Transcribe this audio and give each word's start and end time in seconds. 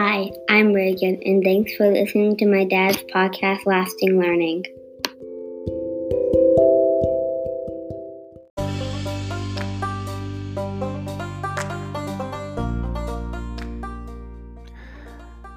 Hi, 0.00 0.30
I'm 0.48 0.72
Reagan, 0.72 1.20
and 1.24 1.42
thanks 1.42 1.74
for 1.74 1.92
listening 1.92 2.36
to 2.36 2.46
my 2.46 2.64
dad's 2.64 3.02
podcast, 3.12 3.66
Lasting 3.66 4.20
Learning. 4.20 4.64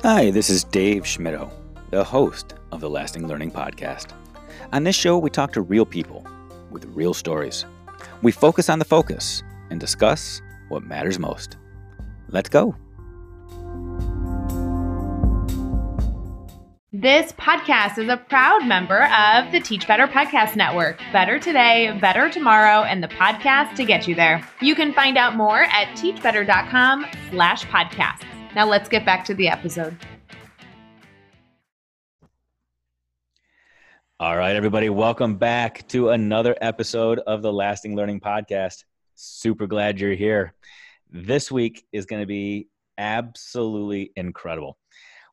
Hi, 0.02 0.32
this 0.32 0.50
is 0.50 0.64
Dave 0.64 1.04
Schmittou, 1.04 1.52
the 1.92 2.04
host 2.04 2.56
of 2.72 2.82
the 2.82 2.90
Lasting 2.90 3.28
Learning 3.28 3.52
Podcast. 3.52 4.08
On 4.74 4.84
this 4.84 4.96
show, 4.96 5.20
we 5.20 5.30
talk 5.30 5.54
to 5.54 5.62
real 5.62 5.86
people 5.86 6.26
with 6.72 6.86
real 6.96 7.14
stories. 7.14 7.66
We 8.24 8.32
focus 8.32 8.70
on 8.70 8.80
the 8.80 8.86
focus 8.86 9.44
and 9.70 9.80
discuss 9.80 10.42
what 10.70 10.84
matters 10.84 11.20
most. 11.20 11.58
Let's 12.30 12.50
go. 12.50 12.76
This 17.02 17.32
podcast 17.32 17.98
is 17.98 18.10
a 18.10 18.18
proud 18.18 18.68
member 18.68 19.06
of 19.06 19.52
the 19.52 19.60
Teach 19.60 19.88
Better 19.88 20.06
Podcast 20.06 20.56
Network. 20.56 21.00
Better 21.12 21.40
today, 21.40 21.98
better 22.00 22.30
tomorrow, 22.30 22.84
and 22.84 23.02
the 23.02 23.08
podcast 23.08 23.74
to 23.78 23.86
get 23.86 24.08
you 24.08 24.14
there. 24.14 24.48
You 24.62 24.76
can 24.76 24.94
find 24.94 25.18
out 25.18 25.36
more 25.36 25.64
at 25.64 25.88
teachbetter.com 25.98 27.08
slash 27.32 27.66
podcasts. 27.66 28.24
Now 28.54 28.68
let's 28.68 28.88
get 28.88 29.04
back 29.04 29.26
to 29.26 29.34
the 29.34 29.48
episode. 29.48 29.98
All 34.20 34.38
right, 34.38 34.56
everybody, 34.56 34.90
welcome 34.90 35.38
back 35.38 35.88
to 35.88 36.10
another 36.10 36.56
episode 36.62 37.18
of 37.18 37.42
the 37.42 37.52
Lasting 37.52 37.96
Learning 37.96 38.20
Podcast. 38.20 38.84
Super 39.16 39.66
glad 39.66 40.00
you're 40.00 40.14
here. 40.14 40.54
This 41.10 41.52
week 41.52 41.84
is 41.92 42.06
going 42.06 42.22
to 42.22 42.28
be 42.28 42.68
absolutely 43.00 44.12
incredible. 44.16 44.78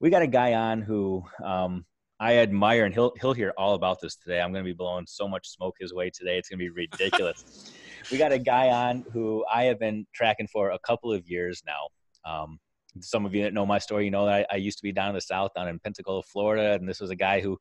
We 0.01 0.11
got 0.11 0.23
a 0.23 0.29
guy 0.29 0.55
on 0.55 0.81
who 0.81 1.25
um, 1.43 1.85
I 2.21 2.37
admire, 2.37 2.85
and 2.85 2.95
he'll 2.95 3.13
he'll 3.21 3.33
hear 3.33 3.53
all 3.59 3.75
about 3.75 4.01
this 4.01 4.15
today. 4.15 4.41
I'm 4.41 4.53
going 4.53 4.65
to 4.65 4.69
be 4.69 4.75
blowing 4.75 5.07
so 5.09 5.27
much 5.27 5.49
smoke 5.49 5.75
his 5.81 5.93
way 5.93 6.11
today; 6.11 6.39
it's 6.39 6.49
going 6.49 6.59
to 6.59 6.65
be 6.65 6.71
ridiculous. 6.71 7.73
we 8.13 8.19
got 8.19 8.31
a 8.31 8.39
guy 8.39 8.69
on 8.69 9.05
who 9.13 9.45
I 9.53 9.65
have 9.65 9.81
been 9.81 10.07
tracking 10.15 10.47
for 10.47 10.71
a 10.71 10.79
couple 10.81 11.13
of 11.13 11.29
years 11.29 11.63
now. 11.67 11.89
Um, 12.31 12.61
some 13.01 13.27
of 13.27 13.35
you 13.35 13.43
that 13.43 13.55
know 13.55 13.67
my 13.67 13.79
story, 13.79 14.05
you 14.05 14.11
know 14.11 14.27
that 14.27 14.47
I, 14.51 14.55
I, 14.55 14.57
used 14.57 14.79
to 14.79 14.83
be 14.83 14.93
down 14.93 15.11
in 15.11 15.15
the 15.15 15.21
south, 15.21 15.53
down 15.55 15.69
in 15.69 15.79
Pensacola, 15.79 16.23
Florida, 16.23 16.75
and 16.75 16.89
this 16.89 17.01
was 17.01 17.11
a 17.11 17.17
guy 17.17 17.41
who 17.41 17.59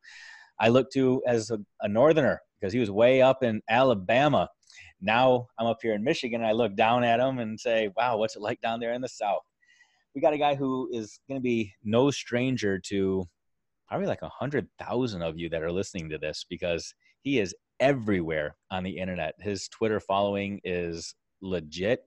I 0.60 0.68
looked 0.68 0.92
to 0.94 1.22
as 1.26 1.50
a, 1.50 1.58
a 1.80 1.88
northerner 1.88 2.40
because 2.60 2.72
he 2.72 2.80
was 2.80 2.90
way 2.90 3.22
up 3.22 3.42
in 3.42 3.62
Alabama. 3.68 4.48
Now 5.00 5.46
I'm 5.58 5.66
up 5.66 5.78
here 5.82 5.94
in 5.94 6.02
Michigan, 6.04 6.40
and 6.40 6.48
I 6.48 6.52
look 6.52 6.76
down 6.76 7.04
at 7.04 7.20
him 7.20 7.38
and 7.38 7.58
say, 7.58 7.90
"Wow, 7.96 8.16
what's 8.18 8.36
it 8.36 8.42
like 8.42 8.60
down 8.60 8.80
there 8.80 8.92
in 8.92 9.00
the 9.00 9.08
south?" 9.08 9.42
We 10.18 10.22
got 10.22 10.34
a 10.34 10.38
guy 10.38 10.56
who 10.56 10.88
is 10.92 11.20
going 11.28 11.38
to 11.38 11.42
be 11.44 11.72
no 11.84 12.10
stranger 12.10 12.80
to 12.86 13.24
probably 13.86 14.08
like 14.08 14.22
a 14.22 14.28
hundred 14.28 14.66
thousand 14.76 15.22
of 15.22 15.38
you 15.38 15.48
that 15.50 15.62
are 15.62 15.70
listening 15.70 16.08
to 16.08 16.18
this 16.18 16.44
because 16.50 16.92
he 17.22 17.38
is 17.38 17.54
everywhere 17.78 18.56
on 18.72 18.82
the 18.82 18.98
internet. 18.98 19.34
His 19.38 19.68
Twitter 19.68 20.00
following 20.00 20.60
is 20.64 21.14
legit, 21.40 22.00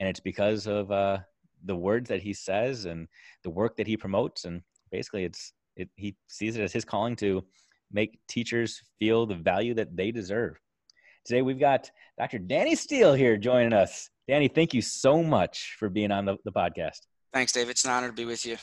and 0.00 0.08
it's 0.08 0.18
because 0.18 0.66
of 0.66 0.90
uh, 0.90 1.18
the 1.64 1.76
words 1.76 2.08
that 2.08 2.22
he 2.22 2.32
says 2.32 2.86
and 2.86 3.06
the 3.44 3.50
work 3.50 3.76
that 3.76 3.86
he 3.86 3.96
promotes 3.96 4.46
and 4.46 4.60
basically 4.90 5.22
it's 5.22 5.52
it, 5.76 5.88
he 5.94 6.16
sees 6.26 6.56
it 6.56 6.62
as 6.62 6.72
his 6.72 6.84
calling 6.84 7.14
to 7.14 7.44
make 7.92 8.18
teachers 8.26 8.82
feel 8.98 9.26
the 9.26 9.36
value 9.36 9.74
that 9.74 9.96
they 9.96 10.10
deserve. 10.10 10.56
Today 11.24 11.42
we've 11.42 11.60
got 11.60 11.88
dr 12.18 12.36
danny 12.40 12.74
steele 12.74 13.14
here 13.14 13.36
joining 13.36 13.72
us. 13.72 14.10
Danny 14.26 14.48
thank 14.48 14.74
you 14.74 14.82
so 14.82 15.22
much 15.22 15.76
for 15.78 15.88
being 15.88 16.10
on 16.10 16.24
the, 16.24 16.36
the 16.44 16.50
podcast 16.50 16.98
thanks 17.34 17.52
dave. 17.52 17.68
It's 17.68 17.84
an 17.84 17.90
honor 17.90 18.06
to 18.06 18.14
be 18.14 18.24
with 18.24 18.46
you. 18.46 18.56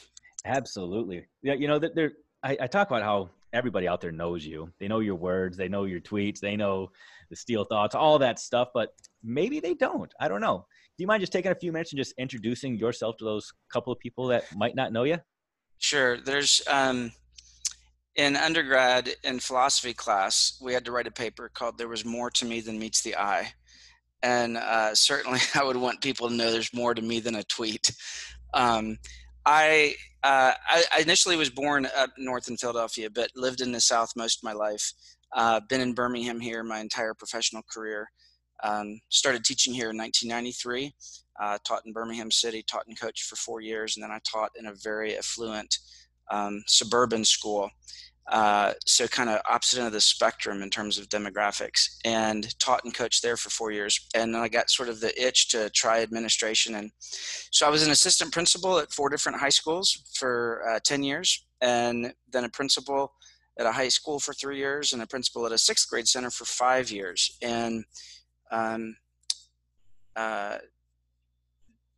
Absolutely. 0.46 1.28
Yeah 1.44 1.54
you 1.54 1.68
know 1.68 1.78
that 1.78 1.94
there 1.96 2.14
I, 2.44 2.58
I 2.62 2.68
talk 2.68 2.88
about 2.88 3.04
how 3.04 3.30
everybody 3.54 3.88
out 3.88 4.02
there 4.02 4.12
knows 4.12 4.44
you. 4.44 4.72
They 4.80 4.88
know 4.88 5.00
your 5.00 5.16
words 5.16 5.56
they 5.58 5.68
know 5.68 5.84
your 5.84 6.00
tweets 6.00 6.40
they 6.40 6.56
know 6.56 6.90
the 7.30 7.36
Steele 7.36 7.66
Thoughts 7.66 7.94
all 7.94 8.18
that 8.20 8.40
stuff 8.40 8.70
but 8.74 8.90
maybe 9.24 9.60
they 9.60 9.76
don't. 9.76 10.12
I 10.20 10.28
don't 10.28 10.42
know. 10.42 10.66
Do 10.98 11.04
you 11.04 11.08
mind 11.08 11.22
just 11.22 11.32
taking 11.32 11.52
a 11.52 11.56
few 11.56 11.72
minutes 11.72 11.94
and 11.94 11.98
just 11.98 12.16
introducing 12.18 12.76
yourself 12.78 13.18
to 13.18 13.26
those 13.26 13.52
couple 13.72 13.94
of 13.94 14.00
people 14.00 14.28
that 14.28 14.44
might 14.56 14.76
not 14.76 14.92
know 14.92 15.04
you? 15.04 15.18
Sure. 15.78 16.18
There's 16.18 16.62
um, 16.68 17.12
in 18.16 18.36
undergrad 18.36 19.10
in 19.24 19.40
philosophy 19.40 19.94
class, 19.94 20.58
we 20.62 20.74
had 20.74 20.86
to 20.86 20.92
write 20.92 21.08
a 21.08 21.12
paper 21.12 21.50
called 21.54 21.78
"There 21.78 21.88
Was 21.88 22.06
More 22.06 22.30
to 22.32 22.46
Me 22.46 22.62
Than 22.62 22.78
Meets 22.78 23.02
the 23.02 23.16
Eye," 23.16 23.54
and 24.22 24.58
uh, 24.58 24.94
certainly 24.94 25.40
I 25.56 25.64
would 25.64 25.78
want 25.78 26.02
people 26.02 26.30
to 26.30 26.36
know 26.36 26.52
there's 26.52 26.74
more 26.74 26.94
to 26.94 27.02
me 27.02 27.20
than 27.20 27.36
a 27.36 27.44
tweet. 27.44 27.92
Um, 28.54 28.98
I, 29.46 29.96
uh, 30.24 30.54
I, 30.68 30.84
I 30.94 31.02
initially 31.02 31.36
was 31.36 31.50
born 31.50 31.88
up 31.98 32.12
north 32.18 32.48
in 32.48 32.58
Philadelphia, 32.58 33.10
but 33.10 33.30
lived 33.36 33.62
in 33.62 33.72
the 33.72 33.82
South 33.82 34.12
most 34.16 34.40
of 34.40 34.44
my 34.44 34.54
life. 34.54 34.94
Uh, 35.34 35.62
been 35.70 35.82
in 35.82 35.94
Birmingham 35.94 36.40
here 36.40 36.64
my 36.64 36.80
entire 36.80 37.14
professional 37.14 37.64
career. 37.72 38.12
Um, 38.64 39.00
started 39.10 39.44
teaching 39.44 39.74
here 39.74 39.90
in 39.90 39.98
1993. 39.98 40.94
Uh, 41.42 41.58
taught 41.66 41.82
in 41.86 41.94
Birmingham 41.94 42.30
City, 42.30 42.64
taught 42.68 42.86
and 42.88 43.00
coached 43.00 43.24
for 43.24 43.36
four 43.36 43.62
years, 43.62 43.96
and 43.96 44.04
then 44.04 44.12
I 44.12 44.20
taught 44.30 44.52
in 44.60 44.68
a 44.68 44.74
very 44.84 45.18
affluent 45.18 45.80
um, 46.30 46.64
suburban 46.68 47.26
school. 47.26 47.70
Uh, 48.32 48.74
so 48.86 49.08
kind 49.08 49.30
of 49.30 49.42
opposite 49.50 49.78
end 49.78 49.88
of 49.88 49.94
the 49.94 50.00
spectrum 50.00 50.62
in 50.62 50.70
terms 50.70 50.98
of 50.98 51.10
demographics, 51.10 51.98
and 52.06 52.58
taught 52.60 52.84
and 52.86 52.94
coached 52.94 53.22
there 53.22 53.36
for 53.36 53.50
four 53.50 53.72
years. 53.72 54.08
And 54.16 54.34
then 54.34 54.42
I 54.42 54.48
got 54.48 54.70
sort 54.70 54.88
of 54.88 55.02
the 55.02 55.14
itch 55.22 55.50
to 55.50 55.70
try 55.72 56.02
administration, 56.02 56.76
and 56.76 56.92
so 57.52 57.68
I 57.68 57.70
was 57.70 57.84
an 57.86 57.92
assistant 57.92 58.32
principal 58.32 58.80
at 58.80 58.94
four 58.94 59.10
different 59.10 59.40
high 59.40 59.50
schools 59.50 60.12
for 60.18 60.64
uh, 60.70 60.80
ten 60.84 61.04
years, 61.04 61.46
and 61.60 62.14
then 62.32 62.46
a 62.46 62.50
principal 62.50 63.14
at 63.60 63.66
a 63.66 63.72
high 63.72 63.90
school 63.90 64.18
for 64.18 64.34
three 64.34 64.58
years, 64.58 64.94
and 64.94 65.02
a 65.02 65.08
principal 65.08 65.46
at 65.46 65.52
a 65.52 65.58
sixth 65.58 65.90
grade 65.90 66.08
center 66.08 66.32
for 66.32 66.46
five 66.46 66.90
years. 66.90 67.38
And 67.42 67.84
um, 68.50 68.96
uh, 70.16 70.58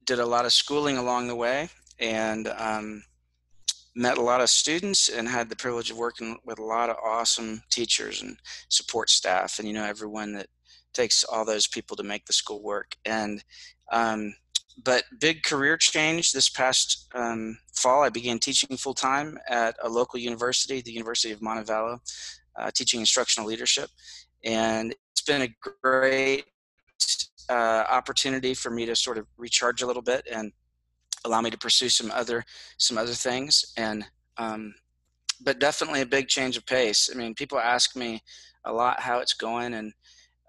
did 0.05 0.19
a 0.19 0.25
lot 0.25 0.45
of 0.45 0.53
schooling 0.53 0.97
along 0.97 1.27
the 1.27 1.35
way 1.35 1.69
and 1.99 2.47
um, 2.57 3.03
met 3.95 4.17
a 4.17 4.21
lot 4.21 4.41
of 4.41 4.49
students 4.49 5.09
and 5.09 5.27
had 5.27 5.49
the 5.49 5.55
privilege 5.55 5.91
of 5.91 5.97
working 5.97 6.37
with 6.45 6.59
a 6.59 6.63
lot 6.63 6.89
of 6.89 6.97
awesome 7.03 7.61
teachers 7.69 8.21
and 8.21 8.37
support 8.69 9.09
staff 9.09 9.59
and 9.59 9.67
you 9.67 9.73
know 9.73 9.85
everyone 9.85 10.33
that 10.33 10.47
takes 10.93 11.23
all 11.23 11.45
those 11.45 11.67
people 11.67 11.95
to 11.97 12.03
make 12.03 12.25
the 12.25 12.33
school 12.33 12.61
work. 12.61 12.95
And 13.05 13.43
um, 13.91 14.33
but 14.83 15.03
big 15.19 15.43
career 15.43 15.77
change 15.77 16.31
this 16.31 16.49
past 16.49 17.07
um, 17.13 17.57
fall 17.75 18.01
i 18.01 18.09
began 18.09 18.39
teaching 18.39 18.75
full-time 18.75 19.37
at 19.47 19.75
a 19.83 19.89
local 19.89 20.19
university 20.19 20.81
the 20.81 20.91
university 20.91 21.31
of 21.31 21.41
montevallo 21.41 21.99
uh, 22.55 22.71
teaching 22.71 22.99
instructional 22.99 23.47
leadership. 23.47 23.89
And 24.43 24.95
it's 25.11 25.21
been 25.21 25.43
a 25.43 25.55
great 25.81 26.45
uh, 27.49 27.85
opportunity 27.89 28.53
for 28.53 28.69
me 28.69 28.85
to 28.85 28.95
sort 28.95 29.17
of 29.17 29.27
recharge 29.37 29.81
a 29.81 29.87
little 29.87 30.01
bit 30.01 30.27
and 30.31 30.51
allow 31.25 31.41
me 31.41 31.49
to 31.49 31.57
pursue 31.57 31.89
some 31.89 32.11
other 32.11 32.43
some 32.77 32.97
other 32.97 33.13
things 33.13 33.73
and 33.77 34.05
um, 34.37 34.73
but 35.43 35.59
definitely 35.59 36.01
a 36.01 36.05
big 36.05 36.27
change 36.27 36.57
of 36.57 36.65
pace 36.65 37.09
i 37.13 37.17
mean 37.17 37.33
people 37.33 37.59
ask 37.59 37.95
me 37.95 38.21
a 38.65 38.73
lot 38.73 38.99
how 38.99 39.19
it's 39.19 39.33
going 39.33 39.73
and 39.73 39.93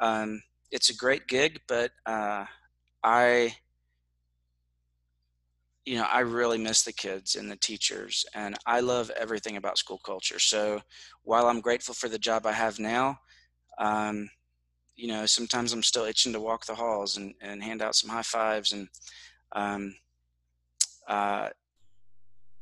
um, 0.00 0.42
it's 0.70 0.90
a 0.90 0.96
great 0.96 1.26
gig 1.28 1.60
but 1.68 1.90
uh, 2.06 2.44
i 3.02 3.54
you 5.84 5.96
know 5.96 6.06
i 6.10 6.20
really 6.20 6.58
miss 6.58 6.82
the 6.82 6.92
kids 6.92 7.36
and 7.36 7.50
the 7.50 7.56
teachers 7.56 8.24
and 8.34 8.56
i 8.66 8.80
love 8.80 9.10
everything 9.18 9.56
about 9.56 9.78
school 9.78 10.00
culture 10.04 10.38
so 10.38 10.80
while 11.22 11.46
i'm 11.46 11.60
grateful 11.60 11.94
for 11.94 12.08
the 12.08 12.18
job 12.18 12.46
i 12.46 12.52
have 12.52 12.78
now 12.78 13.18
um, 13.78 14.28
you 14.96 15.08
know, 15.08 15.26
sometimes 15.26 15.72
I'm 15.72 15.82
still 15.82 16.04
itching 16.04 16.32
to 16.32 16.40
walk 16.40 16.66
the 16.66 16.74
halls 16.74 17.16
and, 17.16 17.34
and 17.40 17.62
hand 17.62 17.82
out 17.82 17.94
some 17.94 18.10
high 18.10 18.22
fives. 18.22 18.72
And, 18.72 18.88
um, 19.54 19.94
uh, 21.08 21.48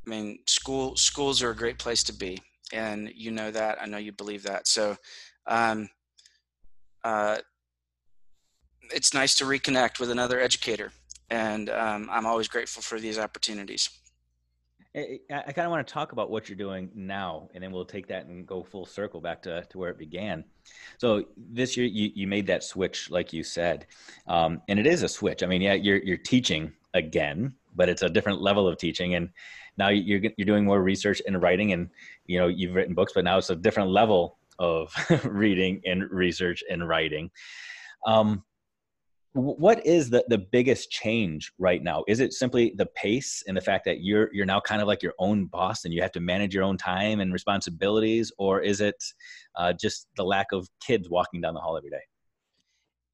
I 0.05 0.11
mean, 0.11 0.39
school 0.47 0.97
schools 0.97 1.43
are 1.43 1.51
a 1.51 1.57
great 1.57 1.79
place 1.79 2.03
to 2.05 2.13
be, 2.13 2.39
and 2.73 3.11
you 3.15 3.31
know 3.31 3.51
that. 3.51 3.81
I 3.81 3.87
know 3.87 3.99
you 3.99 4.13
believe 4.13 4.43
that. 4.45 4.67
So, 4.67 4.97
um, 5.47 5.89
uh, 7.05 7.39
it's 8.91 9.15
nice 9.15 9.35
to 9.37 9.45
reconnect 9.45 10.01
with 10.01 10.11
another 10.11 10.41
educator, 10.41 10.93
and 11.31 11.71
um, 11.71 12.09
I'm 12.11 12.27
always 12.27 12.49
grateful 12.49 12.83
for 12.83 12.99
these 12.99 13.19
opportunities. 13.19 13.89
I, 14.95 15.21
I 15.31 15.53
kind 15.53 15.65
of 15.67 15.71
want 15.71 15.87
to 15.87 15.93
talk 15.93 16.13
about 16.13 16.31
what 16.31 16.49
you're 16.49 16.59
doing 16.59 16.91
now, 16.95 17.49
and 17.55 17.63
then 17.63 17.73
we'll 17.73 17.85
take 17.85 18.07
that 18.09 18.27
and 18.27 18.47
go 18.47 18.63
full 18.63 18.85
circle 18.85 19.21
back 19.21 19.43
to, 19.43 19.65
to 19.71 19.79
where 19.79 19.91
it 19.91 19.99
began. 19.99 20.45
So 20.99 21.25
this 21.37 21.77
year, 21.77 21.87
you, 21.87 22.11
you 22.15 22.27
made 22.27 22.47
that 22.49 22.63
switch, 22.63 23.11
like 23.11 23.33
you 23.33 23.43
said, 23.43 23.87
um, 24.27 24.61
and 24.69 24.79
it 24.79 24.87
is 24.87 25.03
a 25.03 25.09
switch. 25.09 25.43
I 25.43 25.47
mean, 25.47 25.63
yeah, 25.63 25.75
you're 25.75 25.99
you're 25.99 26.19
teaching 26.19 26.73
again, 26.93 27.55
but 27.75 27.89
it's 27.89 28.03
a 28.03 28.09
different 28.09 28.41
level 28.41 28.69
of 28.69 28.77
teaching, 28.79 29.15
and 29.15 29.31
now 29.79 29.89
you're 29.89 30.21
you're 30.37 30.47
doing 30.47 30.65
more 30.65 30.83
research 30.83 31.23
and 31.27 31.41
writing, 31.43 31.73
and 31.73 31.91
you 32.27 32.39
know 32.39 32.49
you've 32.49 32.75
written 32.75 32.95
books, 32.95 33.13
but 33.15 33.25
now 33.25 33.39
it's 33.39 33.51
a 33.51 33.57
different 33.57 33.91
level 33.91 34.39
of 34.59 34.93
reading 35.25 35.81
and 35.87 36.11
research 36.11 36.63
and 36.71 36.89
writing. 36.89 37.31
Um, 38.07 38.45
what 39.35 39.85
is 39.87 40.11
the, 40.11 40.25
the 40.29 40.37
biggest 40.37 40.91
change 40.91 41.53
right 41.59 41.83
now? 41.83 42.05
Is 42.07 42.21
it 42.21 42.35
simply 42.35 42.75
the 42.77 42.87
pace 42.87 43.43
and 43.47 43.57
the 43.57 43.63
fact 43.63 43.87
that 43.87 44.03
you're 44.03 44.29
you're 44.33 44.45
now 44.47 44.61
kind 44.61 44.83
of 44.83 44.89
like 44.89 45.03
your 45.03 45.15
own 45.19 45.47
boss 45.47 45.85
and 45.85 45.95
you 45.95 46.03
have 46.03 46.13
to 46.13 46.21
manage 46.21 46.55
your 46.55 46.65
own 46.65 46.77
time 46.77 47.21
and 47.21 47.33
responsibilities? 47.33 48.31
Or 48.37 48.61
is 48.61 48.83
it 48.83 49.03
uh, 49.57 49.73
just 49.73 50.09
the 50.17 50.25
lack 50.25 50.53
of 50.53 50.69
kids 50.87 51.09
walking 51.09 51.41
down 51.41 51.55
the 51.55 51.61
hall 51.61 51.79
every 51.79 51.91
day? 51.91 52.03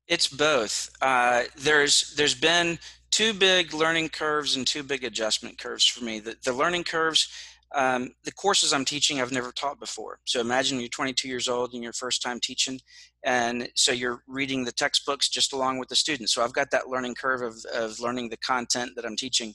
It's 0.08 0.26
both. 0.26 0.90
Uh, 1.00 1.44
there's 1.56 2.14
there's 2.16 2.34
been 2.34 2.81
two 3.19 3.35
big 3.35 3.75
learning 3.75 4.09
curves 4.09 4.55
and 4.55 4.65
two 4.65 4.85
big 4.85 5.03
adjustment 5.03 5.59
curves 5.59 5.85
for 5.85 6.05
me 6.05 6.20
the, 6.20 6.37
the 6.44 6.53
learning 6.53 6.85
curves 6.85 7.29
um, 7.75 8.11
the 8.23 8.31
courses 8.31 8.73
I'm 8.73 8.85
teaching 8.85 9.20
I've 9.20 9.32
never 9.32 9.53
taught 9.53 9.79
before. 9.79 10.20
So 10.25 10.41
imagine 10.41 10.81
you're 10.81 10.88
22 10.88 11.29
years 11.29 11.49
old 11.49 11.75
and 11.75 11.82
your 11.82 11.93
first 11.93 12.23
time 12.23 12.41
teaching, 12.41 12.81
and 13.26 13.69
so 13.75 13.93
you're 13.93 14.23
reading 14.26 14.65
the 14.65 14.73
textbooks 14.73 15.29
just 15.29 15.53
along 15.53 15.79
with 15.79 15.91
the 15.91 15.97
students. 15.97 16.32
So 16.32 16.43
I've 16.43 16.55
got 16.55 16.70
that 16.70 16.88
learning 16.88 17.17
curve 17.17 17.43
of, 17.43 17.56
of 17.75 18.00
learning 18.00 18.31
the 18.31 18.38
content 18.38 18.93
that 18.97 19.05
I'm 19.05 19.17
teaching 19.17 19.53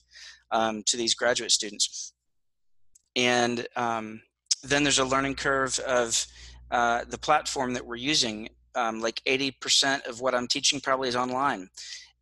um, 0.51 0.83
to 0.85 0.95
these 0.95 1.15
graduate 1.15 1.51
students. 1.51 2.13
And 3.15 3.65
um, 3.75 4.21
then 4.61 4.83
there's 4.83 4.99
a 4.99 5.05
learning 5.05 5.33
curve 5.33 5.79
of 5.79 6.27
uh, 6.69 7.05
the 7.09 7.17
platform 7.17 7.73
that 7.73 7.87
we're 7.87 7.95
using. 7.95 8.49
Um, 8.75 9.01
like 9.01 9.21
80% 9.27 10.07
of 10.07 10.19
what 10.19 10.33
I'm 10.33 10.47
teaching 10.47 10.81
probably 10.81 11.07
is 11.07 11.15
online 11.15 11.69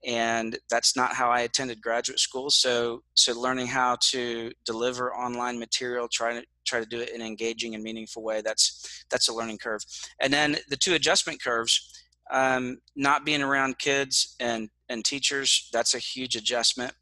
and 0.06 0.58
that's 0.70 0.96
not 0.96 1.14
how 1.14 1.30
I 1.30 1.42
attended 1.42 1.82
graduate 1.82 2.20
school. 2.20 2.50
So, 2.50 3.04
so 3.14 3.40
learning 3.40 3.68
how 3.68 3.98
to 4.10 4.52
deliver 4.66 5.14
online 5.14 5.60
material, 5.60 6.08
try 6.12 6.34
to 6.34 6.44
try 6.66 6.80
to 6.80 6.86
do 6.86 7.00
it 7.00 7.10
in 7.10 7.22
an 7.22 7.28
engaging 7.28 7.76
and 7.76 7.84
meaningful 7.84 8.24
way. 8.24 8.42
That's 8.42 9.06
that's 9.12 9.30
a 9.30 9.34
learning 9.34 9.60
curve. 9.60 9.82
And 10.20 10.34
then 10.34 10.58
the 10.70 10.78
two 10.78 10.94
adjustment 10.94 11.44
curves, 11.44 12.04
um, 12.32 12.80
not 12.96 13.26
being 13.26 13.44
around 13.44 13.80
kids 13.80 14.36
and 14.40 14.70
and 14.90 15.06
teachers, 15.06 15.70
that's 15.72 15.94
a 15.94 16.00
huge 16.00 16.36
adjustment. 16.36 16.94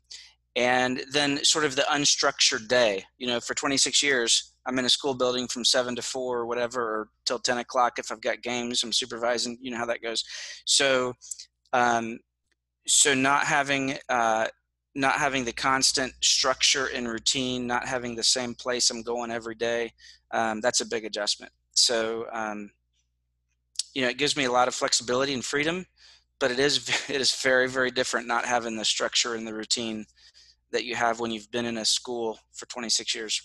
And 0.56 1.04
then 1.14 1.44
sort 1.46 1.64
of 1.64 1.76
the 1.76 1.84
unstructured 1.84 2.68
day. 2.68 3.06
You 3.18 3.28
know, 3.28 3.40
for 3.40 3.54
26 3.54 4.04
years, 4.04 4.56
I'm 4.66 4.78
in 4.78 4.86
a 4.86 4.90
school 4.90 5.14
building 5.14 5.48
from 5.48 5.64
seven 5.64 5.96
to 5.96 6.02
four 6.02 6.40
or 6.40 6.46
whatever, 6.48 6.82
or 6.82 7.10
till 7.26 7.40
10 7.40 7.60
o'clock 7.60 7.98
if 7.98 8.12
I've 8.12 8.20
got 8.20 8.42
games. 8.42 8.84
I'm 8.84 8.92
supervising. 8.92 9.58
You 9.62 9.72
know 9.72 9.78
how 9.78 9.86
that 9.86 10.02
goes. 10.02 10.24
So 10.66 11.14
um, 11.72 12.20
so 12.90 13.14
not 13.14 13.46
having 13.46 13.98
uh, 14.10 14.48
not 14.96 15.14
having 15.14 15.46
the 15.46 15.54
constant 15.54 16.14
structure 16.22 16.88
and 16.94 17.08
routine, 17.08 17.68
not 17.68 17.88
having 17.88 18.16
the 18.16 18.24
same 18.24 18.56
place 18.56 18.90
I'm 18.90 19.04
going 19.04 19.32
every 19.32 19.56
day, 19.56 19.94
um, 20.32 20.60
that's 20.60 20.82
a 20.82 20.86
big 20.86 21.06
adjustment. 21.06 21.52
So 21.74 22.26
um, 22.34 22.72
you 23.94 24.02
know, 24.02 24.10
it 24.10 24.18
gives 24.18 24.36
me 24.36 24.46
a 24.46 24.52
lot 24.52 24.68
of 24.68 24.74
flexibility 24.74 25.34
and 25.34 25.46
freedom, 25.46 25.86
but 26.40 26.52
it 26.52 26.60
is 26.60 26.90
it 27.10 27.22
is 27.22 27.34
very 27.42 27.70
very 27.70 27.92
different 27.92 28.28
not 28.28 28.46
having 28.46 28.76
the 28.76 28.86
structure 28.86 29.36
and 29.36 29.48
the 29.48 29.54
routine 29.54 30.06
that 30.72 30.84
you 30.84 30.96
have 30.96 31.20
when 31.20 31.32
you've 31.32 31.52
been 31.52 31.66
in 31.66 31.78
a 31.78 31.86
school 31.86 32.40
for 32.54 32.66
26 32.68 33.16
years. 33.16 33.42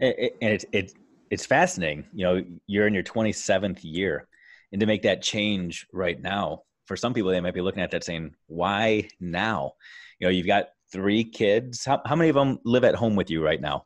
And 0.00 0.14
it's 0.40 0.64
it, 0.72 0.92
it's 1.30 1.44
fascinating. 1.44 2.04
You 2.14 2.24
know, 2.24 2.44
you're 2.66 2.86
in 2.86 2.94
your 2.94 3.02
27th 3.02 3.80
year, 3.82 4.28
and 4.72 4.80
to 4.80 4.86
make 4.86 5.02
that 5.02 5.22
change 5.22 5.86
right 5.92 6.20
now 6.20 6.62
for 6.86 6.96
some 6.96 7.12
people, 7.12 7.30
they 7.30 7.40
might 7.40 7.54
be 7.54 7.60
looking 7.60 7.82
at 7.82 7.90
that 7.90 8.04
saying, 8.04 8.34
why 8.46 9.08
now? 9.20 9.72
You 10.18 10.26
know, 10.26 10.30
you've 10.30 10.46
got 10.46 10.68
three 10.92 11.24
kids. 11.24 11.84
How, 11.84 12.00
how 12.06 12.16
many 12.16 12.30
of 12.30 12.34
them 12.36 12.58
live 12.64 12.84
at 12.84 12.94
home 12.94 13.16
with 13.16 13.30
you 13.30 13.44
right 13.44 13.60
now? 13.60 13.84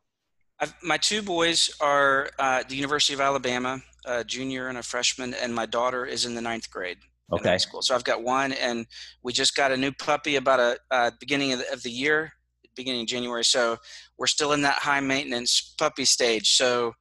I've, 0.59 0.73
my 0.83 0.97
two 0.97 1.21
boys 1.21 1.69
are 1.81 2.29
uh, 2.37 2.59
at 2.59 2.69
the 2.69 2.75
University 2.75 3.13
of 3.13 3.21
Alabama, 3.21 3.81
a 4.05 4.23
junior 4.23 4.67
and 4.67 4.77
a 4.77 4.83
freshman, 4.83 5.33
and 5.33 5.53
my 5.53 5.65
daughter 5.65 6.05
is 6.05 6.25
in 6.25 6.35
the 6.35 6.41
ninth 6.41 6.69
grade. 6.69 6.97
Okay. 7.33 7.57
school. 7.57 7.81
So 7.81 7.95
I've 7.95 8.03
got 8.03 8.23
one, 8.23 8.51
and 8.51 8.85
we 9.23 9.31
just 9.31 9.55
got 9.55 9.71
a 9.71 9.77
new 9.77 9.93
puppy 9.93 10.35
about 10.35 10.59
a 10.59 10.77
uh, 10.91 11.11
beginning 11.19 11.53
of 11.53 11.59
the, 11.59 11.71
of 11.71 11.81
the 11.81 11.89
year, 11.89 12.33
beginning 12.75 13.01
of 13.01 13.07
January. 13.07 13.45
So 13.45 13.77
we're 14.17 14.27
still 14.27 14.51
in 14.51 14.61
that 14.63 14.75
high 14.75 14.99
maintenance 14.99 15.73
puppy 15.77 16.03
stage. 16.03 16.49
So 16.55 16.93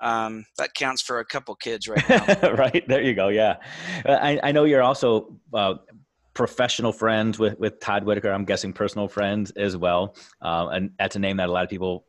um, 0.00 0.44
that 0.58 0.74
counts 0.74 1.02
for 1.02 1.20
a 1.20 1.24
couple 1.24 1.54
kids 1.54 1.88
right 1.88 2.08
now. 2.08 2.52
right 2.54 2.86
there, 2.88 3.02
you 3.02 3.14
go. 3.14 3.28
Yeah, 3.28 3.56
uh, 4.06 4.12
I, 4.12 4.40
I 4.42 4.52
know 4.52 4.64
you're 4.64 4.82
also 4.82 5.36
uh, 5.52 5.74
professional 6.34 6.92
friends 6.92 7.38
with 7.38 7.58
with 7.58 7.80
Todd 7.80 8.04
Whitaker. 8.04 8.30
I'm 8.30 8.44
guessing 8.44 8.72
personal 8.72 9.08
friends 9.08 9.50
as 9.52 9.76
well, 9.76 10.16
uh, 10.42 10.68
and 10.72 10.90
that's 10.98 11.16
a 11.16 11.18
name 11.18 11.36
that 11.38 11.48
a 11.48 11.52
lot 11.52 11.64
of 11.64 11.70
people 11.70 12.06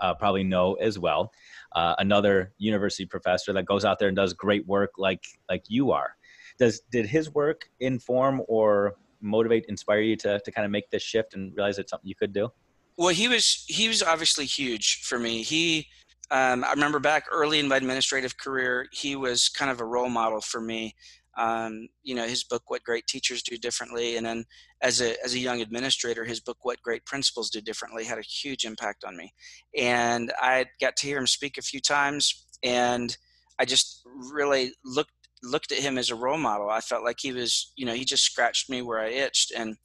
uh, 0.00 0.14
probably 0.14 0.44
know 0.44 0.74
as 0.74 0.98
well. 0.98 1.30
Uh, 1.74 1.94
another 1.98 2.52
university 2.58 3.04
professor 3.04 3.52
that 3.52 3.66
goes 3.66 3.84
out 3.84 3.98
there 3.98 4.08
and 4.08 4.16
does 4.16 4.32
great 4.32 4.66
work 4.66 4.92
like 4.98 5.22
like 5.48 5.64
you 5.68 5.92
are. 5.92 6.16
Does 6.58 6.80
did 6.90 7.06
his 7.06 7.32
work 7.34 7.68
inform 7.80 8.42
or 8.48 8.94
motivate, 9.20 9.66
inspire 9.68 10.00
you 10.00 10.16
to 10.16 10.40
to 10.40 10.50
kind 10.50 10.64
of 10.64 10.70
make 10.70 10.90
this 10.90 11.02
shift 11.02 11.34
and 11.34 11.54
realize 11.56 11.78
it's 11.78 11.90
something 11.90 12.08
you 12.08 12.16
could 12.16 12.32
do? 12.32 12.48
Well, 12.96 13.08
he 13.08 13.28
was 13.28 13.64
he 13.68 13.88
was 13.88 14.02
obviously 14.02 14.44
huge 14.44 15.02
for 15.02 15.18
me. 15.18 15.42
He 15.42 15.86
um, 16.30 16.64
I 16.64 16.70
remember 16.72 16.98
back 16.98 17.24
early 17.30 17.58
in 17.58 17.68
my 17.68 17.76
administrative 17.76 18.36
career, 18.36 18.86
he 18.92 19.16
was 19.16 19.48
kind 19.48 19.70
of 19.70 19.80
a 19.80 19.84
role 19.84 20.08
model 20.10 20.40
for 20.40 20.60
me. 20.60 20.94
Um, 21.36 21.88
you 22.02 22.14
know, 22.14 22.26
his 22.26 22.42
book, 22.42 22.64
What 22.66 22.82
Great 22.82 23.06
Teachers 23.06 23.42
Do 23.42 23.56
Differently, 23.56 24.16
and 24.16 24.26
then 24.26 24.44
as 24.82 25.00
a, 25.00 25.14
as 25.24 25.34
a 25.34 25.38
young 25.38 25.60
administrator, 25.60 26.24
his 26.24 26.40
book, 26.40 26.58
What 26.62 26.82
Great 26.82 27.04
Principals 27.06 27.48
Do 27.48 27.60
Differently, 27.60 28.04
had 28.04 28.18
a 28.18 28.22
huge 28.22 28.64
impact 28.64 29.04
on 29.04 29.16
me. 29.16 29.32
And 29.76 30.32
I 30.40 30.66
got 30.80 30.96
to 30.96 31.06
hear 31.06 31.18
him 31.18 31.28
speak 31.28 31.56
a 31.56 31.62
few 31.62 31.80
times, 31.80 32.46
and 32.64 33.16
I 33.58 33.64
just 33.64 34.02
really 34.32 34.72
looked 34.84 35.12
looked 35.42 35.72
at 35.72 35.78
him 35.78 35.98
as 35.98 36.10
a 36.10 36.16
role 36.16 36.38
model. 36.38 36.68
I 36.68 36.80
felt 36.80 37.04
like 37.04 37.18
he 37.20 37.32
was, 37.32 37.72
you 37.76 37.86
know, 37.86 37.94
he 37.94 38.04
just 38.04 38.24
scratched 38.24 38.68
me 38.68 38.82
where 38.82 38.98
I 38.98 39.08
itched. 39.08 39.52
And 39.52 39.76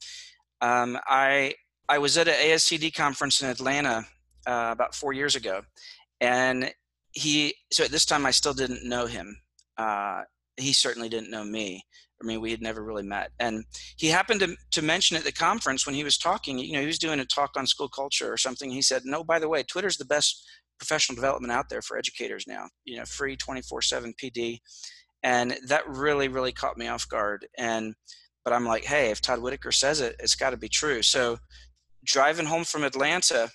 um, 0.62 0.98
I 1.07 1.54
I 1.90 1.98
was 1.98 2.18
at 2.18 2.28
an 2.28 2.36
ASCD 2.36 2.94
conference 2.94 3.42
in 3.42 3.50
Atlanta 3.50 4.06
uh, 4.48 4.69
about 4.72 4.95
four 4.95 5.13
years 5.13 5.36
ago, 5.36 5.62
and 6.23 6.73
he 7.11 7.53
so 7.71 7.83
at 7.83 7.91
this 7.91 8.05
time 8.05 8.25
i 8.25 8.31
still 8.31 8.53
didn't 8.53 8.87
know 8.87 9.05
him. 9.05 9.37
Uh, 9.77 10.21
he 10.57 10.71
certainly 10.71 11.09
didn't 11.09 11.31
know 11.31 11.43
me. 11.43 11.83
I 12.21 12.25
mean 12.25 12.41
we 12.41 12.51
had 12.51 12.61
never 12.61 12.83
really 12.83 13.03
met. 13.03 13.31
And 13.39 13.65
he 13.97 14.07
happened 14.07 14.39
to, 14.39 14.55
to 14.71 14.81
mention 14.81 15.17
at 15.17 15.23
the 15.25 15.31
conference 15.31 15.85
when 15.85 15.95
he 15.95 16.03
was 16.03 16.17
talking 16.17 16.57
you 16.57 16.73
know 16.73 16.79
he 16.79 16.87
was 16.87 16.97
doing 16.97 17.19
a 17.19 17.25
talk 17.25 17.51
on 17.55 17.67
school 17.67 17.89
culture 17.89 18.31
or 18.31 18.37
something. 18.37 18.71
He 18.71 18.81
said 18.81 19.03
no 19.05 19.23
by 19.23 19.37
the 19.37 19.49
way 19.49 19.63
twitter's 19.63 19.97
the 19.97 20.05
best 20.05 20.47
professional 20.79 21.15
development 21.15 21.53
out 21.53 21.69
there 21.69 21.81
for 21.81 21.97
educators 21.97 22.45
now 22.47 22.65
you 22.83 22.97
know 22.97 23.05
free 23.05 23.37
24-7 23.37 24.11
pd 24.21 24.59
and 25.21 25.55
that 25.67 25.87
really 25.87 26.27
really 26.27 26.51
caught 26.51 26.77
me 26.77 26.87
off 26.87 27.07
guard. 27.09 27.45
And 27.57 27.95
but 28.45 28.53
i'm 28.53 28.65
like 28.65 28.85
hey 28.85 29.11
if 29.11 29.19
todd 29.19 29.39
whitaker 29.39 29.73
says 29.73 29.99
it 29.99 30.15
it's 30.19 30.35
got 30.35 30.51
to 30.51 30.57
be 30.57 30.69
true. 30.69 31.01
So 31.01 31.37
driving 32.06 32.45
home 32.45 32.63
from 32.63 32.85
atlanta 32.85 33.49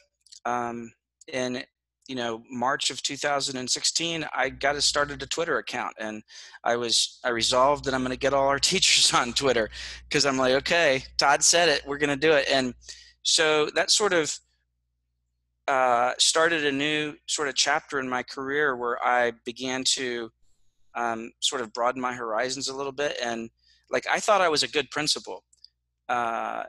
um, 0.45 0.91
and 1.33 1.65
you 2.09 2.15
know 2.15 2.43
march 2.51 2.91
of 2.91 3.03
2016 3.03 4.27
i 4.35 4.49
got 4.49 4.73
to 4.73 4.81
started 4.81 5.23
a 5.23 5.27
twitter 5.27 5.59
account 5.59 5.95
and 6.01 6.23
i 6.65 6.75
was 6.75 7.21
i 7.23 7.29
resolved 7.29 7.85
that 7.85 7.95
i'm 7.95 8.01
going 8.01 8.11
to 8.11 8.19
get 8.19 8.35
all 8.35 8.49
our 8.49 8.59
teachers 8.71 9.13
on 9.15 9.33
twitter 9.33 9.69
because 10.09 10.27
i'm 10.27 10.39
like 10.39 10.55
okay 10.55 11.05
todd 11.19 11.43
said 11.43 11.69
it 11.69 11.83
we're 11.87 11.99
going 11.99 12.11
to 12.11 12.17
do 12.17 12.33
it. 12.33 12.47
And 12.51 12.75
so 13.23 13.67
that 13.75 13.91
sort 13.91 14.13
of 14.13 14.39
uh, 15.67 16.13
started 16.19 16.65
a 16.65 16.73
new 16.73 17.15
sort 17.27 17.49
of 17.49 17.55
chapter 17.55 17.99
in 18.01 18.09
my 18.09 18.23
career 18.23 18.75
where 18.77 18.99
i 19.05 19.33
began 19.45 19.85
to 19.85 20.31
um, 20.95 21.31
sort 21.41 21.61
of 21.61 21.73
broaden 21.73 22.01
my 22.01 22.15
horizons 22.15 22.69
a 22.69 22.77
little 22.77 22.93
bit 22.93 23.17
and 23.23 23.51
like 23.91 24.07
i 24.11 24.19
thought 24.19 24.41
i 24.41 24.49
was 24.49 24.63
a 24.63 24.69
good 24.69 24.91
principal 24.91 25.45
uh, 26.09 26.63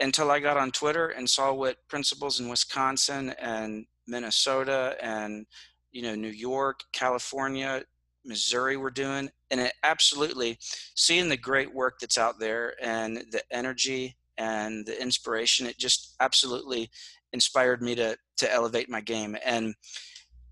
until 0.00 0.30
i 0.30 0.38
got 0.38 0.58
on 0.58 0.70
twitter 0.70 1.08
and 1.08 1.28
saw 1.28 1.54
what 1.54 1.78
principals 1.88 2.38
in 2.38 2.50
wisconsin 2.50 3.34
and 3.40 3.86
Minnesota 4.06 4.96
and 5.00 5.46
you 5.92 6.02
know 6.02 6.14
New 6.14 6.28
York, 6.28 6.80
California, 6.92 7.82
Missouri 8.24 8.76
were 8.76 8.90
doing, 8.90 9.30
and 9.50 9.60
it 9.60 9.72
absolutely 9.82 10.58
seeing 10.94 11.28
the 11.28 11.36
great 11.36 11.72
work 11.74 11.98
that's 12.00 12.18
out 12.18 12.38
there 12.38 12.74
and 12.82 13.18
the 13.30 13.42
energy 13.50 14.16
and 14.38 14.84
the 14.86 15.00
inspiration. 15.00 15.66
It 15.66 15.78
just 15.78 16.14
absolutely 16.20 16.90
inspired 17.32 17.82
me 17.82 17.94
to 17.96 18.16
to 18.38 18.52
elevate 18.52 18.88
my 18.88 19.00
game, 19.00 19.36
and 19.44 19.74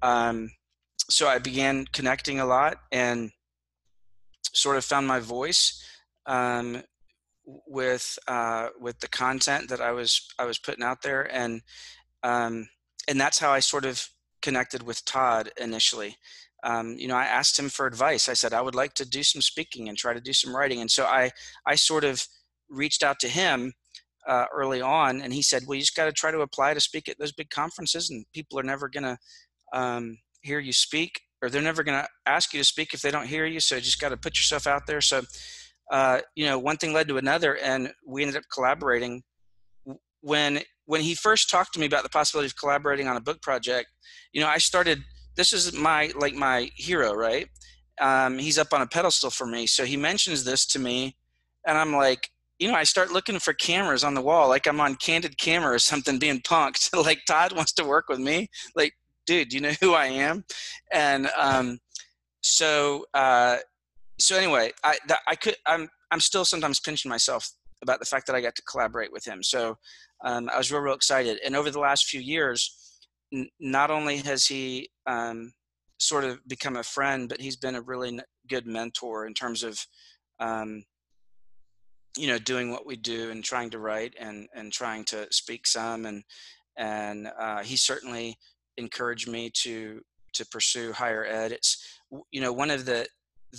um, 0.03 0.51
so 1.11 1.29
I 1.29 1.39
began 1.39 1.87
connecting 1.93 2.41
a 2.41 2.47
lot 2.47 2.79
and 2.91 3.31
sort 4.53 4.77
of 4.77 4.85
found 4.85 5.07
my 5.07 5.21
voice 5.21 5.83
um, 6.27 6.83
with 7.45 8.19
uh, 8.29 8.69
with 8.81 8.99
the 9.01 9.09
content 9.09 9.69
that 9.69 9.81
I 9.81 9.93
was 9.93 10.29
I 10.39 10.45
was 10.45 10.59
putting 10.59 10.85
out 10.85 11.03
there, 11.03 11.23
and 11.35 11.63
um, 12.23 12.69
and 13.09 13.21
that's 13.21 13.39
how 13.39 13.51
I 13.51 13.61
sort 13.61 13.85
of 13.85 14.09
connected 14.41 14.83
with 14.83 15.05
Todd 15.05 15.51
initially. 15.59 16.17
Um, 16.65 16.97
you 16.97 17.09
know, 17.09 17.17
I 17.17 17.25
asked 17.25 17.59
him 17.59 17.69
for 17.69 17.87
advice. 17.87 18.29
I 18.29 18.35
said 18.35 18.53
I 18.53 18.61
would 18.61 18.75
like 18.75 18.95
to 18.95 19.09
do 19.09 19.23
some 19.23 19.43
speaking 19.43 19.89
and 19.89 19.99
try 19.99 20.13
to 20.15 20.21
do 20.21 20.33
some 20.33 20.55
writing, 20.55 20.81
and 20.81 20.91
so 20.91 21.05
I 21.05 21.31
I 21.67 21.75
sort 21.75 22.05
of 22.05 22.25
reached 22.69 23.03
out 23.03 23.19
to 23.21 23.29
him 23.29 23.73
uh, 24.29 24.47
early 24.55 24.81
on, 24.81 25.21
and 25.21 25.33
he 25.33 25.43
said, 25.43 25.65
"Well, 25.67 25.75
you 25.75 25.83
just 25.83 25.97
got 25.97 26.05
to 26.05 26.13
try 26.13 26.31
to 26.31 26.41
apply 26.41 26.75
to 26.75 26.81
speak 26.81 27.09
at 27.09 27.19
those 27.19 27.33
big 27.33 27.51
conferences, 27.51 28.11
and 28.11 28.25
people 28.33 28.59
are 28.59 28.65
never 28.65 28.89
going 28.89 29.05
to 29.05 29.19
um, 29.73 30.19
hear 30.43 30.61
you 30.61 30.73
speak, 30.73 31.21
or 31.43 31.51
they're 31.51 31.63
never 31.63 31.83
going 31.83 32.01
to 32.01 32.09
ask 32.27 32.55
you 32.55 32.61
to 32.61 32.65
speak 32.65 32.95
if 32.95 33.03
they 33.03 33.11
don't 33.11 33.27
hear 33.27 33.47
you. 33.47 33.59
So 33.59 33.77
you 33.77 33.81
just 33.81 34.01
got 34.01 34.11
to 34.11 34.17
put 34.17 34.39
yourself 34.39 34.69
out 34.69 34.87
there." 34.87 35.01
So 35.01 35.23
uh, 35.91 36.21
you 36.35 36.47
know, 36.47 36.59
one 36.59 36.77
thing 36.79 36.93
led 36.93 37.09
to 37.09 37.19
another, 37.19 37.59
and 37.59 37.93
we 38.07 38.23
ended 38.23 38.37
up 38.37 38.45
collaborating. 38.53 39.23
When 40.21 40.61
when 40.87 41.01
he 41.01 41.15
first 41.15 41.51
talked 41.51 41.73
to 41.75 41.81
me 41.81 41.87
about 41.87 42.03
the 42.03 42.09
possibility 42.09 42.47
of 42.47 42.57
collaborating 42.57 43.09
on 43.09 43.17
a 43.17 43.21
book 43.21 43.41
project, 43.43 43.89
you 44.33 44.41
know, 44.41 44.49
I 44.49 44.59
started. 44.59 45.03
This 45.35 45.53
is 45.53 45.73
my 45.73 46.13
like 46.19 46.35
my 46.35 46.71
hero, 46.75 47.15
right? 47.15 47.49
Um, 48.01 48.39
he's 48.39 48.59
up 48.59 48.73
on 48.73 48.83
a 48.83 48.87
pedestal 48.87 49.31
for 49.31 49.47
me. 49.47 49.67
So 49.67 49.85
he 49.85 49.97
mentions 49.97 50.45
this 50.45 50.67
to 50.67 50.79
me, 50.79 51.17
and 51.67 51.79
I'm 51.79 51.95
like, 51.95 52.31
you 52.59 52.69
know, 52.69 52.75
I 52.75 52.85
start 52.85 53.13
looking 53.13 53.39
for 53.39 53.53
cameras 53.53 54.05
on 54.05 54.15
the 54.15 54.23
wall, 54.23 54.49
like 54.49 54.67
I'm 54.67 54.81
on 54.81 54.95
candid 54.97 55.39
camera 55.39 55.75
or 55.75 55.79
something, 55.79 56.19
being 56.19 56.41
punked. 56.41 56.95
like 57.05 57.21
Todd 57.27 57.53
wants 57.53 57.73
to 57.75 57.85
work 57.85 58.09
with 58.09 58.19
me. 58.19 58.49
Like, 58.77 58.95
dude, 59.27 59.53
you 59.53 59.61
know 59.61 59.73
who 59.81 59.95
I 59.95 60.07
am? 60.07 60.45
And 60.93 61.29
um, 61.37 61.79
so, 62.41 63.07
uh, 63.15 63.59
so 64.19 64.37
anyway, 64.37 64.73
I 64.85 64.99
I 65.27 65.35
could 65.35 65.57
I'm 65.67 65.89
I'm 66.11 66.21
still 66.21 66.45
sometimes 66.45 66.79
pinching 66.79 67.09
myself 67.09 67.51
about 67.83 67.99
the 67.99 68.07
fact 68.07 68.27
that 68.29 68.37
I 68.37 68.41
got 68.41 68.55
to 68.55 68.63
collaborate 68.63 69.13
with 69.13 69.25
him. 69.25 69.43
So 69.43 69.77
um, 70.23 70.49
I 70.53 70.59
was 70.59 70.71
real 70.71 70.81
real 70.81 70.95
excited. 70.95 71.39
And 71.45 71.57
over 71.57 71.71
the 71.71 71.81
last 71.81 72.07
few 72.07 72.21
years, 72.21 73.01
n- 73.33 73.49
not 73.61 73.91
only 73.91 74.19
has 74.19 74.47
he 74.47 74.89
um, 75.07 75.53
sort 75.99 76.25
of 76.25 76.39
become 76.49 76.77
a 76.77 76.83
friend, 76.83 77.29
but 77.29 77.41
he's 77.41 77.57
been 77.57 77.75
a 77.75 77.83
really 77.83 78.19
good 78.49 78.67
mentor 78.67 79.27
in 79.27 79.35
terms 79.35 79.63
of 79.63 79.85
um, 80.41 80.85
you 82.17 82.27
know 82.27 82.39
doing 82.39 82.71
what 82.71 82.87
we 82.87 82.97
do 82.97 83.31
and 83.31 83.43
trying 83.43 83.71
to 83.71 83.79
write 83.79 84.15
and 84.19 84.49
and 84.55 84.73
trying 84.73 85.05
to 85.07 85.27
speak 85.31 85.67
some. 85.67 86.07
And 86.07 86.23
and 86.77 87.29
uh, 87.39 87.63
he 87.63 87.77
certainly 87.77 88.37
encouraged 88.77 89.29
me 89.29 89.51
to 89.55 90.01
to 90.35 90.47
pursue 90.47 90.93
higher 90.93 91.25
ed. 91.25 91.53
It's 91.53 91.99
you 92.31 92.41
know 92.41 92.53
one 92.53 92.71
of 92.71 92.85
the 92.85 93.07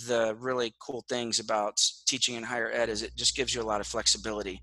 the 0.06 0.34
really 0.40 0.74
cool 0.80 1.04
things 1.08 1.38
about 1.38 1.80
teaching 2.06 2.34
in 2.34 2.42
higher 2.42 2.70
ed 2.70 2.88
is 2.88 3.02
it 3.02 3.14
just 3.16 3.36
gives 3.36 3.54
you 3.54 3.62
a 3.62 3.64
lot 3.64 3.80
of 3.80 3.86
flexibility. 3.86 4.60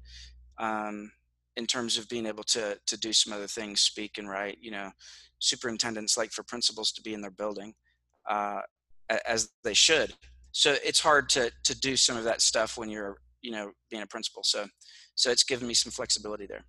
Um, 0.58 1.12
in 1.58 1.66
terms 1.66 1.98
of 1.98 2.08
being 2.10 2.26
able 2.26 2.44
to 2.44 2.78
to 2.88 2.98
do 3.00 3.14
some 3.14 3.34
other 3.34 3.48
things 3.48 3.82
speak 3.82 4.18
and 4.18 4.30
write 4.30 4.58
you 4.62 4.72
know 4.72 4.90
superintendents 5.40 6.18
like 6.18 6.32
for 6.32 6.44
principals 6.44 6.92
to 6.92 7.02
be 7.02 7.14
in 7.14 7.22
their 7.22 7.32
building 7.32 7.74
uh, 8.30 8.62
as 9.26 9.50
they 9.64 9.74
should. 9.74 10.14
So 10.52 10.76
it's 10.84 11.00
hard 11.00 11.30
to 11.30 11.52
to 11.64 11.80
do 11.80 11.96
some 11.96 12.18
of 12.18 12.24
that 12.26 12.42
stuff 12.42 12.78
when 12.78 12.90
you're 12.90 13.18
you 13.42 13.52
know 13.52 13.72
being 13.90 14.04
a 14.04 14.08
principal. 14.08 14.44
So 14.44 14.66
so 15.16 15.32
it's 15.32 15.44
given 15.44 15.68
me 15.68 15.74
some 15.74 15.92
flexibility 15.92 16.46
there. 16.46 16.64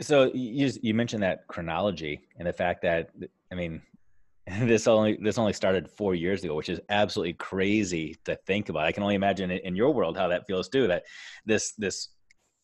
So 0.00 0.30
you 0.34 0.70
you 0.82 0.94
mentioned 0.94 1.22
that 1.22 1.46
chronology 1.48 2.20
and 2.38 2.48
the 2.48 2.52
fact 2.52 2.82
that 2.82 3.10
i 3.52 3.54
mean 3.54 3.82
this 4.62 4.86
only 4.88 5.18
this 5.22 5.38
only 5.38 5.52
started 5.52 5.88
four 5.88 6.14
years 6.14 6.42
ago 6.42 6.54
which 6.54 6.68
is 6.68 6.80
absolutely 6.88 7.34
crazy 7.34 8.16
to 8.24 8.34
think 8.46 8.68
about. 8.68 8.86
I 8.86 8.92
can 8.92 9.02
only 9.02 9.14
imagine 9.14 9.50
in 9.50 9.76
your 9.76 9.92
world 9.92 10.16
how 10.16 10.28
that 10.28 10.46
feels 10.46 10.68
too 10.68 10.86
that 10.88 11.04
this 11.46 11.72
this 11.78 12.08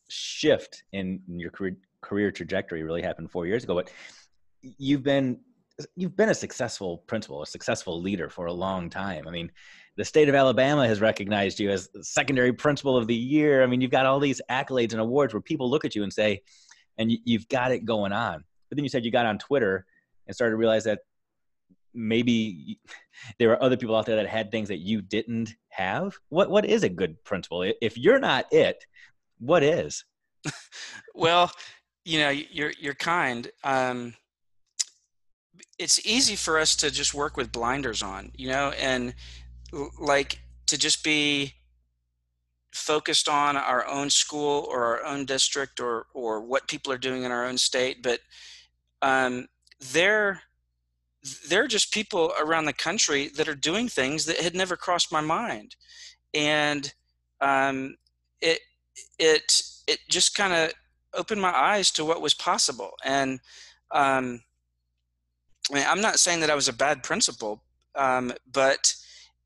shift 0.08 0.82
in 0.92 1.20
your 1.28 1.50
career 1.50 1.76
career 2.00 2.30
trajectory 2.30 2.82
really 2.82 3.02
happened 3.02 3.30
four 3.30 3.46
years 3.46 3.64
ago 3.64 3.74
but 3.74 3.90
you've 4.62 5.02
been 5.02 5.38
you've 5.96 6.16
been 6.16 6.28
a 6.28 6.34
successful 6.34 6.98
principal 7.06 7.42
a 7.42 7.46
successful 7.46 8.00
leader 8.00 8.28
for 8.28 8.46
a 8.46 8.52
long 8.52 8.88
time 8.88 9.26
i 9.26 9.30
mean 9.30 9.50
the 9.98 10.04
state 10.04 10.28
of 10.28 10.36
Alabama 10.36 10.86
has 10.86 11.00
recognized 11.00 11.58
you 11.58 11.70
as 11.70 11.90
secondary 12.02 12.52
principal 12.52 12.96
of 12.96 13.08
the 13.08 13.16
year. 13.16 13.64
I 13.64 13.66
mean, 13.66 13.80
you've 13.80 13.90
got 13.90 14.06
all 14.06 14.20
these 14.20 14.40
accolades 14.48 14.92
and 14.92 15.00
awards 15.00 15.34
where 15.34 15.40
people 15.40 15.68
look 15.68 15.84
at 15.84 15.96
you 15.96 16.04
and 16.04 16.12
say, 16.12 16.40
and 16.98 17.10
you've 17.24 17.48
got 17.48 17.72
it 17.72 17.84
going 17.84 18.12
on. 18.12 18.44
But 18.68 18.76
then 18.76 18.84
you 18.84 18.88
said 18.88 19.04
you 19.04 19.10
got 19.10 19.26
on 19.26 19.38
Twitter 19.38 19.86
and 20.26 20.34
started 20.36 20.52
to 20.52 20.56
realize 20.56 20.84
that 20.84 21.00
maybe 21.94 22.78
there 23.40 23.50
are 23.50 23.60
other 23.60 23.76
people 23.76 23.96
out 23.96 24.06
there 24.06 24.14
that 24.14 24.28
had 24.28 24.52
things 24.52 24.68
that 24.68 24.78
you 24.78 25.02
didn't 25.02 25.56
have. 25.70 26.16
What 26.28 26.48
what 26.48 26.64
is 26.64 26.84
a 26.84 26.88
good 26.88 27.22
principal? 27.24 27.68
If 27.82 27.98
you're 27.98 28.20
not 28.20 28.46
it, 28.52 28.84
what 29.38 29.62
is? 29.62 30.04
well, 31.14 31.50
you 32.04 32.18
know, 32.18 32.30
you're 32.30 32.73
you're 32.80 32.95
kind. 32.95 33.50
Um, 33.64 34.14
it's 35.78 36.04
easy 36.07 36.37
for 36.37 36.59
us 36.59 36.75
to 36.76 36.90
just 36.90 37.14
work 37.14 37.37
with 37.37 37.52
blinders 37.52 38.02
on, 38.02 38.33
you 38.35 38.49
know, 38.49 38.71
and 38.71 39.14
like 40.00 40.40
to 40.66 40.78
just 40.78 41.04
be 41.04 41.54
focused 42.73 43.28
on 43.28 43.57
our 43.57 43.87
own 43.87 44.11
school 44.11 44.66
or 44.71 44.85
our 44.85 45.04
own 45.04 45.25
district 45.25 45.80
or 45.80 46.07
or 46.14 46.40
what 46.40 46.68
people 46.68 46.92
are 46.92 46.99
doing 46.99 47.25
in 47.25 47.33
our 47.33 47.45
own 47.47 47.57
state 47.57 48.02
but 48.02 48.21
um, 49.02 49.47
they're 49.92 50.42
they're 51.49 51.66
just 51.66 51.92
people 51.92 52.33
around 52.40 52.66
the 52.66 52.73
country 52.73 53.28
that 53.28 53.49
are 53.49 53.54
doing 53.54 53.88
things 53.88 54.26
that 54.26 54.38
had 54.38 54.54
never 54.54 54.76
crossed 54.76 55.11
my 55.11 55.21
mind 55.21 55.76
and 56.35 56.95
um, 57.40 57.97
it 58.40 58.61
it 59.18 59.62
it 59.86 60.00
just 60.08 60.34
kind 60.36 60.52
of 60.52 60.72
opened 61.14 61.40
my 61.40 61.54
eyes 61.54 61.90
to 61.92 62.04
what 62.04 62.20
was 62.20 62.34
possible. 62.34 62.92
And 63.04 63.40
um, 63.90 64.42
I 65.70 65.74
mean, 65.74 65.84
I'm 65.88 66.00
not 66.00 66.18
saying 66.18 66.40
that 66.40 66.50
I 66.50 66.54
was 66.54 66.68
a 66.68 66.72
bad 66.72 67.02
principal, 67.02 67.62
um, 67.94 68.32
but 68.52 68.94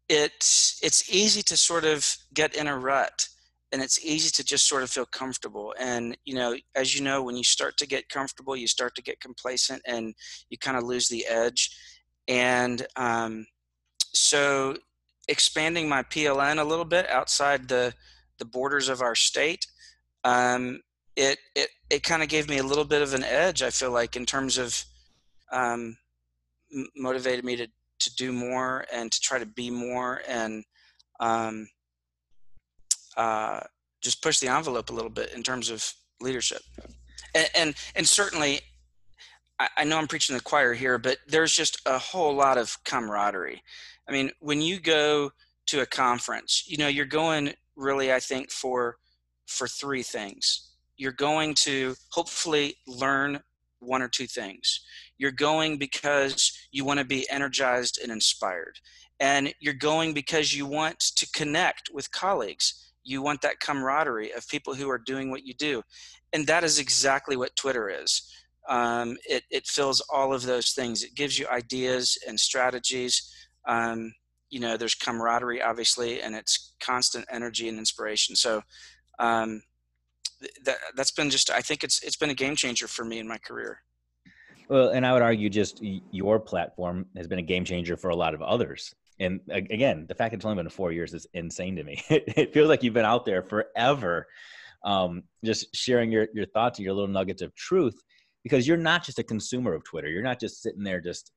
it's 0.09 0.79
it's 0.83 1.13
easy 1.13 1.43
to 1.43 1.57
sort 1.57 1.85
of 1.85 2.17
get 2.35 2.55
in 2.55 2.67
a 2.67 2.79
rut 2.79 3.29
and 3.73 3.81
it's 3.81 4.05
easy 4.05 4.31
to 4.31 4.45
just 4.45 4.69
sort 4.69 4.83
of 4.83 4.91
feel 4.91 5.07
comfortable. 5.07 5.75
And 5.79 6.17
you 6.25 6.35
know 6.35 6.57
as 6.75 6.95
you 6.95 7.03
know 7.03 7.23
when 7.23 7.37
you 7.37 7.45
start 7.45 7.77
to 7.79 7.87
get 7.87 8.09
comfortable 8.09 8.57
you 8.57 8.67
start 8.67 8.95
to 8.97 9.03
get 9.03 9.21
complacent 9.21 9.83
and 9.87 10.15
you 10.51 10.59
kind 10.59 10.77
of 10.77 10.85
lose 10.85 11.09
the 11.09 11.27
edge. 11.27 11.77
And 12.29 12.87
um, 12.97 13.47
so 14.13 14.77
expanding 15.29 15.89
my 15.89 16.03
pln 16.03 16.59
a 16.59 16.65
little 16.65 16.85
bit 16.85 17.09
outside 17.09 17.69
the 17.69 17.95
the 18.39 18.45
borders 18.45 18.89
of 18.89 19.01
our 19.01 19.15
state 19.15 19.67
um, 20.25 20.81
it 21.17 21.39
it, 21.55 21.69
it 21.91 22.03
kind 22.03 22.23
of 22.23 22.29
gave 22.29 22.49
me 22.49 22.59
a 22.59 22.65
little 22.65 22.85
bit 22.85 23.03
of 23.03 23.15
an 23.15 23.25
edge 23.25 23.63
i 23.63 23.71
feel 23.71 23.91
like 23.91 24.17
in 24.17 24.27
terms 24.27 24.59
of 24.59 24.85
um, 25.53 25.97
motivated 26.97 27.45
me 27.45 27.57
to 27.57 27.69
to 28.03 28.15
do 28.17 28.33
more 28.33 28.85
and 28.93 29.13
to 29.13 29.21
try 29.21 29.39
to 29.39 29.47
be 29.47 29.71
more 29.71 30.23
and 30.29 30.65
um, 31.21 31.69
uh, 33.17 33.61
just 34.01 34.23
push 34.23 34.41
the 34.41 34.49
envelope 34.49 34.91
a 34.91 34.93
little 34.93 35.11
bit 35.11 35.33
in 35.33 35.43
terms 35.43 35.71
of 35.71 35.93
leadership. 36.21 36.63
And 37.35 37.49
and, 37.55 37.75
and 37.95 38.07
certainly, 38.07 38.61
I, 39.59 39.69
I 39.79 39.85
know 39.85 39.99
I'm 39.99 40.09
preaching 40.09 40.37
the 40.37 40.43
choir 40.43 40.75
here, 40.75 40.99
but 40.99 41.19
there's 41.27 41.55
just 41.55 41.81
a 41.87 41.99
whole 41.99 42.35
lot 42.35 42.59
of 42.59 42.77
camaraderie. 42.85 43.63
I 44.09 44.13
mean, 44.13 44.33
when 44.41 44.61
you 44.61 44.81
go 44.81 45.33
to 45.73 45.81
a 45.81 45.87
conference, 45.87 46.65
you 46.67 46.77
know, 46.77 46.89
you're 46.89 47.07
going 47.07 47.55
really, 47.77 48.13
I 48.13 48.21
think, 48.21 48.51
for 48.51 48.97
for 49.47 49.67
three 49.67 50.03
things. 50.03 50.71
You're 50.99 51.13
going 51.13 51.55
to 51.67 51.95
hopefully 52.11 52.77
learn 52.87 53.41
one 53.81 54.03
or 54.03 54.09
two 54.09 54.27
things. 54.27 54.85
You're 55.17 55.33
going 55.33 55.79
because 55.79 56.53
you 56.73 56.85
want 56.85 57.01
to 57.01 57.07
be 57.07 57.27
energized 57.31 57.99
and 58.03 58.13
inspired. 58.13 58.79
And 59.19 59.55
you're 59.61 59.73
going 59.73 60.13
because 60.13 60.55
you 60.55 60.67
want 60.67 61.01
to 61.17 61.27
connect 61.33 61.89
with 61.93 62.13
colleagues. 62.13 62.93
You 63.03 63.23
want 63.23 63.41
that 63.41 63.61
camaraderie 63.61 64.33
of 64.33 64.47
people 64.49 64.75
who 64.75 64.91
are 64.91 64.99
doing 64.99 65.31
what 65.31 65.47
you 65.47 65.55
do. 65.55 65.83
And 66.35 66.47
that 66.49 66.65
is 66.65 66.79
exactly 66.79 67.37
what 67.37 67.57
Twitter 67.57 67.89
is. 67.89 68.31
Um, 68.69 69.17
it, 69.27 69.45
it 69.51 69.67
fills 69.67 70.03
all 70.13 70.35
of 70.35 70.43
those 70.43 70.73
things. 70.73 71.03
It 71.03 71.15
gives 71.15 71.39
you 71.39 71.47
ideas 71.49 72.19
and 72.29 72.39
strategies. 72.39 73.33
Um, 73.67 74.13
you 74.53 74.61
know, 74.61 74.77
there's 74.77 74.95
camaraderie, 74.95 75.63
obviously, 75.63 76.21
and 76.21 76.35
it's 76.35 76.75
constant 76.79 77.25
energy 77.31 77.71
and 77.71 77.79
inspiration. 77.79 78.37
So, 78.37 78.61
um, 79.19 79.63
that 80.65 80.77
that's 80.95 81.11
been 81.11 81.31
just 81.31 81.51
I 81.51 81.61
think 81.61 81.83
it's 81.83 82.03
it's 82.03 82.17
been 82.17 82.29
a 82.31 82.35
game 82.35 82.55
changer 82.55 82.87
for 82.87 83.05
me 83.05 83.19
in 83.19 83.27
my 83.27 83.39
career. 83.39 83.79
Well, 84.69 84.91
and 84.91 85.07
I 85.07 85.13
would 85.15 85.23
argue 85.23 85.49
just 85.49 85.81
your 85.81 86.39
platform 86.39 87.07
has 87.17 87.27
been 87.27 87.39
a 87.39 87.43
game 87.43 87.65
changer 87.65 87.97
for 87.97 88.11
a 88.11 88.17
lot 88.17 88.35
of 88.35 88.43
others. 88.43 88.95
And 89.19 89.41
again, 89.51 90.07
the 90.07 90.15
fact 90.15 90.33
that 90.33 90.39
it's 90.39 90.45
only 90.45 90.63
been 90.63 90.71
four 90.71 90.93
years 90.93 91.15
is 91.15 91.27
insane 91.33 91.77
to 91.77 91.85
me. 91.85 92.03
it 92.11 92.53
feels 92.53 92.69
like 92.69 92.83
you've 92.83 92.95
been 92.95 93.05
out 93.07 93.25
there 93.25 93.43
forever, 93.43 94.27
um, 94.85 95.23
just 95.45 95.75
sharing 95.75 96.13
your 96.13 96.29
your 96.35 96.47
thoughts 96.47 96.79
and 96.79 96.85
your 96.85 96.95
little 96.95 97.09
nuggets 97.09 97.41
of 97.41 97.55
truth. 97.55 97.99
Because 98.43 98.69
you're 98.69 98.77
not 98.77 99.03
just 99.03 99.19
a 99.19 99.23
consumer 99.25 99.73
of 99.73 99.85
Twitter. 99.85 100.09
You're 100.09 100.23
not 100.23 100.41
just 100.41 100.61
sitting 100.63 100.83
there 100.83 101.01
just 101.01 101.31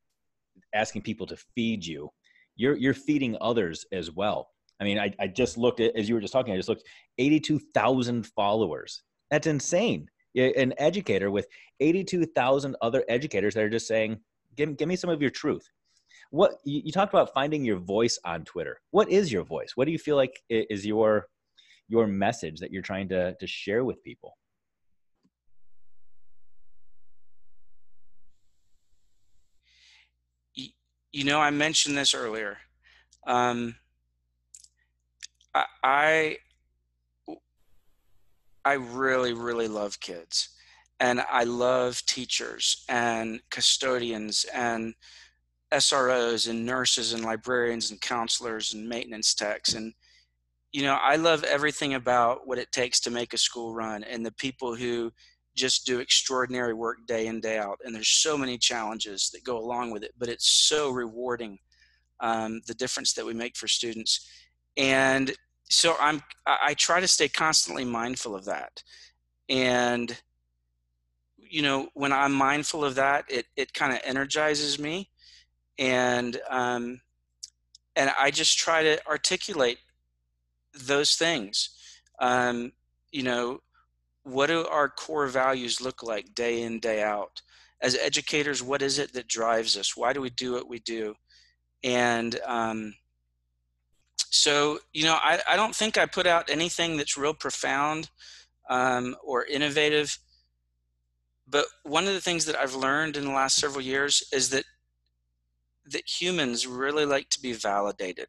asking 0.74 1.04
people 1.04 1.28
to 1.28 1.38
feed 1.56 1.86
you. 1.86 2.10
You're 2.56 2.76
you're 2.76 2.94
feeding 2.94 3.38
others 3.42 3.86
as 3.92 4.12
well. 4.12 4.50
I 4.80 4.84
mean, 4.84 5.00
I, 5.00 5.14
I 5.20 5.28
just 5.28 5.58
looked 5.58 5.80
at, 5.80 5.96
as 5.96 6.10
you 6.10 6.16
were 6.16 6.22
just 6.22 6.34
talking, 6.34 6.54
I 6.54 6.58
just 6.58 6.70
looked 6.70 6.84
82,000 7.18 8.28
followers. 8.28 9.04
That's 9.32 9.48
insane. 9.48 10.10
An 10.36 10.74
educator 10.78 11.32
with 11.32 11.48
82,000 11.80 12.76
other 12.82 13.06
educators 13.08 13.54
that 13.54 13.64
are 13.64 13.70
just 13.70 13.88
saying, 13.88 14.20
give, 14.58 14.76
give 14.76 14.90
me 14.90 14.98
some 14.98 15.10
of 15.10 15.22
your 15.22 15.32
truth. 15.32 15.66
What 16.32 16.56
you, 16.66 16.82
you 16.84 16.92
talked 16.92 17.14
about 17.14 17.34
finding 17.34 17.64
your 17.64 17.78
voice 17.78 18.20
on 18.26 18.44
Twitter. 18.44 18.82
What 18.92 19.10
is 19.10 19.32
your 19.32 19.44
voice? 19.44 19.72
What 19.76 19.86
do 19.86 19.92
you 19.92 20.00
feel 20.00 20.18
like 20.18 20.42
is 20.50 20.86
your 20.86 21.28
your 21.88 22.08
message 22.08 22.60
that 22.60 22.72
you're 22.72 22.82
trying 22.82 23.08
to 23.10 23.36
to 23.40 23.48
share 23.48 23.86
with 23.86 24.04
people? 24.04 24.36
You 31.16 31.24
know, 31.24 31.40
I 31.40 31.50
mentioned 31.50 31.98
this 31.98 32.14
earlier. 32.14 32.58
Um, 33.26 33.76
I 35.82 36.40
I 38.66 38.74
really 38.74 39.32
really 39.32 39.70
love 39.70 39.98
kids, 40.02 40.50
and 41.00 41.22
I 41.22 41.46
love 41.46 42.06
teachers 42.06 42.84
and 42.90 43.40
custodians 43.50 44.46
and 44.54 44.94
SROs 45.72 46.50
and 46.50 46.66
nurses 46.66 47.14
and 47.14 47.24
librarians 47.24 47.92
and 47.92 48.02
counselors 48.02 48.74
and 48.74 48.90
maintenance 48.90 49.34
techs 49.34 49.74
and 49.74 49.94
you 50.74 50.82
know 50.82 50.98
I 51.02 51.16
love 51.16 51.46
everything 51.46 51.94
about 51.94 52.46
what 52.46 52.58
it 52.58 52.74
takes 52.74 53.00
to 53.02 53.10
make 53.10 53.34
a 53.34 53.38
school 53.38 53.74
run 53.74 54.04
and 54.04 54.26
the 54.26 54.34
people 54.34 54.76
who 54.76 55.14
just 55.56 55.86
do 55.86 56.00
extraordinary 56.00 56.74
work 56.74 56.98
day 57.08 57.28
in 57.28 57.40
day 57.40 57.58
out 57.58 57.80
and 57.84 57.96
there's 57.96 58.10
so 58.10 58.38
many 58.38 58.58
challenges 58.58 59.30
that 59.32 59.44
go 59.44 59.58
along 59.58 59.92
with 59.92 60.04
it 60.04 60.12
but 60.18 60.30
it's 60.30 60.50
so 60.50 60.90
rewarding 60.90 61.58
um, 62.20 62.62
the 62.68 62.74
difference 62.74 63.14
that 63.14 63.26
we 63.26 63.34
make 63.34 63.56
for 63.58 63.68
students. 63.68 64.30
And 64.78 65.32
so 65.68 65.96
i'm 66.00 66.22
i 66.46 66.76
try 66.76 67.00
to 67.00 67.08
stay 67.08 67.28
constantly 67.28 67.84
mindful 67.84 68.36
of 68.36 68.46
that. 68.46 68.84
And 69.50 70.16
you 71.38 71.62
know 71.64 71.90
when 71.94 72.12
i'm 72.12 72.34
mindful 72.34 72.84
of 72.84 72.96
that 72.96 73.26
it 73.30 73.46
it 73.56 73.74
kind 73.74 73.92
of 73.94 74.00
energizes 74.04 74.78
me. 74.78 75.10
And 75.80 76.40
um 76.50 77.02
and 77.96 78.12
i 78.20 78.30
just 78.30 78.58
try 78.58 78.84
to 78.84 79.08
articulate 79.08 79.80
those 80.74 81.16
things. 81.16 81.70
Um 82.20 82.74
you 83.12 83.24
know 83.24 83.62
what 84.26 84.48
do 84.48 84.66
our 84.68 84.90
core 84.90 85.28
values 85.28 85.80
look 85.80 86.04
like 86.04 86.36
day 86.36 86.64
in 86.64 86.80
day 86.80 87.02
out? 87.02 87.42
As 87.82 87.96
educators 87.96 88.62
what 88.62 88.82
is 88.82 89.00
it 89.00 89.14
that 89.14 89.28
drives 89.28 89.78
us? 89.78 89.96
Why 89.96 90.14
do 90.14 90.22
we 90.22 90.30
do 90.30 90.54
what 90.54 90.68
we 90.68 90.80
do? 90.80 91.16
And 91.84 92.38
um, 92.46 92.96
so 94.30 94.80
you 94.94 95.04
know 95.04 95.18
I, 95.22 95.40
I 95.50 95.56
don't 95.56 95.76
think 95.76 95.98
i 95.98 96.06
put 96.06 96.28
out 96.28 96.50
anything 96.50 96.98
that's 96.98 97.18
real 97.18 97.34
profound 97.34 98.10
um, 98.70 99.16
or 99.24 99.46
innovative 99.46 100.18
but 101.48 101.66
one 101.84 102.06
of 102.08 102.14
the 102.14 102.22
things 102.22 102.46
that 102.46 102.58
i've 102.58 102.76
learned 102.76 103.16
in 103.16 103.24
the 103.24 103.32
last 103.32 103.56
several 103.56 103.82
years 103.82 104.24
is 104.34 104.50
that 104.50 104.66
that 105.86 106.22
humans 106.22 106.66
really 106.68 107.06
like 107.06 107.30
to 107.30 107.42
be 107.42 107.54
validated 107.54 108.28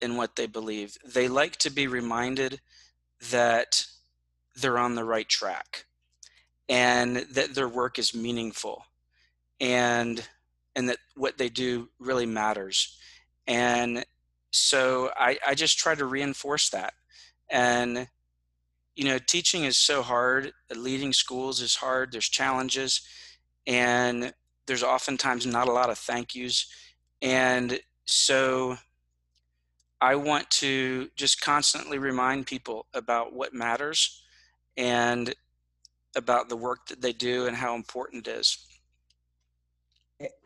in 0.00 0.16
what 0.16 0.36
they 0.36 0.46
believe. 0.46 0.96
They 1.04 1.28
like 1.28 1.56
to 1.58 1.70
be 1.70 1.86
reminded 1.86 2.60
that 3.30 3.86
they're 4.56 4.78
on 4.78 4.94
the 4.94 5.04
right 5.04 5.28
track 5.28 5.86
and 6.68 7.16
that 7.16 7.54
their 7.54 7.68
work 7.68 7.98
is 7.98 8.14
meaningful 8.14 8.84
and 9.60 10.26
and 10.74 10.88
that 10.88 10.98
what 11.16 11.36
they 11.36 11.50
do 11.50 11.88
really 11.98 12.24
matters. 12.24 12.98
And 13.46 14.06
so 14.50 15.10
I, 15.16 15.38
I 15.46 15.54
just 15.54 15.78
try 15.78 15.94
to 15.94 16.06
reinforce 16.06 16.70
that. 16.70 16.94
And 17.50 18.08
you 18.96 19.04
know 19.04 19.18
teaching 19.18 19.64
is 19.64 19.76
so 19.76 20.02
hard 20.02 20.52
leading 20.74 21.12
schools 21.14 21.62
is 21.62 21.76
hard 21.76 22.12
there's 22.12 22.28
challenges 22.28 23.00
and 23.66 24.34
there's 24.66 24.82
oftentimes 24.82 25.46
not 25.46 25.68
a 25.68 25.72
lot 25.72 25.88
of 25.90 25.98
thank 25.98 26.34
yous. 26.34 26.66
And 27.22 27.80
so 28.04 28.76
i 30.00 30.14
want 30.14 30.50
to 30.50 31.08
just 31.16 31.40
constantly 31.40 31.98
remind 31.98 32.46
people 32.46 32.86
about 32.92 33.32
what 33.32 33.54
matters 33.54 34.21
and 34.76 35.34
about 36.16 36.48
the 36.48 36.56
work 36.56 36.86
that 36.88 37.00
they 37.00 37.12
do 37.12 37.46
and 37.46 37.56
how 37.56 37.74
important 37.74 38.26
it 38.26 38.30
is. 38.30 38.58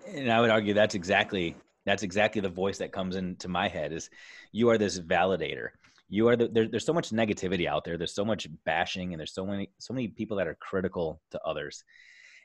And 0.06 0.30
I 0.30 0.40
would 0.40 0.50
argue 0.50 0.74
that's 0.74 0.94
exactly 0.94 1.56
that's 1.84 2.02
exactly 2.02 2.40
the 2.40 2.48
voice 2.48 2.78
that 2.78 2.92
comes 2.92 3.14
into 3.14 3.48
my 3.48 3.68
head 3.68 3.92
is 3.92 4.10
you 4.50 4.70
are 4.70 4.78
this 4.78 4.98
validator. 4.98 5.68
You 6.08 6.28
are 6.28 6.36
the, 6.36 6.48
there, 6.48 6.66
there's 6.66 6.84
so 6.84 6.92
much 6.92 7.10
negativity 7.10 7.66
out 7.66 7.84
there. 7.84 7.96
There's 7.96 8.14
so 8.14 8.24
much 8.24 8.48
bashing 8.64 9.12
and 9.12 9.20
there's 9.20 9.34
so 9.34 9.46
many 9.46 9.70
so 9.78 9.94
many 9.94 10.08
people 10.08 10.36
that 10.38 10.48
are 10.48 10.56
critical 10.60 11.20
to 11.30 11.40
others. 11.44 11.84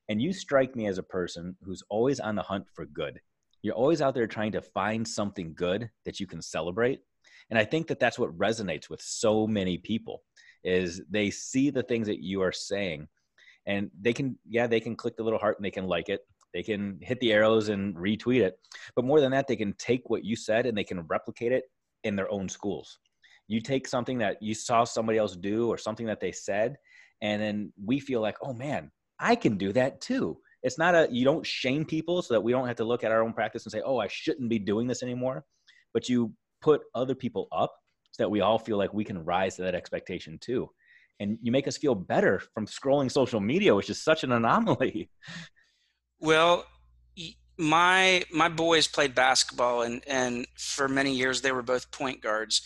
And 0.10 0.22
you 0.22 0.34
strike 0.34 0.76
me 0.76 0.88
as 0.88 0.98
a 0.98 1.04
person 1.04 1.56
who's 1.64 1.84
always 1.90 2.20
on 2.20 2.36
the 2.36 2.42
hunt 2.42 2.66
for 2.74 2.86
good. 2.86 3.20
You're 3.62 3.76
always 3.76 4.02
out 4.02 4.16
there 4.16 4.28
trying 4.28 4.52
to 4.54 4.62
find 4.62 5.08
something 5.08 5.54
good 5.54 5.90
that 6.06 6.20
you 6.20 6.26
can 6.26 6.42
celebrate. 6.42 7.02
And 7.50 7.60
I 7.60 7.66
think 7.66 7.88
that 7.88 8.00
that's 8.00 8.18
what 8.18 8.36
resonates 8.38 8.90
with 8.90 9.02
so 9.02 9.46
many 9.46 9.78
people 9.78 10.24
is 10.64 11.02
they 11.10 11.30
see 11.30 11.70
the 11.70 11.84
things 11.84 12.08
that 12.08 12.24
you 12.24 12.42
are 12.42 12.52
saying 12.52 13.08
and 13.66 13.90
they 14.00 14.14
can 14.14 14.38
yeah 14.48 14.68
they 14.68 14.80
can 14.80 14.96
click 14.96 15.16
the 15.16 15.24
little 15.24 15.40
heart 15.40 15.58
and 15.58 15.66
they 15.66 15.72
can 15.72 15.88
like 15.88 16.10
it. 16.10 16.22
They 16.54 16.64
can 16.64 17.00
hit 17.02 17.20
the 17.22 17.32
arrows 17.32 17.70
and 17.70 17.96
retweet 17.96 18.42
it. 18.42 18.60
But 18.96 19.06
more 19.06 19.22
than 19.22 19.32
that 19.32 19.48
they 19.48 19.56
can 19.56 19.74
take 19.74 20.10
what 20.10 20.26
you 20.26 20.36
said 20.36 20.66
and 20.66 20.78
they 20.78 20.84
can 20.84 21.02
replicate 21.08 21.52
it 21.52 21.64
in 22.04 22.16
their 22.16 22.30
own 22.32 22.50
schools. 22.50 23.00
You 23.48 23.62
take 23.62 23.88
something 23.88 24.18
that 24.20 24.42
you 24.42 24.54
saw 24.54 24.84
somebody 24.84 25.18
else 25.18 25.36
do 25.36 25.70
or 25.70 25.78
something 25.78 26.06
that 26.08 26.20
they 26.20 26.32
said 26.32 26.78
and 27.22 27.42
then 27.42 27.72
we 27.84 28.00
feel 28.00 28.22
like 28.22 28.38
oh 28.42 28.54
man 28.54 28.92
i 29.20 29.36
can 29.36 29.58
do 29.58 29.72
that 29.74 30.02
too. 30.02 30.38
It's 30.64 30.78
not 30.78 30.96
a 30.96 31.08
you 31.12 31.26
don't 31.26 31.46
shame 31.46 31.86
people 31.86 32.22
so 32.22 32.34
that 32.34 32.42
we 32.42 32.52
don't 32.52 32.68
have 32.68 32.78
to 32.78 32.84
look 32.84 33.04
at 33.04 33.12
our 33.12 33.24
own 33.24 33.34
practice 33.34 33.66
and 33.66 33.72
say 33.72 33.82
oh 33.86 33.98
i 33.98 34.08
shouldn't 34.08 34.50
be 34.50 34.60
doing 34.60 34.88
this 34.88 35.04
anymore. 35.04 35.46
But 35.94 36.10
you 36.10 36.34
put 36.62 36.82
other 36.96 37.16
people 37.16 37.48
up 37.52 37.74
that 38.18 38.30
we 38.30 38.42
all 38.42 38.60
feel 38.60 38.78
like 38.78 38.94
we 38.94 39.04
can 39.04 39.24
rise 39.24 39.56
to 39.56 39.64
that 39.64 39.76
expectation 39.76 40.38
too. 40.40 40.70
And 41.20 41.38
you 41.42 41.52
make 41.52 41.68
us 41.68 41.78
feel 41.78 41.96
better 41.96 42.42
from 42.54 42.66
scrolling 42.66 43.12
social 43.12 43.40
media, 43.40 43.76
which 43.76 43.90
is 43.90 44.02
such 44.02 44.24
an 44.24 44.32
anomaly. 44.32 45.10
Well, 46.20 46.66
my 47.58 48.24
my 48.32 48.50
boys 48.50 48.88
played 48.88 49.14
basketball 49.14 49.84
and 49.84 50.02
and 50.08 50.48
for 50.58 50.88
many 50.88 51.14
years 51.14 51.42
they 51.42 51.52
were 51.52 51.62
both 51.62 51.92
point 51.92 52.22
guards. 52.22 52.62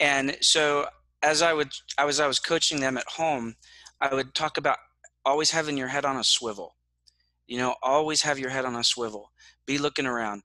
And 0.00 0.36
so 0.40 0.86
as 1.22 1.42
I 1.42 1.52
would 1.52 1.72
I 1.98 2.04
was 2.04 2.20
I 2.20 2.26
was 2.26 2.38
coaching 2.38 2.80
them 2.80 2.96
at 2.96 3.08
home, 3.08 3.54
I 4.00 4.14
would 4.14 4.34
talk 4.34 4.56
about 4.56 4.78
always 5.24 5.50
having 5.50 5.76
your 5.76 5.88
head 5.88 6.04
on 6.04 6.16
a 6.16 6.24
swivel. 6.24 6.74
You 7.46 7.58
know, 7.58 7.74
always 7.82 8.22
have 8.22 8.38
your 8.38 8.50
head 8.50 8.64
on 8.64 8.76
a 8.76 8.84
swivel. 8.84 9.30
Be 9.66 9.78
looking 9.78 10.06
around. 10.06 10.42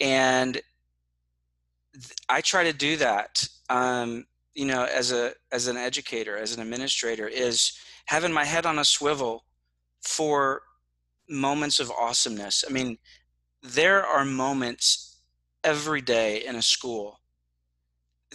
And 0.00 0.60
I 2.28 2.40
try 2.40 2.64
to 2.64 2.72
do 2.72 2.96
that. 2.96 3.46
Um, 3.68 4.26
you 4.54 4.66
know, 4.66 4.84
as 4.84 5.12
a 5.12 5.32
as 5.52 5.66
an 5.66 5.76
educator, 5.76 6.36
as 6.36 6.54
an 6.54 6.62
administrator, 6.62 7.26
is 7.26 7.72
having 8.06 8.32
my 8.32 8.44
head 8.44 8.66
on 8.66 8.78
a 8.78 8.84
swivel 8.84 9.44
for 10.02 10.62
moments 11.28 11.80
of 11.80 11.90
awesomeness. 11.90 12.64
I 12.68 12.72
mean, 12.72 12.98
there 13.62 14.04
are 14.04 14.24
moments 14.24 15.18
every 15.64 16.02
day 16.02 16.44
in 16.44 16.56
a 16.56 16.62
school 16.62 17.20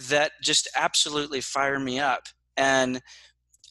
that 0.08 0.32
just 0.42 0.68
absolutely 0.76 1.40
fire 1.40 1.78
me 1.78 1.98
up, 1.98 2.24
and 2.56 3.00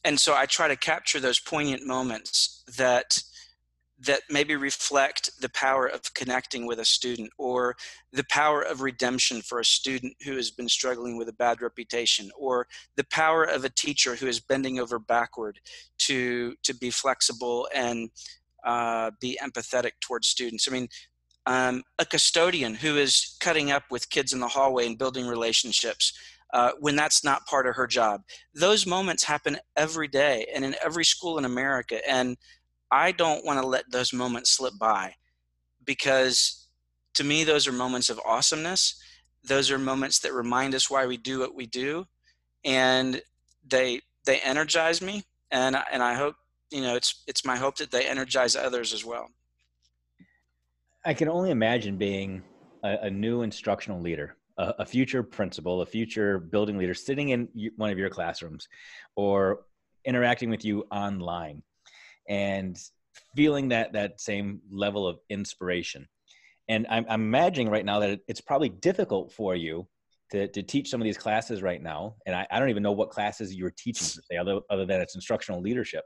and 0.04 0.18
so 0.18 0.34
I 0.34 0.46
try 0.46 0.68
to 0.68 0.76
capture 0.76 1.20
those 1.20 1.38
poignant 1.38 1.86
moments 1.86 2.64
that 2.76 3.22
that 4.00 4.22
maybe 4.30 4.56
reflect 4.56 5.30
the 5.40 5.48
power 5.50 5.86
of 5.86 6.14
connecting 6.14 6.66
with 6.66 6.78
a 6.78 6.84
student 6.84 7.30
or 7.38 7.76
the 8.12 8.24
power 8.30 8.62
of 8.62 8.80
redemption 8.80 9.42
for 9.42 9.60
a 9.60 9.64
student 9.64 10.14
who 10.24 10.36
has 10.36 10.50
been 10.50 10.68
struggling 10.68 11.18
with 11.18 11.28
a 11.28 11.34
bad 11.34 11.60
reputation 11.60 12.30
or 12.38 12.66
the 12.96 13.04
power 13.04 13.44
of 13.44 13.64
a 13.64 13.68
teacher 13.68 14.16
who 14.16 14.26
is 14.26 14.40
bending 14.40 14.80
over 14.80 14.98
backward 14.98 15.58
to 15.98 16.54
to 16.62 16.74
be 16.74 16.90
flexible 16.90 17.68
and 17.74 18.10
uh, 18.64 19.10
be 19.20 19.38
empathetic 19.42 19.92
towards 20.00 20.26
students 20.26 20.66
i 20.68 20.72
mean 20.72 20.88
um, 21.46 21.82
a 21.98 22.04
custodian 22.04 22.74
who 22.74 22.96
is 22.96 23.36
cutting 23.40 23.70
up 23.70 23.84
with 23.90 24.10
kids 24.10 24.32
in 24.32 24.40
the 24.40 24.48
hallway 24.48 24.86
and 24.86 24.98
building 24.98 25.26
relationships 25.26 26.12
uh, 26.52 26.72
when 26.80 26.96
that's 26.96 27.24
not 27.24 27.46
part 27.46 27.66
of 27.66 27.76
her 27.76 27.86
job. 27.86 28.22
Those 28.54 28.86
moments 28.86 29.24
happen 29.24 29.58
every 29.76 30.08
day 30.08 30.46
and 30.54 30.64
in 30.64 30.74
every 30.84 31.04
school 31.04 31.38
in 31.38 31.44
America. 31.44 32.00
And 32.08 32.36
I 32.90 33.12
don't 33.12 33.44
want 33.44 33.60
to 33.60 33.66
let 33.66 33.90
those 33.90 34.12
moments 34.12 34.50
slip 34.50 34.74
by 34.78 35.14
because 35.84 36.68
to 37.14 37.24
me, 37.24 37.44
those 37.44 37.66
are 37.66 37.72
moments 37.72 38.10
of 38.10 38.20
awesomeness. 38.24 39.00
Those 39.44 39.70
are 39.70 39.78
moments 39.78 40.20
that 40.20 40.32
remind 40.32 40.74
us 40.74 40.90
why 40.90 41.06
we 41.06 41.16
do 41.16 41.40
what 41.40 41.54
we 41.54 41.66
do. 41.66 42.06
And 42.64 43.22
they, 43.66 44.00
they 44.24 44.40
energize 44.40 45.02
me. 45.02 45.24
And, 45.50 45.76
and 45.92 46.02
I 46.02 46.14
hope, 46.14 46.36
you 46.70 46.82
know, 46.82 46.94
it's, 46.94 47.22
it's 47.26 47.44
my 47.44 47.56
hope 47.56 47.76
that 47.76 47.90
they 47.90 48.06
energize 48.06 48.54
others 48.54 48.92
as 48.92 49.04
well. 49.04 49.28
I 51.04 51.14
can 51.14 51.28
only 51.28 51.50
imagine 51.50 51.96
being 51.96 52.42
a, 52.84 52.98
a 53.02 53.10
new 53.10 53.42
instructional 53.42 54.00
leader, 54.00 54.36
a, 54.58 54.74
a 54.80 54.86
future 54.86 55.22
principal, 55.22 55.80
a 55.80 55.86
future 55.86 56.38
building 56.38 56.78
leader 56.78 56.94
sitting 56.94 57.30
in 57.30 57.48
one 57.76 57.90
of 57.90 57.98
your 57.98 58.10
classrooms 58.10 58.68
or 59.16 59.62
interacting 60.04 60.50
with 60.50 60.64
you 60.64 60.86
online 60.90 61.62
and 62.30 62.78
feeling 63.36 63.68
that 63.68 63.92
that 63.92 64.20
same 64.20 64.60
level 64.70 65.06
of 65.06 65.18
inspiration. 65.28 66.06
And 66.68 66.86
I'm, 66.88 67.04
I'm 67.08 67.22
imagining 67.22 67.68
right 67.68 67.84
now 67.84 67.98
that 67.98 68.20
it's 68.28 68.40
probably 68.40 68.68
difficult 68.68 69.32
for 69.32 69.56
you 69.56 69.86
to, 70.30 70.46
to 70.46 70.62
teach 70.62 70.88
some 70.88 71.00
of 71.00 71.04
these 71.04 71.18
classes 71.18 71.60
right 71.60 71.82
now. 71.82 72.14
And 72.26 72.36
I, 72.36 72.46
I 72.50 72.60
don't 72.60 72.70
even 72.70 72.84
know 72.84 72.92
what 72.92 73.10
classes 73.10 73.52
you're 73.52 73.74
teaching 73.76 74.06
se, 74.06 74.36
other, 74.36 74.60
other 74.70 74.86
than 74.86 75.00
it's 75.00 75.16
instructional 75.16 75.60
leadership, 75.60 76.04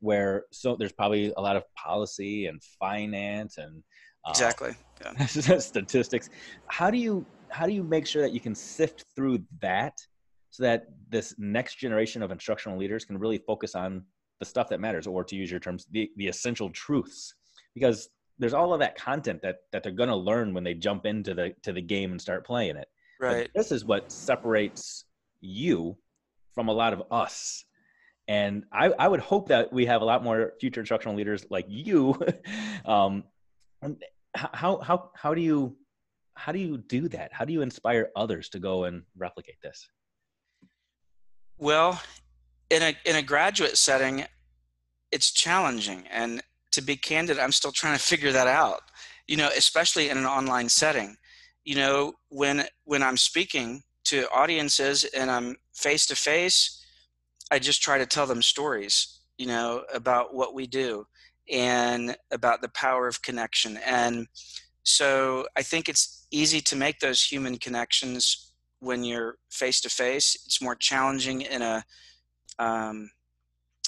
where 0.00 0.44
so 0.50 0.76
there's 0.76 0.92
probably 0.92 1.32
a 1.36 1.40
lot 1.40 1.56
of 1.56 1.62
policy 1.76 2.46
and 2.46 2.60
finance 2.80 3.56
and 3.58 3.82
uh, 4.26 4.30
exactly 4.30 4.72
yeah. 5.00 5.26
statistics. 5.26 6.30
How 6.66 6.90
do 6.90 6.98
you 6.98 7.24
how 7.50 7.66
do 7.66 7.72
you 7.72 7.84
make 7.84 8.04
sure 8.04 8.20
that 8.20 8.32
you 8.32 8.40
can 8.40 8.54
sift 8.54 9.04
through 9.14 9.38
that 9.60 9.96
so 10.50 10.64
that 10.64 10.86
this 11.08 11.36
next 11.38 11.76
generation 11.76 12.20
of 12.20 12.32
instructional 12.32 12.76
leaders 12.76 13.04
can 13.04 13.16
really 13.16 13.38
focus 13.38 13.76
on 13.76 14.02
the 14.44 14.50
stuff 14.50 14.68
that 14.68 14.80
matters, 14.80 15.06
or 15.06 15.24
to 15.24 15.36
use 15.36 15.50
your 15.50 15.60
terms, 15.60 15.86
the, 15.90 16.10
the 16.16 16.28
essential 16.28 16.70
truths. 16.70 17.34
Because 17.74 18.08
there's 18.38 18.54
all 18.54 18.72
of 18.72 18.80
that 18.80 18.96
content 18.96 19.40
that 19.42 19.58
that 19.72 19.82
they're 19.82 19.92
going 19.92 20.08
to 20.08 20.16
learn 20.16 20.54
when 20.54 20.64
they 20.64 20.74
jump 20.74 21.06
into 21.06 21.34
the 21.34 21.54
to 21.62 21.72
the 21.72 21.80
game 21.80 22.10
and 22.12 22.20
start 22.20 22.46
playing 22.46 22.76
it. 22.76 22.88
Right. 23.20 23.50
But 23.52 23.58
this 23.58 23.72
is 23.72 23.84
what 23.84 24.10
separates 24.10 25.04
you 25.40 25.96
from 26.54 26.68
a 26.68 26.72
lot 26.72 26.92
of 26.92 27.02
us. 27.10 27.64
And 28.26 28.64
I, 28.72 28.86
I 28.98 29.08
would 29.08 29.20
hope 29.20 29.48
that 29.48 29.72
we 29.72 29.86
have 29.86 30.00
a 30.00 30.04
lot 30.04 30.24
more 30.24 30.52
future 30.60 30.80
instructional 30.80 31.16
leaders 31.16 31.44
like 31.50 31.66
you. 31.68 32.18
um, 32.84 33.24
how 34.34 34.80
how 34.80 35.10
how 35.14 35.34
do 35.34 35.40
you 35.40 35.76
how 36.34 36.52
do 36.52 36.58
you 36.58 36.78
do 36.78 37.08
that? 37.08 37.32
How 37.32 37.44
do 37.44 37.52
you 37.52 37.62
inspire 37.62 38.10
others 38.16 38.48
to 38.50 38.58
go 38.58 38.84
and 38.84 39.02
replicate 39.16 39.60
this? 39.62 39.88
Well, 41.58 42.00
in 42.70 42.82
a 42.82 42.96
in 43.04 43.16
a 43.16 43.22
graduate 43.22 43.76
setting, 43.76 44.24
it's 45.14 45.30
challenging, 45.30 46.04
and 46.10 46.42
to 46.72 46.82
be 46.82 46.96
candid, 46.96 47.38
I'm 47.38 47.52
still 47.52 47.72
trying 47.72 47.96
to 47.96 48.04
figure 48.12 48.32
that 48.32 48.48
out. 48.48 48.80
You 49.28 49.38
know, 49.38 49.48
especially 49.56 50.10
in 50.10 50.18
an 50.18 50.26
online 50.26 50.68
setting. 50.68 51.16
You 51.64 51.76
know, 51.76 52.14
when 52.28 52.64
when 52.84 53.02
I'm 53.02 53.16
speaking 53.16 53.82
to 54.06 54.28
audiences 54.30 55.04
and 55.04 55.30
I'm 55.30 55.56
face 55.72 56.04
to 56.06 56.16
face, 56.16 56.84
I 57.50 57.58
just 57.58 57.80
try 57.80 57.96
to 57.96 58.06
tell 58.06 58.26
them 58.26 58.42
stories. 58.42 59.20
You 59.38 59.46
know, 59.46 59.84
about 59.94 60.34
what 60.34 60.54
we 60.54 60.66
do 60.66 61.06
and 61.50 62.16
about 62.30 62.60
the 62.60 62.68
power 62.68 63.06
of 63.08 63.22
connection. 63.22 63.78
And 63.84 64.26
so 64.82 65.46
I 65.56 65.62
think 65.62 65.88
it's 65.88 66.26
easy 66.30 66.60
to 66.60 66.76
make 66.76 67.00
those 67.00 67.22
human 67.22 67.58
connections 67.58 68.52
when 68.80 69.04
you're 69.04 69.36
face 69.50 69.80
to 69.82 69.88
face. 69.90 70.36
It's 70.46 70.62
more 70.62 70.74
challenging 70.74 71.42
in 71.42 71.62
a 71.62 71.84
um, 72.58 73.10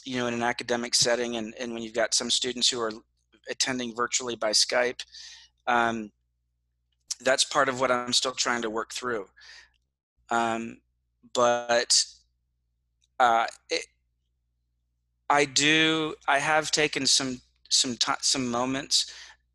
you 0.06 0.18
know 0.18 0.26
in 0.26 0.34
an 0.34 0.42
academic 0.42 0.94
setting 0.94 1.36
and, 1.36 1.52
and 1.60 1.74
when 1.74 1.82
you've 1.82 1.92
got 1.92 2.14
some 2.14 2.30
students 2.30 2.70
who 2.70 2.80
are 2.80 2.92
attending 3.50 3.94
virtually 3.94 4.36
by 4.36 4.50
Skype. 4.50 5.04
Um, 5.66 6.10
that's 7.20 7.44
part 7.44 7.68
of 7.68 7.80
what 7.80 7.90
I'm 7.90 8.12
still 8.12 8.32
trying 8.32 8.62
to 8.62 8.70
work 8.70 8.92
through. 8.92 9.26
Um, 10.30 10.78
but 11.34 12.04
uh, 13.18 13.46
it, 13.70 13.86
I 15.28 15.44
do. 15.44 16.14
I 16.28 16.38
have 16.38 16.70
taken 16.70 17.06
some 17.06 17.40
some 17.68 17.96
t- 17.96 18.12
some 18.20 18.48
moments 18.48 19.12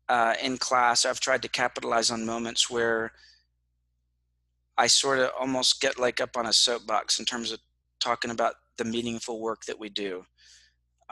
uh, 0.08 0.34
in 0.42 0.58
class. 0.58 1.06
I've 1.06 1.20
tried 1.20 1.42
to 1.42 1.48
capitalize 1.48 2.10
on 2.10 2.26
moments 2.26 2.68
where 2.68 3.12
I 4.76 4.86
sort 4.86 5.18
of 5.18 5.30
almost 5.38 5.80
get 5.80 5.98
like 5.98 6.20
up 6.20 6.36
on 6.36 6.46
a 6.46 6.52
soapbox 6.52 7.18
in 7.18 7.24
terms 7.24 7.52
of 7.52 7.60
talking 8.00 8.30
about 8.30 8.54
the 8.78 8.84
meaningful 8.84 9.40
work 9.40 9.64
that 9.66 9.78
we 9.78 9.88
do, 9.88 10.24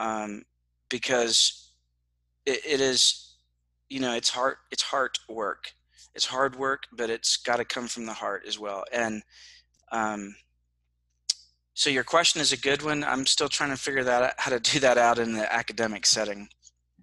um, 0.01 0.43
because 0.89 1.73
it, 2.47 2.61
it 2.67 2.81
is, 2.81 3.37
you 3.89 4.01
know, 4.01 4.15
it's 4.15 4.31
heart 4.31 4.59
it's 4.73 4.83
heart 4.83 5.19
work. 5.29 5.71
It's 6.15 6.27
hard 6.27 6.57
work, 6.57 6.85
but 6.93 7.09
it's 7.09 7.37
got 7.37 7.57
to 7.57 7.65
come 7.65 7.87
from 7.87 8.07
the 8.07 8.13
heart 8.13 8.43
as 8.49 8.59
well. 8.59 8.83
And 8.93 9.23
um, 9.93 10.35
so 11.75 11.89
your 11.89 12.03
question 12.03 12.41
is 12.41 12.53
a 12.53 12.57
good 12.57 12.83
one. 12.83 13.05
I'm 13.05 13.27
still 13.27 13.49
trying 13.49 13.71
to 13.71 13.77
figure 13.77 14.03
that 14.03 14.23
out, 14.23 14.33
how 14.39 14.51
to 14.51 14.59
do 14.59 14.81
that 14.81 14.99
out 14.99 15.21
in 15.21 15.33
the 15.35 15.53
academic 15.53 16.05
setting. 16.05 16.49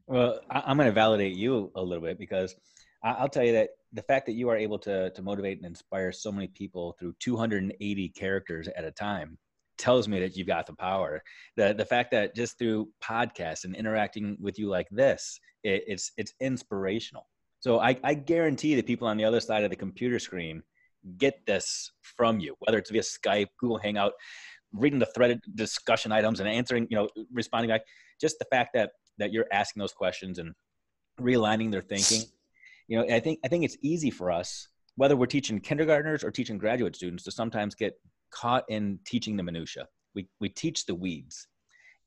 Well, 0.07 0.41
I, 0.49 0.69
am 0.69 0.77
going 0.77 0.87
to 0.87 0.93
validate 0.93 1.35
you 1.35 1.71
a 1.75 1.81
little 1.81 2.03
bit 2.03 2.19
because 2.19 2.55
I'll 3.01 3.29
tell 3.29 3.43
you 3.43 3.53
that 3.53 3.69
the 3.93 4.01
fact 4.01 4.25
that 4.25 4.33
you 4.33 4.49
are 4.49 4.57
able 4.57 4.79
to 4.79 5.11
to 5.11 5.21
motivate 5.21 5.57
and 5.57 5.65
inspire 5.65 6.11
so 6.11 6.31
many 6.31 6.47
people 6.47 6.95
through 6.99 7.13
280 7.19 8.09
characters 8.09 8.67
at 8.75 8.83
a 8.83 8.91
time 8.91 9.37
tells 9.77 10.07
me 10.07 10.19
that 10.19 10.35
you've 10.35 10.47
got 10.47 10.65
the 10.65 10.73
power. 10.73 11.23
The 11.55 11.73
the 11.73 11.85
fact 11.85 12.11
that 12.11 12.35
just 12.35 12.57
through 12.57 12.89
podcasts 13.03 13.65
and 13.65 13.75
interacting 13.75 14.37
with 14.39 14.57
you 14.59 14.69
like 14.69 14.87
this, 14.91 15.39
it, 15.63 15.83
it's 15.87 16.11
it's 16.17 16.33
inspirational. 16.39 17.27
So 17.59 17.79
I, 17.79 17.97
I 18.03 18.13
guarantee 18.13 18.75
the 18.75 18.83
people 18.83 19.07
on 19.07 19.17
the 19.17 19.25
other 19.25 19.39
side 19.39 19.63
of 19.63 19.69
the 19.69 19.75
computer 19.75 20.19
screen 20.19 20.61
get 21.17 21.45
this 21.45 21.91
from 22.01 22.39
you, 22.39 22.55
whether 22.59 22.77
it's 22.77 22.91
via 22.91 23.01
Skype, 23.01 23.47
Google 23.59 23.79
Hangout, 23.79 24.13
reading 24.73 24.99
the 24.99 25.07
threaded 25.07 25.39
discussion 25.55 26.11
items 26.11 26.39
and 26.39 26.47
answering, 26.47 26.87
you 26.89 26.97
know, 26.97 27.09
responding 27.31 27.69
back. 27.69 27.81
Just 28.19 28.39
the 28.39 28.45
fact 28.45 28.71
that 28.73 28.91
that 29.17 29.31
you're 29.31 29.47
asking 29.51 29.79
those 29.79 29.93
questions 29.93 30.39
and 30.39 30.53
realigning 31.19 31.71
their 31.71 31.81
thinking. 31.81 32.21
You 32.87 32.99
know, 32.99 33.15
I 33.15 33.19
think 33.19 33.39
I 33.43 33.47
think 33.47 33.63
it's 33.65 33.77
easy 33.81 34.11
for 34.11 34.31
us, 34.31 34.67
whether 34.95 35.15
we're 35.15 35.25
teaching 35.25 35.59
kindergartners 35.59 36.23
or 36.23 36.31
teaching 36.31 36.57
graduate 36.57 36.95
students, 36.95 37.23
to 37.23 37.31
sometimes 37.31 37.75
get 37.75 37.93
caught 38.39 38.65
in 38.69 38.99
teaching 39.05 39.37
the 39.37 39.43
minutia. 39.43 39.87
We 40.15 40.27
we 40.39 40.49
teach 40.49 40.85
the 40.85 40.95
weeds 40.95 41.47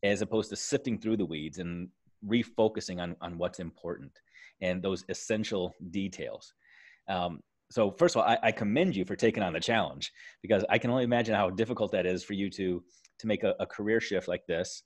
as 0.03 0.23
opposed 0.23 0.51
to 0.51 0.57
sifting 0.57 0.99
through 0.99 1.17
the 1.19 1.27
weeds 1.27 1.59
and 1.59 1.89
refocusing 2.27 3.01
on 3.01 3.17
on 3.21 3.39
what's 3.39 3.61
important 3.61 4.13
and 4.61 4.83
those 4.83 5.05
essential 5.09 5.75
details. 5.91 6.53
Um, 7.09 7.41
so 7.71 7.91
first 7.93 8.17
of 8.17 8.23
all, 8.23 8.29
I, 8.29 8.39
I, 8.43 8.53
commend 8.53 8.97
you 8.97 9.05
for 9.05 9.17
taking 9.17 9.43
on 9.43 9.53
the 9.53 9.61
challenge 9.61 10.13
because 10.43 10.65
I 10.69 10.77
can 10.79 10.91
only 10.91 11.05
imagine 11.05 11.35
how 11.35 11.51
difficult 11.51 11.93
that 11.93 12.05
is 12.05 12.23
for 12.23 12.35
you 12.35 12.51
to 12.51 12.83
to 13.21 13.27
make 13.27 13.43
a, 13.43 13.55
a 13.61 13.67
career 13.67 14.01
shift 14.01 14.29
like 14.29 14.45
this 14.47 14.83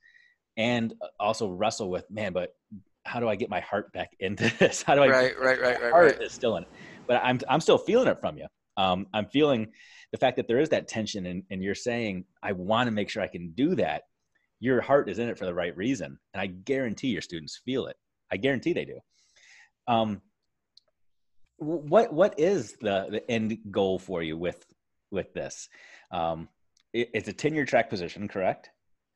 and 0.56 0.94
also 1.18 1.48
wrestle 1.50 1.90
with 1.90 2.08
man 2.10 2.32
but 2.32 2.50
how 3.04 3.20
do 3.20 3.28
i 3.28 3.34
get 3.34 3.50
my 3.50 3.60
heart 3.60 3.92
back 3.92 4.10
into 4.20 4.52
this 4.58 4.82
how 4.82 4.94
do 4.94 5.02
i 5.02 5.08
right 5.08 5.38
right 5.38 5.60
right 5.60 5.80
right 5.80 5.90
heart 5.90 6.12
right. 6.12 6.22
is 6.22 6.32
still 6.32 6.56
in 6.56 6.62
it 6.62 6.68
but 7.06 7.20
i'm 7.24 7.38
i'm 7.48 7.60
still 7.60 7.78
feeling 7.78 8.08
it 8.08 8.20
from 8.20 8.38
you 8.38 8.46
um, 8.76 9.06
i'm 9.12 9.26
feeling 9.26 9.68
the 10.12 10.18
fact 10.18 10.36
that 10.36 10.46
there 10.46 10.60
is 10.60 10.68
that 10.68 10.88
tension 10.88 11.26
and, 11.26 11.42
and 11.50 11.62
you're 11.62 11.74
saying 11.74 12.24
i 12.42 12.52
want 12.52 12.86
to 12.86 12.92
make 12.92 13.08
sure 13.08 13.22
i 13.22 13.28
can 13.28 13.50
do 13.52 13.74
that 13.74 14.02
your 14.60 14.80
heart 14.80 15.10
is 15.10 15.18
in 15.18 15.28
it 15.28 15.38
for 15.38 15.46
the 15.46 15.54
right 15.54 15.76
reason 15.76 16.18
and 16.32 16.40
i 16.40 16.46
guarantee 16.46 17.08
your 17.08 17.22
students 17.22 17.60
feel 17.64 17.86
it. 17.86 17.96
I 18.34 18.36
guarantee 18.36 18.72
they 18.72 18.84
do. 18.84 18.98
Um, 19.86 20.20
what 21.58 22.12
what 22.12 22.38
is 22.38 22.72
the 22.80 23.06
the 23.10 23.30
end 23.30 23.58
goal 23.70 23.98
for 23.98 24.22
you 24.22 24.36
with 24.36 24.64
with 25.10 25.32
this? 25.34 25.68
Um, 26.10 26.48
it, 26.92 27.10
it's 27.14 27.28
a 27.28 27.32
tenure 27.32 27.64
track 27.64 27.88
position 27.88 28.26
correct? 28.26 28.70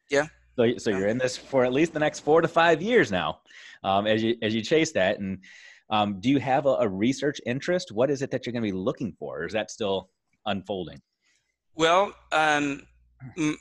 Yeah. 0.09 0.27
So, 0.57 0.79
so 0.79 0.91
you're 0.91 1.09
in 1.09 1.19
this 1.19 1.37
for 1.37 1.65
at 1.65 1.73
least 1.73 1.93
the 1.93 2.01
next 2.01 2.21
four 2.21 2.41
to 2.41 2.49
five 2.49 2.81
years 2.81 3.11
now, 3.11 3.41
um, 3.83 4.07
as 4.07 4.23
you 4.23 4.37
as 4.41 4.55
you 4.55 4.63
chase 4.63 4.93
that. 4.93 5.19
And 5.19 5.39
um, 5.91 6.21
do 6.21 6.29
you 6.29 6.39
have 6.39 6.67
a, 6.67 6.77
a, 6.81 6.89
research 6.89 7.41
interest? 7.47 7.93
What 7.93 8.11
is 8.11 8.23
it 8.23 8.31
that 8.31 8.45
you're 8.45 8.53
going 8.53 8.63
to 8.63 8.69
be 8.69 8.77
looking 8.77 9.13
for? 9.19 9.41
Or 9.41 9.47
is 9.47 9.53
that 9.53 9.71
still 9.71 10.11
unfolding? 10.47 11.01
Well, 11.75 12.13
um, 12.33 12.83
m- 13.37 13.59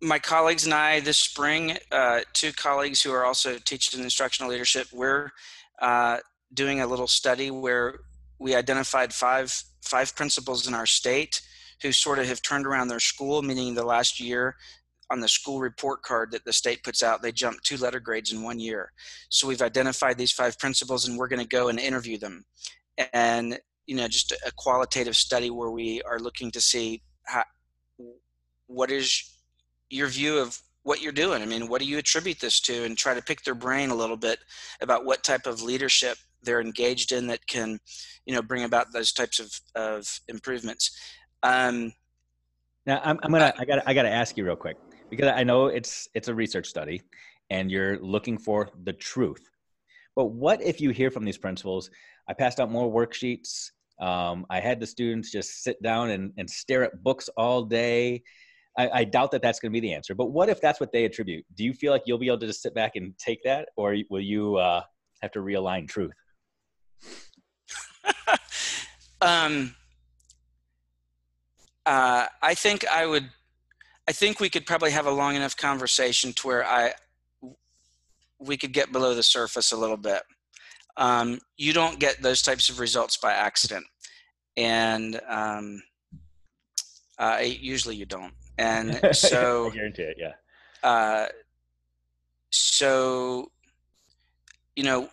my 0.00 0.18
colleagues 0.18 0.64
and 0.64 0.74
I 0.74 1.00
this 1.00 1.18
spring, 1.18 1.78
uh, 1.90 2.20
two 2.32 2.52
colleagues 2.52 3.02
who 3.02 3.12
are 3.12 3.24
also 3.24 3.58
teaching 3.58 4.02
instructional 4.02 4.50
leadership, 4.50 4.88
we're 4.92 5.30
uh, 5.80 6.18
doing 6.52 6.80
a 6.80 6.86
little 6.86 7.08
study 7.08 7.50
where 7.50 8.00
we 8.38 8.54
identified 8.54 9.12
five 9.12 9.62
five 9.82 10.14
principals 10.16 10.66
in 10.66 10.74
our 10.74 10.86
state 10.86 11.40
who 11.82 11.92
sort 11.92 12.18
of 12.18 12.26
have 12.26 12.42
turned 12.42 12.66
around 12.66 12.88
their 12.88 13.00
school, 13.00 13.42
meaning 13.42 13.74
the 13.74 13.84
last 13.84 14.18
year 14.18 14.56
on 15.10 15.20
the 15.20 15.28
school 15.28 15.60
report 15.60 16.02
card 16.02 16.32
that 16.32 16.44
the 16.44 16.52
state 16.52 16.82
puts 16.82 17.02
out, 17.02 17.22
they 17.22 17.32
jump 17.32 17.60
two 17.62 17.76
letter 17.76 18.00
grades 18.00 18.32
in 18.32 18.42
one 18.42 18.58
year. 18.58 18.92
So 19.28 19.46
we've 19.46 19.62
identified 19.62 20.18
these 20.18 20.32
five 20.32 20.58
principals 20.58 21.06
and 21.06 21.16
we're 21.16 21.28
going 21.28 21.42
to 21.42 21.48
go 21.48 21.68
and 21.68 21.78
interview 21.78 22.18
them. 22.18 22.44
And, 23.12 23.58
you 23.86 23.96
know, 23.96 24.08
just 24.08 24.32
a 24.32 24.52
qualitative 24.56 25.16
study 25.16 25.50
where 25.50 25.70
we 25.70 26.02
are 26.02 26.18
looking 26.18 26.50
to 26.52 26.60
see 26.60 27.02
how, 27.24 27.44
what 28.66 28.90
is 28.90 29.38
your 29.90 30.08
view 30.08 30.38
of 30.38 30.58
what 30.82 31.02
you're 31.02 31.12
doing. 31.12 31.42
I 31.42 31.46
mean, 31.46 31.68
what 31.68 31.80
do 31.80 31.86
you 31.86 31.98
attribute 31.98 32.38
this 32.38 32.60
to? 32.60 32.84
And 32.84 32.96
try 32.96 33.14
to 33.14 33.22
pick 33.22 33.42
their 33.42 33.56
brain 33.56 33.90
a 33.90 33.94
little 33.94 34.16
bit 34.16 34.38
about 34.80 35.04
what 35.04 35.24
type 35.24 35.46
of 35.46 35.60
leadership 35.62 36.16
they're 36.42 36.60
engaged 36.60 37.10
in 37.10 37.26
that 37.26 37.44
can, 37.48 37.80
you 38.24 38.34
know, 38.34 38.42
bring 38.42 38.62
about 38.62 38.92
those 38.92 39.12
types 39.12 39.40
of, 39.40 39.52
of 39.74 40.20
improvements. 40.28 40.96
Um, 41.42 41.92
now 42.86 43.00
I'm, 43.04 43.18
I'm 43.24 43.32
gonna, 43.32 43.52
I 43.58 43.64
gotta, 43.64 43.88
I 43.88 43.94
gotta 43.94 44.10
ask 44.10 44.36
you 44.36 44.44
real 44.44 44.54
quick 44.54 44.76
because 45.10 45.32
I 45.34 45.44
know 45.44 45.66
it's 45.66 46.08
it's 46.14 46.28
a 46.28 46.34
research 46.34 46.66
study 46.66 47.02
and 47.50 47.70
you're 47.70 47.98
looking 48.00 48.38
for 48.38 48.70
the 48.84 48.92
truth. 48.92 49.48
But 50.14 50.26
what 50.26 50.62
if 50.62 50.80
you 50.80 50.90
hear 50.90 51.10
from 51.10 51.24
these 51.24 51.38
principals? 51.38 51.90
I 52.28 52.32
passed 52.32 52.58
out 52.58 52.70
more 52.70 52.90
worksheets. 52.90 53.70
Um, 54.00 54.46
I 54.50 54.60
had 54.60 54.80
the 54.80 54.86
students 54.86 55.30
just 55.30 55.62
sit 55.62 55.80
down 55.82 56.10
and, 56.10 56.32
and 56.38 56.48
stare 56.48 56.82
at 56.84 57.02
books 57.02 57.28
all 57.36 57.62
day. 57.62 58.22
I, 58.78 58.90
I 58.92 59.04
doubt 59.04 59.30
that 59.30 59.42
that's 59.42 59.60
going 59.60 59.72
to 59.72 59.80
be 59.80 59.86
the 59.86 59.94
answer. 59.94 60.14
But 60.14 60.26
what 60.26 60.48
if 60.48 60.60
that's 60.60 60.80
what 60.80 60.92
they 60.92 61.04
attribute? 61.04 61.44
Do 61.54 61.64
you 61.64 61.72
feel 61.72 61.92
like 61.92 62.02
you'll 62.06 62.18
be 62.18 62.26
able 62.26 62.38
to 62.40 62.46
just 62.46 62.62
sit 62.62 62.74
back 62.74 62.96
and 62.96 63.16
take 63.18 63.42
that, 63.44 63.68
or 63.76 63.96
will 64.10 64.20
you 64.20 64.56
uh, 64.56 64.82
have 65.22 65.30
to 65.32 65.38
realign 65.38 65.88
truth? 65.88 66.12
um, 69.20 69.74
uh, 71.86 72.26
I 72.42 72.54
think 72.54 72.86
I 72.88 73.06
would 73.06 73.30
I 74.08 74.12
think 74.12 74.40
we 74.40 74.48
could 74.48 74.66
probably 74.66 74.92
have 74.92 75.06
a 75.06 75.10
long 75.10 75.34
enough 75.34 75.56
conversation 75.56 76.32
to 76.34 76.46
where 76.46 76.64
I 76.64 76.92
we 78.38 78.56
could 78.56 78.72
get 78.72 78.92
below 78.92 79.14
the 79.14 79.22
surface 79.22 79.72
a 79.72 79.76
little 79.76 79.96
bit. 79.96 80.22
Um, 80.96 81.40
you 81.56 81.72
don't 81.72 81.98
get 81.98 82.22
those 82.22 82.42
types 82.42 82.68
of 82.68 82.78
results 82.78 83.16
by 83.16 83.32
accident, 83.32 83.86
and 84.56 85.20
um, 85.28 85.82
uh, 87.18 87.40
usually 87.42 87.96
you 87.96 88.06
don't. 88.06 88.32
And 88.58 89.00
so 89.12 89.72
you're 89.74 89.86
into 89.86 90.08
it, 90.08 90.16
yeah. 90.18 90.32
Uh, 90.82 91.26
so, 92.50 93.50
you 94.76 94.84
know, 94.84 95.08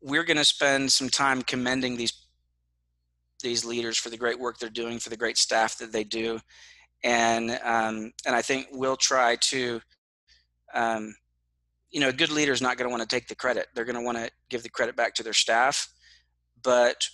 we're 0.00 0.24
going 0.24 0.36
to 0.36 0.44
spend 0.44 0.90
some 0.90 1.08
time 1.08 1.42
commending 1.42 1.96
these 1.96 2.12
these 3.42 3.64
leaders 3.64 3.98
for 3.98 4.08
the 4.08 4.16
great 4.16 4.38
work 4.38 4.58
they're 4.58 4.70
doing, 4.70 4.98
for 4.98 5.10
the 5.10 5.16
great 5.16 5.36
staff 5.36 5.76
that 5.78 5.92
they 5.92 6.02
do, 6.02 6.40
and 7.06 7.52
um, 7.62 8.12
and 8.26 8.34
I 8.34 8.42
think 8.42 8.66
we'll 8.72 8.96
try 8.96 9.36
to. 9.36 9.80
Um, 10.74 11.14
you 11.90 12.00
know, 12.00 12.08
a 12.08 12.12
good 12.12 12.30
leader 12.30 12.52
is 12.52 12.60
not 12.60 12.76
going 12.76 12.90
to 12.90 12.94
want 12.94 13.08
to 13.08 13.16
take 13.16 13.28
the 13.28 13.34
credit. 13.34 13.68
They're 13.74 13.86
going 13.86 13.96
to 13.96 14.02
want 14.02 14.18
to 14.18 14.28
give 14.50 14.62
the 14.62 14.68
credit 14.68 14.96
back 14.96 15.14
to 15.14 15.22
their 15.22 15.32
staff, 15.32 15.88
but 16.62 17.08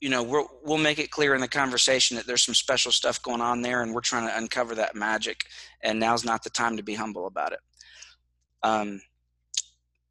you 0.00 0.08
know 0.08 0.22
we 0.22 0.30
will 0.30 0.50
we'll 0.64 0.78
make 0.78 0.98
it 0.98 1.10
clear 1.10 1.34
in 1.34 1.40
the 1.40 1.48
conversation 1.48 2.16
that 2.16 2.26
there's 2.26 2.44
some 2.44 2.54
special 2.54 2.90
stuff 2.90 3.22
going 3.22 3.40
on 3.40 3.62
there 3.62 3.82
and 3.82 3.94
we're 3.94 4.00
trying 4.00 4.26
to 4.26 4.36
uncover 4.36 4.74
that 4.74 4.94
magic 4.94 5.44
and 5.82 6.00
now's 6.00 6.24
not 6.24 6.42
the 6.42 6.50
time 6.50 6.76
to 6.76 6.82
be 6.82 6.94
humble 6.94 7.26
about 7.26 7.52
it 7.52 7.60
um, 8.62 9.00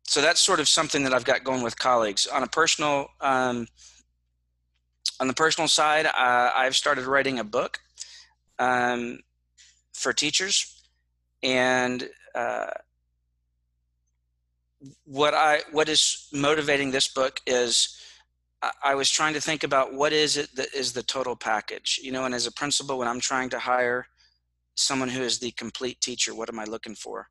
so 0.03 0.21
that's 0.21 0.39
sort 0.39 0.59
of 0.59 0.67
something 0.67 1.03
that 1.03 1.13
i've 1.13 1.25
got 1.25 1.43
going 1.43 1.63
with 1.63 1.77
colleagues 1.77 2.27
on 2.27 2.43
a 2.43 2.47
personal 2.47 3.07
um, 3.21 3.67
on 5.19 5.27
the 5.27 5.33
personal 5.33 5.67
side 5.67 6.05
uh, 6.05 6.51
i've 6.55 6.75
started 6.75 7.05
writing 7.05 7.39
a 7.39 7.43
book 7.43 7.79
um, 8.59 9.19
for 9.93 10.13
teachers 10.13 10.83
and 11.41 12.09
uh, 12.35 12.67
what 15.05 15.33
i 15.33 15.61
what 15.71 15.89
is 15.89 16.27
motivating 16.31 16.91
this 16.91 17.07
book 17.07 17.39
is 17.45 17.99
I 18.83 18.95
was 18.95 19.09
trying 19.09 19.33
to 19.35 19.41
think 19.41 19.63
about 19.63 19.93
what 19.93 20.11
is 20.11 20.35
it 20.35 20.53
that 20.55 20.73
is 20.73 20.91
the 20.91 21.03
total 21.03 21.35
package, 21.35 21.99
you 22.03 22.11
know, 22.11 22.25
and 22.25 22.35
as 22.35 22.45
a 22.45 22.51
principal, 22.51 22.97
when 22.97 23.07
I'm 23.07 23.21
trying 23.21 23.49
to 23.51 23.59
hire 23.59 24.07
someone 24.75 25.09
who 25.09 25.21
is 25.21 25.39
the 25.39 25.51
complete 25.51 26.01
teacher, 26.01 26.35
what 26.35 26.49
am 26.49 26.59
I 26.59 26.65
looking 26.65 26.95
for? 26.95 27.29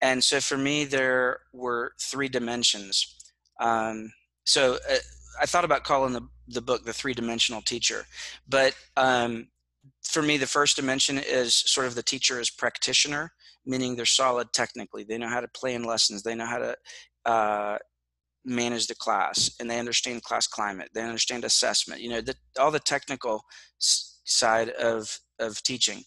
And 0.00 0.24
so 0.24 0.40
for 0.40 0.56
me, 0.56 0.84
there 0.84 1.40
were 1.52 1.92
three 2.00 2.28
dimensions. 2.28 3.16
Um, 3.60 4.12
so 4.44 4.78
uh, 4.90 4.96
I 5.40 5.46
thought 5.46 5.64
about 5.64 5.84
calling 5.84 6.14
the, 6.14 6.26
the 6.48 6.62
book 6.62 6.84
the 6.84 6.92
three 6.92 7.14
dimensional 7.14 7.62
teacher, 7.62 8.06
but 8.48 8.74
um, 8.96 9.48
for 10.12 10.22
me, 10.22 10.36
the 10.36 10.46
first 10.46 10.76
dimension 10.76 11.18
is 11.18 11.54
sort 11.54 11.86
of 11.86 11.94
the 11.94 12.02
teacher 12.02 12.38
as 12.38 12.50
practitioner, 12.50 13.32
meaning 13.66 13.96
they're 13.96 14.04
solid 14.04 14.52
technically. 14.52 15.04
They 15.04 15.18
know 15.18 15.28
how 15.28 15.40
to 15.40 15.48
plan 15.48 15.84
lessons. 15.84 16.22
They 16.22 16.34
know 16.34 16.46
how 16.46 16.58
to 16.58 16.76
uh, 17.24 17.78
manage 18.44 18.86
the 18.86 18.94
class 18.94 19.50
and 19.60 19.70
they 19.70 19.78
understand 19.78 20.22
class 20.22 20.46
climate 20.46 20.88
they 20.94 21.02
understand 21.02 21.44
assessment 21.44 22.00
you 22.00 22.10
know 22.10 22.20
the, 22.20 22.34
all 22.58 22.70
the 22.70 22.80
technical 22.80 23.44
side 23.78 24.70
of 24.70 25.18
of 25.38 25.62
teaching 25.62 26.02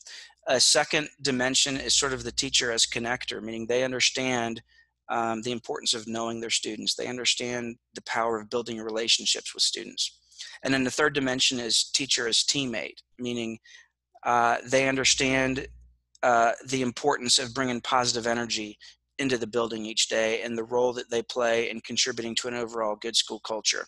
a 0.48 0.60
second 0.60 1.08
dimension 1.22 1.78
is 1.78 1.94
sort 1.94 2.14
of 2.14 2.24
the 2.24 2.32
teacher 2.32 2.72
as 2.72 2.86
connector 2.86 3.42
meaning 3.42 3.66
they 3.66 3.84
understand 3.84 4.62
um, 5.10 5.42
the 5.44 5.52
importance 5.52 5.94
of 5.94 6.08
knowing 6.08 6.42
their 6.42 6.50
students 6.50 6.96
they 6.96 7.08
understand 7.08 7.78
the 7.94 8.04
power 8.04 8.40
of 8.40 8.50
building 8.50 8.80
relationships 8.80 9.54
with 9.54 9.64
students 9.64 10.20
and 10.64 10.74
then 10.74 10.84
the 10.84 10.92
third 10.92 11.14
dimension 11.14 11.60
is 11.60 11.90
teacher 11.94 12.28
as 12.28 12.44
teammate 12.44 12.98
meaning 13.18 13.58
uh, 14.26 14.58
they 14.66 14.90
understand 14.90 15.68
uh, 16.24 16.54
the 16.68 16.82
importance 16.82 17.40
of 17.40 17.54
bringing 17.54 17.80
positive 17.82 18.28
energy 18.28 18.78
into 19.18 19.38
the 19.38 19.48
building 19.48 19.86
each 19.86 20.10
day 20.10 20.42
and 20.42 20.58
the 20.58 20.64
role 20.64 20.92
that 20.92 21.10
they 21.10 21.22
play 21.22 21.70
in 21.70 21.80
contributing 21.82 22.36
to 22.36 22.48
an 22.48 22.54
overall 22.54 22.96
good 22.96 23.16
school 23.16 23.40
culture. 23.40 23.86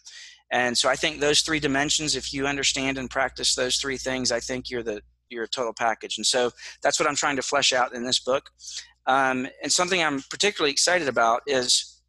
And 0.52 0.78
so 0.78 0.88
I 0.88 0.95
think 0.95 1.19
those 1.19 1.41
three 1.41 1.60
dimensions, 1.60 2.15
if 2.15 2.34
you 2.34 2.47
understand 2.47 2.97
and 2.97 3.10
practice 3.10 3.56
those 3.56 3.78
three 3.78 3.97
things, 3.97 4.32
I 4.32 4.39
think 4.39 4.69
you're 4.69 4.84
the 4.84 5.02
you're 5.30 5.43
a 5.43 5.47
total 5.47 5.73
package. 5.73 6.17
And 6.17 6.26
so 6.26 6.52
that's 6.82 7.00
what 7.00 7.10
I'm 7.10 7.15
trying 7.15 7.36
to 7.36 7.41
flesh 7.41 7.73
out 7.73 7.93
in 7.93 8.06
this 8.06 8.19
book. 8.19 8.50
Um, 9.08 9.47
and 9.62 9.71
something 9.71 10.02
I'm 10.02 10.21
particularly 10.30 10.71
excited 10.71 11.10
about 11.10 11.41
is 11.47 12.02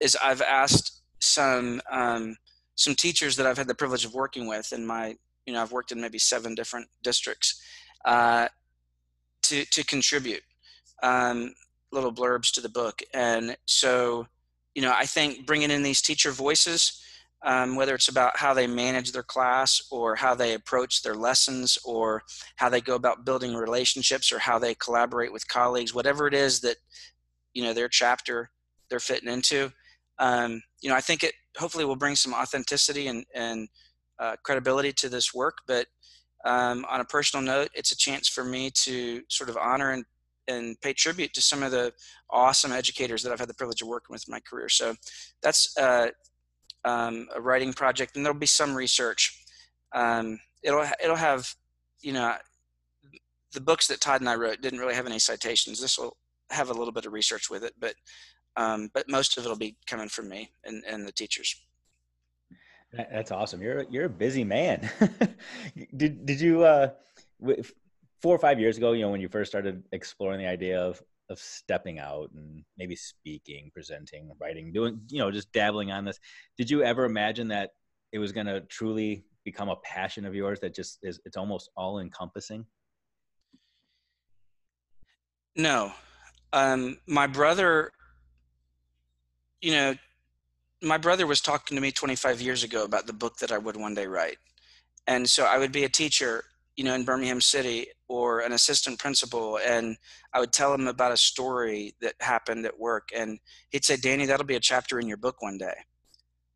is 0.00 0.16
I've 0.22 0.42
asked 0.42 1.02
some 1.20 1.80
um, 1.90 2.36
some 2.76 2.94
teachers 2.94 3.36
that 3.36 3.46
I've 3.46 3.58
had 3.58 3.66
the 3.66 3.74
privilege 3.74 4.04
of 4.04 4.14
working 4.14 4.46
with 4.46 4.72
in 4.72 4.86
my 4.86 5.16
you 5.48 5.54
know 5.54 5.62
I've 5.62 5.72
worked 5.72 5.92
in 5.92 6.00
maybe 6.00 6.18
seven 6.18 6.54
different 6.54 6.86
districts 7.02 7.60
uh, 8.04 8.48
to 9.44 9.64
to 9.64 9.84
contribute. 9.84 10.42
Um, 11.02 11.54
little 11.92 12.12
blurbs 12.12 12.52
to 12.52 12.60
the 12.60 12.68
book. 12.68 13.00
And 13.14 13.56
so, 13.66 14.26
you 14.74 14.82
know, 14.82 14.92
I 14.94 15.06
think 15.06 15.46
bringing 15.46 15.70
in 15.70 15.82
these 15.82 16.02
teacher 16.02 16.32
voices, 16.32 17.02
um, 17.42 17.76
whether 17.76 17.94
it's 17.94 18.08
about 18.08 18.36
how 18.36 18.52
they 18.52 18.66
manage 18.66 19.12
their 19.12 19.22
class 19.22 19.80
or 19.90 20.16
how 20.16 20.34
they 20.34 20.54
approach 20.54 21.02
their 21.02 21.14
lessons 21.14 21.78
or 21.84 22.22
how 22.56 22.68
they 22.68 22.80
go 22.80 22.94
about 22.94 23.24
building 23.24 23.54
relationships 23.54 24.32
or 24.32 24.38
how 24.38 24.58
they 24.58 24.74
collaborate 24.74 25.32
with 25.32 25.48
colleagues, 25.48 25.94
whatever 25.94 26.26
it 26.26 26.34
is 26.34 26.60
that, 26.60 26.76
you 27.54 27.62
know, 27.62 27.72
their 27.72 27.88
chapter 27.88 28.50
they're 28.90 29.00
fitting 29.00 29.32
into, 29.32 29.72
um, 30.18 30.62
you 30.80 30.90
know, 30.90 30.96
I 30.96 31.00
think 31.00 31.22
it 31.22 31.34
hopefully 31.56 31.84
will 31.84 31.96
bring 31.96 32.16
some 32.16 32.34
authenticity 32.34 33.06
and, 33.06 33.24
and 33.34 33.68
uh, 34.18 34.36
credibility 34.42 34.92
to 34.92 35.08
this 35.08 35.34
work. 35.34 35.58
But 35.66 35.86
um, 36.44 36.86
on 36.88 37.00
a 37.00 37.04
personal 37.04 37.44
note, 37.44 37.70
it's 37.74 37.92
a 37.92 37.96
chance 37.96 38.28
for 38.28 38.44
me 38.44 38.70
to 38.84 39.22
sort 39.28 39.50
of 39.50 39.56
honor 39.56 39.90
and 39.92 40.04
and 40.48 40.80
pay 40.80 40.94
tribute 40.94 41.34
to 41.34 41.42
some 41.42 41.62
of 41.62 41.70
the 41.70 41.92
awesome 42.30 42.72
educators 42.72 43.22
that 43.22 43.30
I've 43.30 43.38
had 43.38 43.50
the 43.50 43.54
privilege 43.54 43.82
of 43.82 43.88
working 43.88 44.14
with 44.14 44.24
in 44.26 44.32
my 44.32 44.40
career. 44.40 44.70
So 44.70 44.94
that's 45.42 45.76
uh, 45.76 46.08
um, 46.84 47.28
a 47.34 47.40
writing 47.40 47.74
project, 47.74 48.16
and 48.16 48.24
there'll 48.24 48.38
be 48.38 48.46
some 48.46 48.74
research. 48.74 49.44
Um, 49.94 50.40
it'll 50.62 50.86
it'll 51.02 51.16
have, 51.16 51.54
you 52.00 52.12
know, 52.12 52.34
the 53.52 53.60
books 53.60 53.86
that 53.88 54.00
Todd 54.00 54.20
and 54.20 54.30
I 54.30 54.36
wrote 54.36 54.60
didn't 54.60 54.80
really 54.80 54.94
have 54.94 55.06
any 55.06 55.18
citations. 55.18 55.80
This 55.80 55.98
will 55.98 56.16
have 56.50 56.70
a 56.70 56.74
little 56.74 56.92
bit 56.92 57.06
of 57.06 57.12
research 57.12 57.50
with 57.50 57.62
it, 57.62 57.74
but 57.78 57.94
um, 58.56 58.90
but 58.94 59.08
most 59.08 59.36
of 59.36 59.44
it 59.44 59.48
will 59.48 59.56
be 59.56 59.76
coming 59.86 60.08
from 60.08 60.28
me 60.28 60.50
and, 60.64 60.82
and 60.86 61.06
the 61.06 61.12
teachers. 61.12 61.54
That's 62.92 63.30
awesome. 63.30 63.60
You're 63.60 63.84
you're 63.90 64.06
a 64.06 64.10
busy 64.10 64.44
man. 64.44 64.88
did 65.96 66.24
did 66.24 66.40
you 66.40 66.64
uh, 66.64 66.90
four 68.20 68.34
or 68.34 68.38
five 68.38 68.58
years 68.58 68.76
ago, 68.76 68.92
you 68.92 69.02
know, 69.02 69.10
when 69.10 69.20
you 69.20 69.28
first 69.28 69.50
started 69.50 69.84
exploring 69.92 70.38
the 70.38 70.46
idea 70.46 70.80
of 70.80 71.02
of 71.30 71.38
stepping 71.38 71.98
out 71.98 72.30
and 72.34 72.64
maybe 72.78 72.96
speaking, 72.96 73.70
presenting, 73.74 74.30
writing, 74.40 74.72
doing, 74.72 74.98
you 75.10 75.18
know, 75.18 75.30
just 75.30 75.52
dabbling 75.52 75.92
on 75.92 76.06
this, 76.06 76.18
did 76.56 76.70
you 76.70 76.82
ever 76.82 77.04
imagine 77.04 77.48
that 77.48 77.72
it 78.12 78.18
was 78.18 78.32
going 78.32 78.46
to 78.46 78.62
truly 78.62 79.24
become 79.44 79.68
a 79.68 79.76
passion 79.76 80.24
of 80.24 80.34
yours 80.34 80.58
that 80.60 80.74
just 80.74 80.98
is 81.02 81.20
it's 81.26 81.36
almost 81.36 81.70
all 81.76 82.00
encompassing? 82.00 82.64
No. 85.54 85.92
Um, 86.54 86.98
my 87.06 87.26
brother, 87.26 87.90
you 89.60 89.72
know, 89.72 89.94
my 90.82 90.98
brother 90.98 91.26
was 91.26 91.40
talking 91.40 91.76
to 91.76 91.80
me 91.80 91.90
25 91.90 92.40
years 92.40 92.62
ago 92.62 92.84
about 92.84 93.06
the 93.06 93.12
book 93.12 93.38
that 93.38 93.52
I 93.52 93.58
would 93.58 93.76
one 93.76 93.94
day 93.94 94.06
write. 94.06 94.38
And 95.06 95.28
so 95.28 95.44
I 95.44 95.58
would 95.58 95.72
be 95.72 95.84
a 95.84 95.88
teacher 95.88 96.44
you 96.78 96.84
know, 96.84 96.94
in 96.94 97.04
Birmingham 97.04 97.40
City 97.40 97.88
or 98.06 98.38
an 98.38 98.52
assistant 98.52 99.00
principal, 99.00 99.58
and 99.58 99.96
I 100.32 100.38
would 100.38 100.52
tell 100.52 100.72
him 100.72 100.86
about 100.86 101.10
a 101.10 101.16
story 101.16 101.92
that 102.00 102.14
happened 102.20 102.64
at 102.64 102.78
work, 102.78 103.08
and 103.14 103.40
he'd 103.70 103.84
say, 103.84 103.96
"Danny, 103.96 104.26
that'll 104.26 104.46
be 104.46 104.54
a 104.54 104.60
chapter 104.60 105.00
in 105.00 105.08
your 105.08 105.16
book 105.16 105.42
one 105.42 105.58
day." 105.58 105.74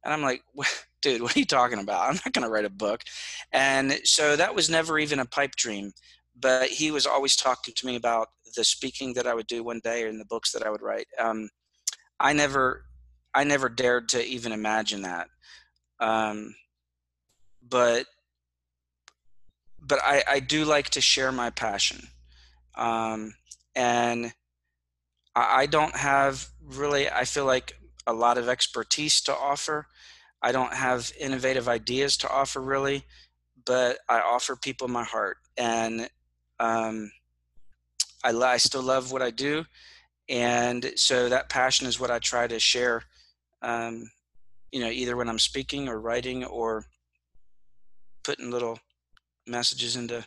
And 0.05 0.15
I'm 0.15 0.23
like, 0.23 0.43
"Dude, 1.03 1.23
what 1.23 1.37
are 1.37 1.41
you 1.41 1.45
talking 1.45 1.81
about? 1.81 2.09
I'm 2.09 2.15
not 2.15 2.33
going 2.33 2.45
to 2.45 2.51
write 2.51 2.65
a 2.65 2.71
book." 2.71 3.03
And 3.51 3.99
so 4.05 4.37
that 4.37 4.55
was 4.55 4.71
never 4.71 4.97
even 5.01 5.19
a 5.19 5.27
pipe 5.27 5.57
dream, 5.57 5.93
but 6.39 6.71
he 6.71 6.93
was 6.93 7.05
always 7.05 7.35
talking 7.35 7.75
to 7.77 7.87
me 7.87 7.97
about 7.97 8.29
the 8.55 8.63
speaking 8.63 9.15
that 9.15 9.27
I 9.27 9.35
would 9.35 9.49
do 9.49 9.65
one 9.65 9.81
day 9.83 10.09
and 10.09 10.21
the 10.21 10.25
books 10.27 10.53
that 10.53 10.65
I 10.65 10.71
would 10.71 10.83
write. 10.83 11.09
Um, 11.19 11.51
I 12.21 12.33
never, 12.33 12.85
I 13.35 13.45
never 13.45 13.69
dared 13.69 14.11
to 14.11 14.25
even 14.25 14.53
imagine 14.53 15.03
that. 15.03 15.29
Um, 16.01 16.55
but 17.67 18.07
but 19.81 20.01
I, 20.03 20.23
I 20.29 20.41
do 20.41 20.65
like 20.65 20.91
to 20.91 21.01
share 21.01 21.33
my 21.33 21.51
passion. 21.51 22.09
Um, 22.77 23.35
and 23.75 24.33
I, 25.35 25.63
I 25.63 25.67
don't 25.67 25.97
have 25.97 26.47
really, 26.65 27.11
I 27.11 27.25
feel 27.25 27.45
like 27.45 27.77
a 28.07 28.13
lot 28.13 28.39
of 28.39 28.49
expertise 28.49 29.21
to 29.23 29.35
offer. 29.37 29.87
I 30.41 30.53
don't 30.53 30.73
have 30.75 31.13
innovative 31.19 31.69
ideas 31.69 32.17
to 32.19 32.31
offer 32.31 32.61
really, 32.61 33.05
but 33.65 33.99
I 34.09 34.21
offer 34.21 34.57
people 34.57 34.89
my 34.89 35.05
heart. 35.05 35.39
And 35.57 36.09
um, 36.61 37.11
I, 38.25 38.31
I 38.31 38.57
still 38.57 38.83
love 38.83 39.13
what 39.13 39.23
I 39.23 39.31
do. 39.31 39.65
And 40.29 40.93
so 40.97 41.29
that 41.29 41.49
passion 41.49 41.87
is 41.87 41.99
what 41.99 42.11
I 42.11 42.19
try 42.19 42.47
to 42.47 42.59
share, 42.59 43.03
um, 43.63 44.11
you 44.71 44.81
know, 44.81 44.89
either 44.89 45.17
when 45.17 45.29
I'm 45.29 45.39
speaking 45.39 45.89
or 45.89 46.01
writing 46.01 46.45
or 46.45 46.85
putting 48.25 48.51
little 48.51 48.79
messages 49.47 49.97
into 49.97 50.25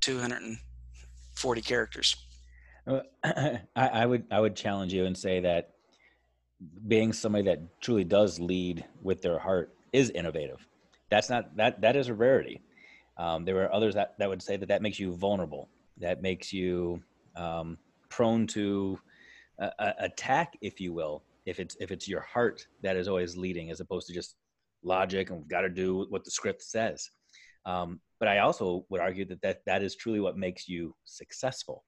240 0.00 1.60
characters. 1.62 2.16
I, 3.24 3.60
I 3.74 4.06
would 4.06 4.24
I 4.30 4.38
would 4.38 4.54
challenge 4.54 4.92
you 4.92 5.06
and 5.06 5.16
say 5.16 5.40
that 5.40 5.70
being 6.86 7.12
somebody 7.12 7.44
that 7.44 7.60
truly 7.80 8.04
does 8.04 8.38
lead 8.38 8.84
with 9.02 9.22
their 9.22 9.38
heart 9.38 9.74
is 9.92 10.10
innovative. 10.10 10.66
That's 11.10 11.28
not 11.28 11.56
that 11.56 11.80
that 11.80 11.96
is 11.96 12.08
a 12.08 12.14
rarity. 12.14 12.60
Um, 13.18 13.44
there 13.44 13.62
are 13.62 13.72
others 13.72 13.94
that, 13.94 14.14
that 14.18 14.28
would 14.28 14.42
say 14.42 14.56
that 14.56 14.68
that 14.68 14.82
makes 14.82 15.00
you 15.00 15.14
vulnerable, 15.14 15.68
that 15.98 16.20
makes 16.20 16.52
you 16.52 17.02
um, 17.34 17.78
prone 18.08 18.46
to 18.48 18.98
uh, 19.58 19.92
attack, 19.98 20.56
if 20.60 20.80
you 20.80 20.92
will, 20.92 21.22
if 21.46 21.60
it's 21.60 21.76
if 21.80 21.90
it's 21.90 22.08
your 22.08 22.20
heart 22.20 22.66
that 22.82 22.96
is 22.96 23.08
always 23.08 23.36
leading, 23.36 23.70
as 23.70 23.80
opposed 23.80 24.06
to 24.08 24.14
just 24.14 24.36
logic 24.82 25.30
and 25.30 25.38
we've 25.38 25.48
got 25.48 25.62
to 25.62 25.68
do 25.68 26.06
what 26.10 26.24
the 26.24 26.30
script 26.30 26.62
says. 26.62 27.10
Um, 27.64 28.00
but 28.20 28.28
I 28.28 28.38
also 28.38 28.84
would 28.90 29.00
argue 29.00 29.24
that, 29.26 29.42
that 29.42 29.60
that 29.66 29.82
is 29.82 29.96
truly 29.96 30.20
what 30.20 30.36
makes 30.36 30.68
you 30.68 30.94
successful, 31.04 31.84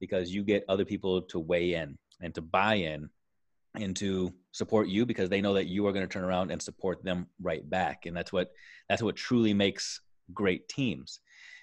because 0.00 0.32
you 0.32 0.44
get 0.44 0.64
other 0.68 0.84
people 0.84 1.22
to 1.22 1.38
weigh 1.38 1.74
in 1.74 1.96
and 2.20 2.34
to 2.34 2.42
buy 2.42 2.74
in 2.74 3.08
and 3.74 3.94
to 3.96 4.32
support 4.52 4.88
you 4.88 5.04
because 5.04 5.28
they 5.28 5.40
know 5.40 5.54
that 5.54 5.66
you 5.66 5.86
are 5.86 5.92
going 5.92 6.06
to 6.06 6.12
turn 6.12 6.24
around 6.24 6.50
and 6.50 6.60
support 6.60 7.04
them 7.04 7.26
right 7.40 7.68
back 7.68 8.06
and 8.06 8.16
that's 8.16 8.32
what 8.32 8.48
that's 8.88 9.02
what 9.02 9.16
truly 9.16 9.52
makes 9.52 10.00
great 10.32 10.66
teams 10.68 11.20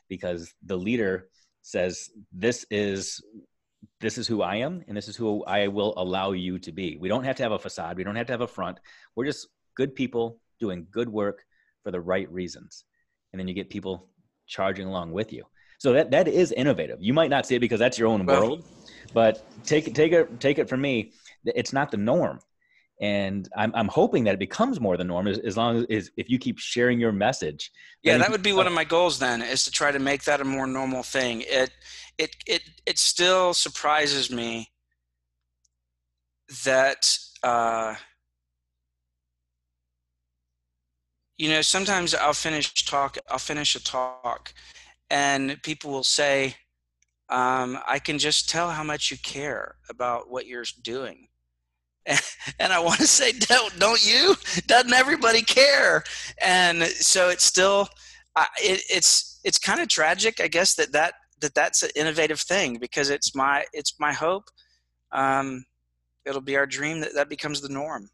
because 0.10 0.53
the 0.65 0.77
leader 0.77 1.29
says 1.63 2.10
this 2.32 2.65
is 2.69 3.21
this 4.00 4.17
is 4.17 4.28
who 4.28 4.41
I 4.41 4.58
am 4.58 4.84
and 4.88 4.96
this 4.96 5.08
is 5.08 5.15
who 5.15 5.43
I 5.46 5.67
will 5.67 5.93
allow 5.98 6.32
you 6.32 6.60
to 6.60 6.72
be. 6.72 6.98
We 7.00 7.10
don't 7.10 7.24
have 7.24 7.36
to 7.38 7.43
have 7.43 7.52
a 7.52 7.60
facade, 7.60 7.98
we 7.98 8.04
don't 8.04 8.15
have 8.15 8.28
to 8.28 8.34
have 8.34 8.41
a 8.41 8.48
front. 8.48 8.80
We're 9.15 9.26
just 9.26 9.48
good 9.76 9.96
people 9.96 10.39
doing 10.60 10.88
good 10.91 11.10
work 11.10 11.43
for 11.84 11.91
the 11.91 12.00
right 12.00 12.32
reasons. 12.32 12.86
And 13.32 13.39
then 13.39 13.48
you 13.48 13.54
get 13.54 13.69
people 13.69 14.08
charging 14.48 14.88
along 14.88 15.12
with 15.12 15.34
you. 15.34 15.43
So 15.80 15.93
that 15.93 16.12
that 16.12 16.28
is 16.28 16.52
innovative. 16.52 17.00
You 17.02 17.13
might 17.13 17.30
not 17.30 17.46
see 17.46 17.56
it 17.56 17.60
because 17.60 17.80
that's 17.80 17.98
your 17.98 18.08
own 18.08 18.26
well, 18.26 18.41
world, 18.41 18.65
but 19.13 19.43
take 19.65 19.88
it 19.88 19.96
take 19.96 20.12
it 20.13 20.39
take 20.39 20.60
it 20.60 20.69
from 20.69 20.82
me, 20.82 21.12
it's 21.46 21.74
not 21.74 21.91
the 21.91 21.98
norm 21.98 22.39
and 23.02 23.50
I'm, 23.58 23.74
I'm 23.76 23.88
hoping 23.88 24.24
that 24.26 24.36
it 24.36 24.39
becomes 24.39 24.80
more 24.80 24.98
the 24.98 25.04
norm 25.04 25.28
as, 25.28 25.39
as 25.39 25.58
long 25.58 25.86
as 25.89 26.12
if 26.15 26.30
you 26.30 26.38
keep 26.38 26.60
sharing 26.60 27.00
your 27.00 27.12
message 27.12 27.72
yeah 28.04 28.17
that 28.17 28.32
would 28.32 28.43
be 28.43 28.54
one 28.54 28.67
of 28.67 28.74
my 28.74 28.84
goals 28.84 29.19
then 29.19 29.41
is 29.41 29.63
to 29.65 29.72
try 29.72 29.91
to 29.91 30.00
make 30.00 30.24
that 30.24 30.41
a 30.41 30.43
more 30.43 30.67
normal 30.67 31.04
thing 31.04 31.43
it 31.48 31.72
it 32.17 32.36
it, 32.45 32.62
it 32.86 32.97
still 32.97 33.54
surprises 33.54 34.32
me 34.32 34.69
that 36.65 37.17
uh, 37.43 37.95
you 41.38 41.49
know 41.49 41.62
sometimes 41.62 42.13
i'll 42.13 42.34
finish 42.34 42.86
talk 42.86 43.17
i'll 43.30 43.38
finish 43.39 43.76
a 43.76 43.84
talk 43.84 44.54
and 45.10 45.62
people 45.63 45.91
will 45.91 46.04
say 46.04 46.56
um, 47.30 47.80
i 47.88 47.99
can 47.99 48.17
just 48.19 48.49
tell 48.49 48.69
how 48.69 48.84
much 48.84 49.12
you 49.12 49.17
care 49.17 49.76
about 49.89 50.30
what 50.30 50.45
you're 50.47 50.65
doing 50.82 51.28
and 52.60 52.73
I 52.73 52.80
want 52.80 52.99
to 52.99 53.08
say, 53.08 53.32
don't 53.32 53.80
don't 53.80 54.06
you? 54.06 54.36
Doesn't 54.67 54.91
everybody 54.91 55.41
care? 55.41 56.04
And 56.41 56.84
so 56.84 57.30
it's 57.30 57.45
still, 57.45 57.88
it, 58.58 58.82
it's 58.89 59.39
it's 59.43 59.58
kind 59.58 59.80
of 59.80 59.88
tragic, 59.88 60.41
I 60.41 60.47
guess 60.47 60.76
that 60.76 60.91
that 60.91 61.13
that 61.43 61.53
that's 61.53 61.84
an 61.84 61.91
innovative 61.95 62.39
thing 62.39 62.77
because 62.79 63.10
it's 63.10 63.36
my 63.36 63.65
it's 63.73 63.99
my 63.99 64.12
hope. 64.12 64.45
Um, 65.12 65.63
it'll 66.25 66.41
be 66.41 66.58
our 66.58 66.65
dream 66.65 66.99
that 67.01 67.13
that 67.13 67.29
becomes 67.29 67.62
the 67.62 67.69
norm. 67.69 68.10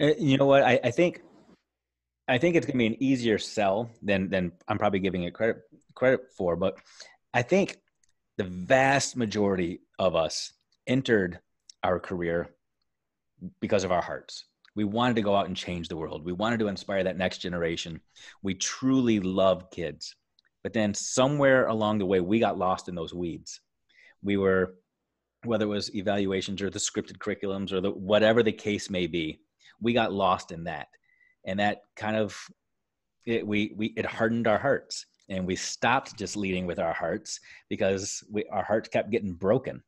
Uh, 0.00 0.12
you 0.18 0.36
know 0.36 0.46
what? 0.46 0.62
I, 0.62 0.78
I 0.84 0.90
think 0.90 1.22
I 2.28 2.38
think 2.38 2.54
it's 2.54 2.66
gonna 2.66 2.78
be 2.78 2.86
an 2.86 3.02
easier 3.02 3.38
sell 3.38 3.90
than 4.02 4.28
than 4.28 4.52
I'm 4.68 4.78
probably 4.78 5.00
giving 5.00 5.24
it 5.24 5.34
credit 5.34 5.62
credit 5.94 6.20
for, 6.36 6.56
but 6.56 6.78
I 7.32 7.42
think 7.42 7.78
the 8.36 8.44
vast 8.44 9.16
majority 9.16 9.80
of 9.98 10.14
us 10.16 10.52
entered 10.86 11.40
our 11.82 11.98
career 11.98 12.50
because 13.60 13.84
of 13.84 13.92
our 13.92 14.02
hearts. 14.02 14.44
We 14.76 14.84
wanted 14.84 15.16
to 15.16 15.22
go 15.22 15.34
out 15.34 15.46
and 15.46 15.56
change 15.56 15.88
the 15.88 15.96
world. 15.96 16.24
We 16.24 16.32
wanted 16.32 16.60
to 16.60 16.68
inspire 16.68 17.04
that 17.04 17.18
next 17.18 17.38
generation. 17.38 18.00
We 18.42 18.54
truly 18.54 19.20
love 19.20 19.70
kids. 19.70 20.14
But 20.62 20.72
then 20.72 20.94
somewhere 20.94 21.66
along 21.66 21.98
the 21.98 22.06
way, 22.06 22.20
we 22.20 22.38
got 22.38 22.58
lost 22.58 22.88
in 22.88 22.94
those 22.94 23.14
weeds. 23.14 23.60
We 24.22 24.36
were, 24.36 24.74
whether 25.44 25.64
it 25.64 25.68
was 25.68 25.94
evaluations 25.94 26.60
or 26.60 26.70
the 26.70 26.78
scripted 26.78 27.18
curriculums 27.18 27.72
or 27.72 27.80
the 27.80 27.90
whatever 27.90 28.42
the 28.42 28.52
case 28.52 28.90
may 28.90 29.06
be, 29.06 29.40
we 29.80 29.92
got 29.92 30.12
lost 30.12 30.52
in 30.52 30.64
that. 30.64 30.88
And 31.46 31.58
that 31.60 31.78
kind 31.96 32.16
of 32.16 32.36
it, 33.24 33.46
we 33.46 33.72
we 33.76 33.86
it 33.96 34.04
hardened 34.04 34.46
our 34.46 34.58
hearts 34.58 35.06
and 35.28 35.46
we 35.46 35.56
stopped 35.56 36.18
just 36.18 36.36
leading 36.36 36.66
with 36.66 36.78
our 36.78 36.92
hearts 36.92 37.40
because 37.68 38.22
we, 38.30 38.44
our 38.50 38.64
hearts 38.64 38.88
kept 38.88 39.10
getting 39.10 39.34
broken 39.34 39.82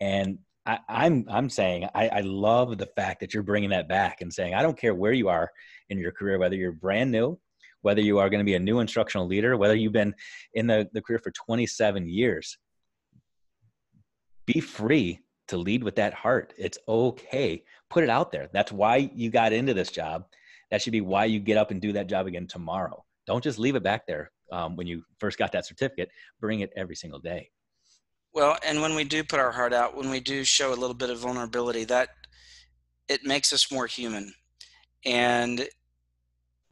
and 0.00 0.38
I, 0.66 0.74
am 0.74 0.80
I'm, 0.88 1.26
I'm 1.28 1.50
saying 1.50 1.88
I, 1.94 2.08
I 2.08 2.20
love 2.20 2.78
the 2.78 2.86
fact 2.86 3.20
that 3.20 3.34
you're 3.34 3.42
bringing 3.42 3.70
that 3.70 3.88
back 3.88 4.20
and 4.20 4.32
saying 4.32 4.54
I 4.54 4.62
don't 4.62 4.78
care 4.78 4.94
where 4.94 5.12
you 5.12 5.28
are 5.28 5.50
in 5.90 5.98
your 5.98 6.12
career, 6.12 6.38
whether 6.38 6.56
you're 6.56 6.72
brand 6.72 7.10
new, 7.10 7.38
whether 7.84 8.00
you 8.00 8.18
are 8.18 8.30
going 8.30 8.40
to 8.40 8.44
be 8.44 8.54
a 8.54 8.58
new 8.58 8.80
instructional 8.80 9.26
leader, 9.26 9.58
whether 9.58 9.74
you've 9.74 9.92
been 9.92 10.14
in 10.54 10.66
the, 10.66 10.88
the 10.94 11.02
career 11.02 11.18
for 11.18 11.30
27 11.30 12.08
years. 12.08 12.56
Be 14.46 14.58
free 14.58 15.20
to 15.48 15.58
lead 15.58 15.84
with 15.84 15.94
that 15.96 16.14
heart. 16.14 16.54
It's 16.56 16.78
okay. 16.88 17.62
Put 17.90 18.02
it 18.02 18.08
out 18.08 18.32
there. 18.32 18.48
That's 18.54 18.72
why 18.72 19.10
you 19.14 19.30
got 19.30 19.52
into 19.52 19.74
this 19.74 19.90
job. 19.90 20.24
That 20.70 20.80
should 20.80 20.92
be 20.92 21.02
why 21.02 21.26
you 21.26 21.40
get 21.40 21.58
up 21.58 21.70
and 21.70 21.80
do 21.80 21.92
that 21.92 22.06
job 22.06 22.26
again 22.26 22.46
tomorrow. 22.46 23.04
Don't 23.26 23.44
just 23.44 23.58
leave 23.58 23.76
it 23.76 23.82
back 23.82 24.06
there 24.06 24.32
um, 24.50 24.76
when 24.76 24.86
you 24.86 25.02
first 25.18 25.36
got 25.36 25.52
that 25.52 25.66
certificate. 25.66 26.08
Bring 26.40 26.60
it 26.60 26.72
every 26.76 26.96
single 26.96 27.18
day. 27.18 27.50
Well, 28.32 28.56
and 28.66 28.80
when 28.80 28.94
we 28.94 29.04
do 29.04 29.22
put 29.24 29.40
our 29.40 29.52
heart 29.52 29.74
out, 29.74 29.94
when 29.94 30.08
we 30.08 30.20
do 30.20 30.42
show 30.42 30.72
a 30.72 30.74
little 30.74 30.94
bit 30.94 31.10
of 31.10 31.18
vulnerability, 31.18 31.84
that 31.84 32.08
it 33.08 33.24
makes 33.24 33.52
us 33.52 33.70
more 33.70 33.86
human. 33.86 34.32
And 35.04 35.68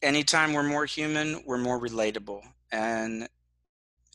anytime 0.03 0.53
we're 0.53 0.63
more 0.63 0.85
human, 0.85 1.43
we're 1.47 1.59
more 1.59 1.81
relatable. 1.81 2.43
And 2.71 3.29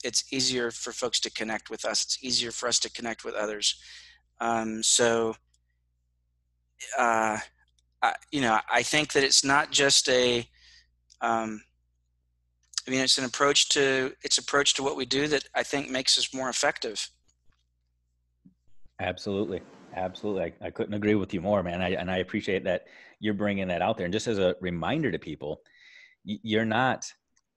it's 0.03 0.31
easier 0.31 0.71
for 0.71 0.91
folks 0.91 1.19
to 1.21 1.31
connect 1.31 1.69
with 1.69 1.85
us. 1.85 2.03
It's 2.03 2.23
easier 2.23 2.51
for 2.51 2.67
us 2.67 2.79
to 2.79 2.91
connect 2.91 3.23
with 3.23 3.33
others. 3.33 3.81
Um, 4.39 4.83
so, 4.83 5.35
uh, 6.97 7.39
I, 8.03 8.13
you 8.31 8.41
know, 8.41 8.59
I 8.71 8.83
think 8.83 9.13
that 9.13 9.23
it's 9.23 9.43
not 9.43 9.71
just 9.71 10.07
a, 10.09 10.47
um, 11.21 11.63
I 12.87 12.91
mean, 12.91 13.01
it's 13.01 13.17
an 13.17 13.25
approach 13.25 13.69
to 13.69 14.13
it's 14.23 14.37
approach 14.37 14.75
to 14.75 14.83
what 14.83 14.95
we 14.95 15.05
do 15.05 15.27
that 15.27 15.43
I 15.55 15.63
think 15.63 15.89
makes 15.89 16.17
us 16.17 16.33
more 16.33 16.49
effective. 16.49 17.09
Absolutely. 18.99 19.61
Absolutely. 19.95 20.43
I, 20.43 20.67
I 20.67 20.69
couldn't 20.69 20.93
agree 20.93 21.15
with 21.15 21.33
you 21.33 21.41
more, 21.41 21.63
man. 21.63 21.81
I, 21.81 21.91
and 21.93 22.09
I 22.09 22.17
appreciate 22.17 22.63
that 22.65 22.85
you're 23.19 23.33
bringing 23.33 23.67
that 23.67 23.81
out 23.81 23.97
there. 23.97 24.05
And 24.05 24.13
just 24.13 24.27
as 24.27 24.37
a 24.37 24.55
reminder 24.61 25.11
to 25.11 25.19
people, 25.19 25.61
you're 26.27 26.65
not 26.65 27.05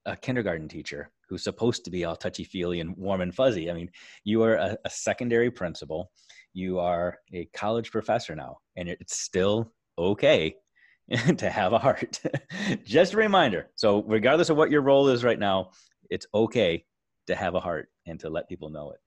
a 0.05 0.15
kindergarten 0.15 0.67
teacher 0.67 1.11
who's 1.29 1.43
supposed 1.43 1.85
to 1.85 1.91
be 1.91 2.05
all 2.05 2.15
touchy 2.15 2.43
feely 2.43 2.79
and 2.79 2.95
warm 2.97 3.21
and 3.21 3.35
fuzzy. 3.35 3.69
I 3.69 3.73
mean, 3.73 3.89
you 4.23 4.43
are 4.43 4.55
a, 4.55 4.77
a, 4.85 4.89
secondary 4.89 5.51
principal, 5.51 6.11
you 6.53 6.79
are 6.79 7.19
a 7.33 7.45
college 7.53 7.91
professor 7.91 8.35
now, 8.35 8.57
and 8.75 8.89
it's 8.89 9.17
still 9.17 9.71
okay 9.97 10.55
to 11.37 11.49
have 11.49 11.73
a 11.73 11.79
heart. 11.79 12.19
Just 12.85 13.13
a 13.13 13.17
reminder. 13.17 13.69
So, 13.75 14.03
regardless 14.03 14.49
of 14.49 14.57
what 14.57 14.71
your 14.71 14.81
role 14.81 15.09
is 15.09 15.23
right 15.23 15.39
now, 15.39 15.71
it's 16.09 16.25
okay 16.33 16.85
to 17.27 17.35
have 17.35 17.55
a 17.55 17.59
heart 17.59 17.89
and 18.07 18.19
to 18.21 18.29
let 18.29 18.49
people 18.49 18.69
know 18.69 18.91
it. 18.91 18.99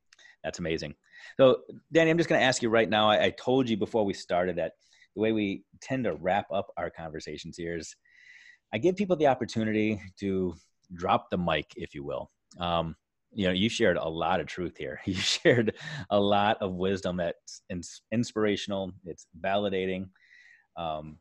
That's 0.42 0.58
amazing. 0.58 0.94
So, 1.38 1.60
Danny, 1.92 2.10
I'm 2.10 2.18
just 2.18 2.28
going 2.28 2.40
to 2.40 2.46
ask 2.46 2.62
you 2.62 2.68
right 2.68 2.88
now. 2.88 3.08
I, 3.10 3.24
I, 3.24 3.30
told 3.30 3.68
you 3.68 3.76
before 3.76 4.04
we 4.04 4.12
started 4.12 4.56
that 4.56 4.72
the 5.14 5.22
way 5.22 5.32
we 5.32 5.64
tend 5.80 6.04
to 6.04 6.14
wrap 6.14 6.46
up 6.52 6.66
our 6.76 6.90
conversations 6.90 7.56
here 7.56 7.76
is 7.76 7.96
I 8.72 8.78
give 8.78 8.96
people 8.96 9.16
the 9.16 9.26
opportunity 9.26 10.00
to 10.20 10.54
drop 10.92 11.30
the 11.30 11.38
mic, 11.38 11.72
if 11.76 11.94
you 11.94 12.04
will. 12.04 12.30
Um, 12.58 12.96
you 13.32 13.46
know, 13.46 13.52
you 13.52 13.68
shared 13.68 13.96
a 13.96 14.08
lot 14.08 14.40
of 14.40 14.46
truth 14.46 14.76
here. 14.76 15.00
You 15.06 15.14
shared 15.14 15.74
a 16.10 16.18
lot 16.18 16.58
of 16.60 16.74
wisdom 16.74 17.16
that's 17.16 17.62
inspirational. 18.12 18.92
It's 19.04 19.26
validating. 19.40 20.08
Um, 20.76 21.18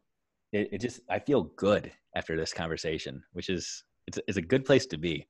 it, 0.51 0.69
it, 0.73 0.81
just, 0.81 1.01
I 1.09 1.19
feel 1.19 1.43
good 1.55 1.91
after 2.15 2.37
this 2.37 2.53
conversation, 2.53 3.23
which 3.33 3.49
is, 3.49 3.83
it's, 4.07 4.19
it's 4.27 4.37
a 4.37 4.41
good 4.41 4.65
place 4.65 4.85
to 4.87 4.97
be. 4.97 5.27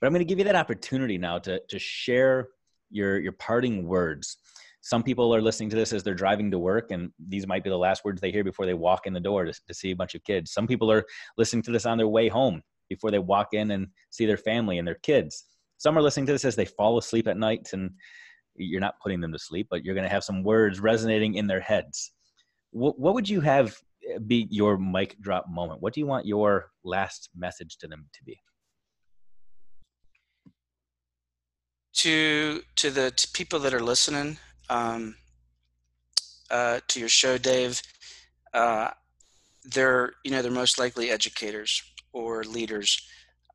But 0.00 0.06
I'm 0.06 0.12
going 0.12 0.20
to 0.20 0.28
give 0.28 0.38
you 0.38 0.44
that 0.44 0.56
opportunity 0.56 1.18
now 1.18 1.38
to, 1.40 1.60
to 1.68 1.78
share 1.78 2.48
your 2.90 3.18
your 3.18 3.32
parting 3.32 3.86
words 3.86 4.38
some 4.84 5.02
people 5.02 5.34
are 5.34 5.40
listening 5.40 5.70
to 5.70 5.76
this 5.76 5.94
as 5.94 6.02
they're 6.02 6.12
driving 6.12 6.50
to 6.50 6.58
work 6.58 6.90
and 6.90 7.10
these 7.18 7.46
might 7.46 7.64
be 7.64 7.70
the 7.70 7.76
last 7.76 8.04
words 8.04 8.20
they 8.20 8.30
hear 8.30 8.44
before 8.44 8.66
they 8.66 8.74
walk 8.74 9.06
in 9.06 9.14
the 9.14 9.20
door 9.20 9.46
to, 9.46 9.52
to 9.66 9.72
see 9.72 9.92
a 9.92 9.96
bunch 9.96 10.14
of 10.14 10.22
kids. 10.24 10.52
Some 10.52 10.66
people 10.66 10.92
are 10.92 11.06
listening 11.38 11.62
to 11.62 11.70
this 11.70 11.86
on 11.86 11.96
their 11.96 12.06
way 12.06 12.28
home 12.28 12.60
before 12.90 13.10
they 13.10 13.18
walk 13.18 13.54
in 13.54 13.70
and 13.70 13.86
see 14.10 14.26
their 14.26 14.36
family 14.36 14.76
and 14.76 14.86
their 14.86 14.96
kids. 14.96 15.44
Some 15.78 15.96
are 15.96 16.02
listening 16.02 16.26
to 16.26 16.32
this 16.32 16.44
as 16.44 16.54
they 16.54 16.66
fall 16.66 16.98
asleep 16.98 17.26
at 17.28 17.38
night 17.38 17.70
and 17.72 17.92
you're 18.56 18.78
not 18.78 19.00
putting 19.02 19.22
them 19.22 19.32
to 19.32 19.38
sleep 19.38 19.68
but 19.70 19.86
you're 19.86 19.94
going 19.94 20.06
to 20.06 20.12
have 20.12 20.22
some 20.22 20.42
words 20.42 20.80
resonating 20.80 21.36
in 21.36 21.46
their 21.46 21.60
heads. 21.60 22.12
What, 22.72 22.98
what 22.98 23.14
would 23.14 23.28
you 23.28 23.40
have 23.40 23.74
eh, 24.06 24.18
be 24.26 24.48
your 24.50 24.76
mic 24.76 25.18
drop 25.18 25.46
moment? 25.48 25.80
What 25.80 25.94
do 25.94 26.00
you 26.00 26.06
want 26.06 26.26
your 26.26 26.72
last 26.84 27.30
message 27.34 27.78
to 27.78 27.88
them 27.88 28.04
to 28.12 28.22
be? 28.22 28.38
To 31.94 32.60
to 32.76 32.90
the 32.90 33.12
to 33.12 33.28
people 33.32 33.60
that 33.60 33.72
are 33.72 33.80
listening 33.80 34.36
um, 34.68 35.16
uh, 36.50 36.80
to 36.88 37.00
your 37.00 37.08
show, 37.08 37.38
Dave. 37.38 37.82
Uh, 38.52 38.90
they're 39.64 40.12
you 40.24 40.30
know 40.30 40.42
they're 40.42 40.50
most 40.52 40.78
likely 40.78 41.10
educators 41.10 41.82
or 42.12 42.44
leaders, 42.44 43.06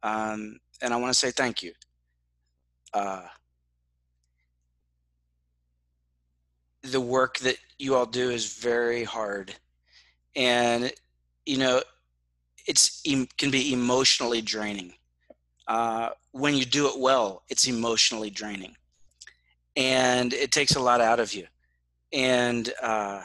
um, 0.03 0.59
and 0.81 0.93
I 0.93 0.97
want 0.97 1.13
to 1.13 1.19
say 1.19 1.31
thank 1.31 1.63
you. 1.63 1.73
Uh, 2.93 3.21
the 6.81 7.01
work 7.01 7.39
that 7.39 7.57
you 7.77 7.95
all 7.95 8.05
do 8.05 8.29
is 8.29 8.53
very 8.57 9.03
hard, 9.03 9.55
and 10.35 10.91
you 11.45 11.57
know, 11.57 11.81
it's 12.67 13.01
can 13.37 13.51
be 13.51 13.73
emotionally 13.73 14.41
draining. 14.41 14.93
Uh, 15.67 16.09
when 16.31 16.55
you 16.55 16.65
do 16.65 16.87
it 16.87 16.99
well, 16.99 17.43
it's 17.49 17.67
emotionally 17.67 18.29
draining, 18.29 18.75
and 19.75 20.33
it 20.33 20.51
takes 20.51 20.75
a 20.75 20.79
lot 20.79 21.01
out 21.01 21.19
of 21.19 21.33
you. 21.33 21.45
And 22.11 22.71
uh, 22.81 23.23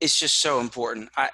it's 0.00 0.18
just 0.18 0.40
so 0.40 0.60
important. 0.60 1.10
I 1.16 1.30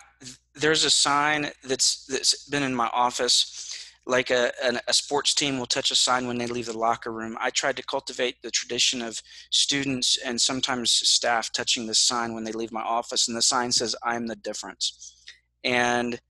there's 0.55 0.85
a 0.85 0.91
sign 0.91 1.51
that's 1.65 2.07
that's 2.07 2.49
been 2.49 2.63
in 2.63 2.75
my 2.75 2.89
office 2.93 3.83
like 4.07 4.31
a, 4.31 4.53
a, 4.89 4.93
sports 4.93 5.33
team 5.33 5.59
will 5.59 5.67
touch 5.67 5.91
a 5.91 5.95
sign 5.95 6.27
when 6.27 6.37
they 6.37 6.47
leave 6.47 6.67
the 6.67 6.77
locker 6.77 7.13
room. 7.13 7.39
I 7.41 7.51
tried 7.51 7.77
to 7.77 7.85
cultivate 7.85 8.43
the 8.43 8.51
tradition 8.51 9.01
of 9.01 9.23
students 9.51 10.19
and 10.25 10.41
sometimes 10.41 10.91
staff 10.91 11.53
touching 11.53 11.87
the 11.87 11.95
sign 11.95 12.35
when 12.35 12.45
they 12.45 12.53
leave 12.53 12.73
my 12.73 12.83
office, 12.83 13.29
and 13.29 13.37
the 13.37 13.43
sign 13.43 13.71
says, 13.71 13.95
I'm 14.03 14.27
the 14.27 14.37
difference. 14.37 15.15
And 15.63 16.21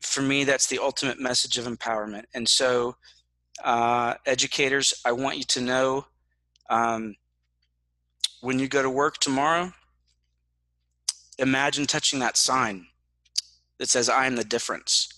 for 0.00 0.22
me, 0.22 0.44
that's 0.44 0.68
the 0.68 0.78
ultimate 0.78 1.20
message 1.20 1.58
of 1.58 1.66
empowerment. 1.66 2.24
And 2.34 2.48
so, 2.48 2.96
uh, 3.62 4.14
educators, 4.24 4.94
I 5.04 5.12
want 5.12 5.38
you 5.38 5.44
to 5.44 5.60
know 5.60 6.06
um, 6.68 7.16
when 8.40 8.58
you 8.58 8.68
go 8.68 8.82
to 8.82 8.90
work 8.90 9.18
tomorrow, 9.18 9.72
imagine 11.38 11.86
touching 11.86 12.18
that 12.20 12.36
sign 12.36 12.86
that 13.78 13.88
says, 13.88 14.08
I 14.08 14.26
am 14.26 14.36
the 14.36 14.44
difference. 14.44 15.12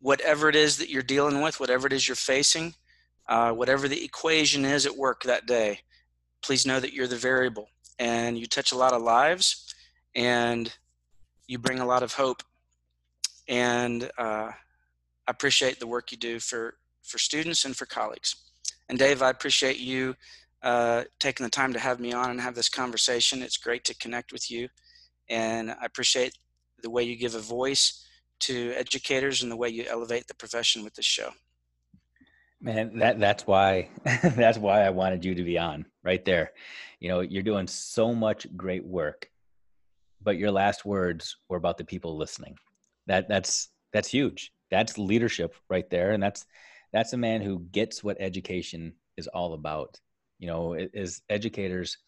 Whatever 0.00 0.48
it 0.48 0.56
is 0.56 0.78
that 0.78 0.88
you're 0.88 1.02
dealing 1.02 1.40
with, 1.40 1.60
whatever 1.60 1.86
it 1.86 1.92
is 1.92 2.06
you're 2.06 2.14
facing, 2.14 2.74
uh, 3.28 3.52
whatever 3.52 3.88
the 3.88 4.04
equation 4.04 4.64
is 4.64 4.86
at 4.86 4.96
work 4.96 5.22
that 5.22 5.46
day, 5.46 5.80
please 6.42 6.64
know 6.64 6.80
that 6.80 6.92
you're 6.92 7.06
the 7.06 7.16
variable 7.16 7.68
and 7.98 8.38
you 8.38 8.46
touch 8.46 8.72
a 8.72 8.76
lot 8.76 8.92
of 8.92 9.02
lives 9.02 9.74
and 10.14 10.72
you 11.46 11.58
bring 11.58 11.80
a 11.80 11.86
lot 11.86 12.02
of 12.02 12.14
hope. 12.14 12.42
And 13.48 14.10
uh, 14.16 14.50
I 14.52 15.30
appreciate 15.30 15.80
the 15.80 15.86
work 15.86 16.12
you 16.12 16.18
do 16.18 16.38
for, 16.38 16.74
for 17.08 17.18
students 17.18 17.64
and 17.64 17.76
for 17.76 17.86
colleagues. 17.86 18.36
And 18.88 18.98
Dave, 18.98 19.22
I 19.22 19.30
appreciate 19.30 19.78
you 19.78 20.14
uh, 20.62 21.04
taking 21.20 21.44
the 21.44 21.50
time 21.50 21.72
to 21.72 21.78
have 21.78 22.00
me 22.00 22.12
on 22.12 22.30
and 22.30 22.40
have 22.40 22.54
this 22.54 22.68
conversation. 22.68 23.42
It's 23.42 23.56
great 23.56 23.84
to 23.84 23.94
connect 23.96 24.32
with 24.32 24.50
you. 24.50 24.68
And 25.28 25.70
I 25.70 25.84
appreciate 25.84 26.36
the 26.82 26.90
way 26.90 27.02
you 27.02 27.16
give 27.16 27.34
a 27.34 27.40
voice 27.40 28.04
to 28.40 28.72
educators 28.76 29.42
and 29.42 29.50
the 29.50 29.56
way 29.56 29.68
you 29.68 29.84
elevate 29.88 30.26
the 30.26 30.34
profession 30.34 30.84
with 30.84 30.94
this 30.94 31.04
show. 31.04 31.30
Man, 32.60 32.98
that 32.98 33.20
that's 33.20 33.46
why 33.46 33.88
that's 34.04 34.58
why 34.58 34.82
I 34.82 34.90
wanted 34.90 35.24
you 35.24 35.34
to 35.34 35.44
be 35.44 35.58
on 35.58 35.86
right 36.02 36.24
there. 36.24 36.52
You 36.98 37.08
know, 37.08 37.20
you're 37.20 37.42
doing 37.42 37.68
so 37.68 38.14
much 38.14 38.46
great 38.56 38.84
work, 38.84 39.28
but 40.20 40.38
your 40.38 40.50
last 40.50 40.84
words 40.84 41.36
were 41.48 41.56
about 41.56 41.78
the 41.78 41.84
people 41.84 42.16
listening. 42.16 42.56
That 43.06 43.28
that's 43.28 43.68
that's 43.92 44.08
huge. 44.08 44.52
That's 44.70 44.98
leadership 44.98 45.54
right 45.70 45.88
there, 45.88 46.10
and 46.10 46.22
that's 46.22 46.46
that's 46.92 47.12
a 47.12 47.18
man 47.18 47.40
who 47.40 47.60
gets 47.72 48.02
what 48.02 48.16
education 48.20 48.94
is 49.16 49.26
all 49.28 49.54
about. 49.54 50.00
You 50.38 50.46
know, 50.46 50.74
as 50.74 51.22
educators, 51.28 51.98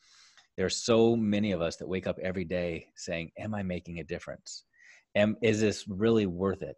there 0.57 0.67
are 0.67 0.71
so 0.71 1.17
many 1.17 1.53
of 1.53 1.61
us 1.61 1.77
that 1.77 1.89
wake 1.89 2.07
up 2.07 2.19
every 2.21 2.45
day 2.45 2.87
saying, 2.95 3.33
"Am 3.39 3.55
I 3.55 3.63
making 3.63 3.99
a 3.99 4.05
difference? 4.05 4.65
Am 5.15 5.37
is 5.43 5.61
this 5.61 5.87
really 5.89 6.27
worth 6.27 6.63
it?" 6.63 6.77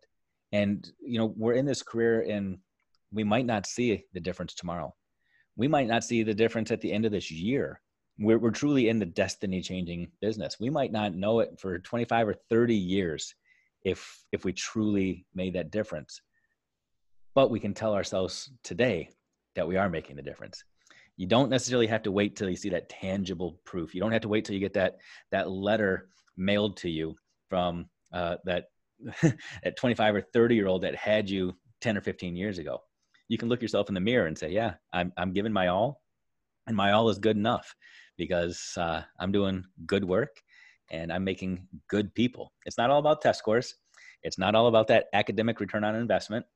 And 0.52 0.90
you 1.00 1.18
know, 1.18 1.26
we're 1.36 1.54
in 1.54 1.66
this 1.66 1.82
career, 1.82 2.22
and 2.22 2.58
we 3.12 3.24
might 3.24 3.46
not 3.46 3.66
see 3.66 4.04
the 4.12 4.20
difference 4.20 4.54
tomorrow. 4.54 4.94
We 5.56 5.68
might 5.68 5.86
not 5.86 6.04
see 6.04 6.22
the 6.22 6.34
difference 6.34 6.70
at 6.70 6.80
the 6.80 6.92
end 6.92 7.04
of 7.04 7.12
this 7.12 7.30
year. 7.30 7.80
We're, 8.18 8.38
we're 8.38 8.50
truly 8.50 8.88
in 8.88 8.98
the 8.98 9.06
destiny 9.06 9.60
changing 9.60 10.12
business. 10.20 10.58
We 10.60 10.70
might 10.70 10.92
not 10.92 11.14
know 11.14 11.40
it 11.40 11.58
for 11.60 11.78
25 11.78 12.28
or 12.28 12.34
30 12.34 12.74
years 12.74 13.34
if 13.84 14.24
if 14.32 14.44
we 14.44 14.52
truly 14.52 15.26
made 15.34 15.54
that 15.54 15.70
difference. 15.70 16.20
But 17.34 17.50
we 17.50 17.60
can 17.60 17.74
tell 17.74 17.94
ourselves 17.94 18.50
today 18.62 19.08
that 19.54 19.66
we 19.66 19.76
are 19.76 19.88
making 19.88 20.16
the 20.16 20.22
difference 20.22 20.64
you 21.16 21.26
don't 21.26 21.50
necessarily 21.50 21.86
have 21.86 22.02
to 22.02 22.12
wait 22.12 22.36
till 22.36 22.48
you 22.48 22.56
see 22.56 22.70
that 22.70 22.88
tangible 22.88 23.60
proof. 23.64 23.94
You 23.94 24.00
don't 24.00 24.12
have 24.12 24.22
to 24.22 24.28
wait 24.28 24.44
till 24.44 24.54
you 24.54 24.60
get 24.60 24.74
that 24.74 24.96
that 25.30 25.50
letter 25.50 26.08
mailed 26.36 26.76
to 26.78 26.90
you 26.90 27.14
from 27.48 27.86
uh, 28.12 28.36
that 28.44 28.64
at 29.64 29.76
25 29.76 30.16
or 30.16 30.20
30 30.20 30.54
year 30.54 30.66
old 30.66 30.82
that 30.82 30.94
had 30.94 31.28
you 31.28 31.54
10 31.80 31.96
or 31.96 32.00
15 32.00 32.36
years 32.36 32.58
ago. 32.58 32.78
You 33.28 33.38
can 33.38 33.48
look 33.48 33.62
yourself 33.62 33.88
in 33.88 33.94
the 33.94 34.00
mirror 34.00 34.26
and 34.26 34.36
say, 34.36 34.50
"Yeah, 34.50 34.74
I'm 34.92 35.12
I'm 35.16 35.32
giving 35.32 35.52
my 35.52 35.68
all, 35.68 36.02
and 36.66 36.76
my 36.76 36.92
all 36.92 37.08
is 37.08 37.18
good 37.18 37.36
enough 37.36 37.74
because 38.16 38.74
uh, 38.76 39.02
I'm 39.18 39.32
doing 39.32 39.64
good 39.86 40.04
work 40.04 40.42
and 40.90 41.12
I'm 41.12 41.24
making 41.24 41.66
good 41.88 42.14
people." 42.14 42.52
It's 42.66 42.78
not 42.78 42.90
all 42.90 42.98
about 42.98 43.22
test 43.22 43.38
scores. 43.38 43.74
It's 44.22 44.38
not 44.38 44.54
all 44.54 44.66
about 44.66 44.88
that 44.88 45.06
academic 45.12 45.60
return 45.60 45.84
on 45.84 45.94
investment. 45.94 46.46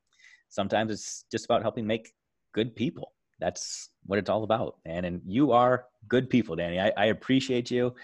Sometimes 0.48 0.90
it's 0.92 1.24
just 1.30 1.44
about 1.44 1.62
helping 1.62 1.86
make 1.86 2.12
good 2.52 2.74
people 2.74 3.12
that's 3.38 3.90
what 4.04 4.18
it's 4.18 4.30
all 4.30 4.44
about, 4.44 4.76
man. 4.86 5.04
And 5.04 5.20
you 5.26 5.52
are 5.52 5.86
good 6.08 6.30
people, 6.30 6.56
Danny. 6.56 6.80
I, 6.80 6.92
I 6.96 7.06
appreciate 7.06 7.70
you. 7.70 7.94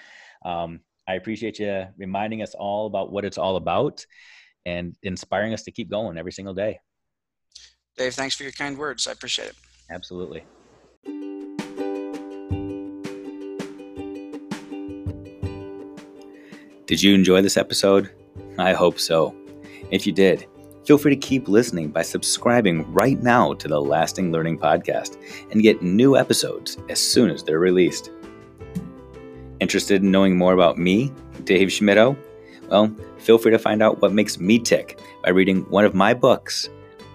Um, 0.44 0.80
I 1.08 1.14
appreciate 1.14 1.58
you 1.58 1.86
reminding 1.96 2.42
us 2.42 2.54
all 2.54 2.86
about 2.86 3.12
what 3.12 3.24
it's 3.24 3.38
all 3.38 3.56
about 3.56 4.04
and 4.66 4.96
inspiring 5.02 5.52
us 5.52 5.62
to 5.64 5.70
keep 5.70 5.90
going 5.90 6.18
every 6.18 6.32
single 6.32 6.54
day. 6.54 6.80
Dave, 7.96 8.14
thanks 8.14 8.34
for 8.34 8.42
your 8.42 8.52
kind 8.52 8.78
words. 8.78 9.06
I 9.06 9.12
appreciate 9.12 9.48
it. 9.48 9.56
Absolutely. 9.90 10.44
Did 16.86 17.02
you 17.02 17.14
enjoy 17.14 17.42
this 17.42 17.56
episode? 17.56 18.12
I 18.58 18.74
hope 18.74 18.98
so. 18.98 19.34
If 19.90 20.06
you 20.06 20.12
did, 20.12 20.46
Feel 20.84 20.98
free 20.98 21.14
to 21.14 21.20
keep 21.20 21.48
listening 21.48 21.90
by 21.90 22.02
subscribing 22.02 22.92
right 22.92 23.22
now 23.22 23.54
to 23.54 23.68
the 23.68 23.80
Lasting 23.80 24.32
Learning 24.32 24.58
Podcast 24.58 25.16
and 25.52 25.62
get 25.62 25.82
new 25.82 26.16
episodes 26.16 26.76
as 26.88 27.00
soon 27.00 27.30
as 27.30 27.42
they're 27.42 27.60
released. 27.60 28.10
Interested 29.60 30.02
in 30.02 30.10
knowing 30.10 30.36
more 30.36 30.54
about 30.54 30.78
me, 30.78 31.12
Dave 31.44 31.68
Schmittou? 31.68 32.16
Well, 32.68 32.94
feel 33.18 33.38
free 33.38 33.52
to 33.52 33.58
find 33.58 33.82
out 33.82 34.02
what 34.02 34.12
makes 34.12 34.40
me 34.40 34.58
tick 34.58 34.98
by 35.22 35.30
reading 35.30 35.62
one 35.70 35.84
of 35.84 35.94
my 35.94 36.14
books, 36.14 36.68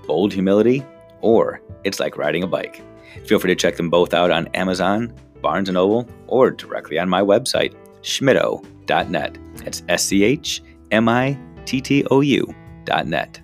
Bold 0.06 0.32
Humility 0.32 0.86
or 1.20 1.62
It's 1.84 2.00
Like 2.00 2.18
Riding 2.18 2.44
a 2.44 2.48
Bike. 2.48 2.82
Feel 3.26 3.40
free 3.40 3.54
to 3.54 3.56
check 3.56 3.76
them 3.76 3.90
both 3.90 4.14
out 4.14 4.32
on 4.32 4.48
Amazon, 4.54 5.14
Barnes 5.42 5.70
& 5.70 5.72
Noble, 5.72 6.08
or 6.28 6.52
directly 6.52 7.00
on 7.00 7.10
my 7.10 7.22
website, 7.22 7.74
schmittou.net. 8.02 9.38
That's 9.56 9.84
S 9.90 10.06
C 10.06 10.24
H 10.24 10.64
M 10.92 11.10
I 11.10 11.38
T 11.66 11.82
T 11.82 12.06
O 12.12 12.22
U 12.22 12.56
dot 12.86 13.08
net. 13.08 13.42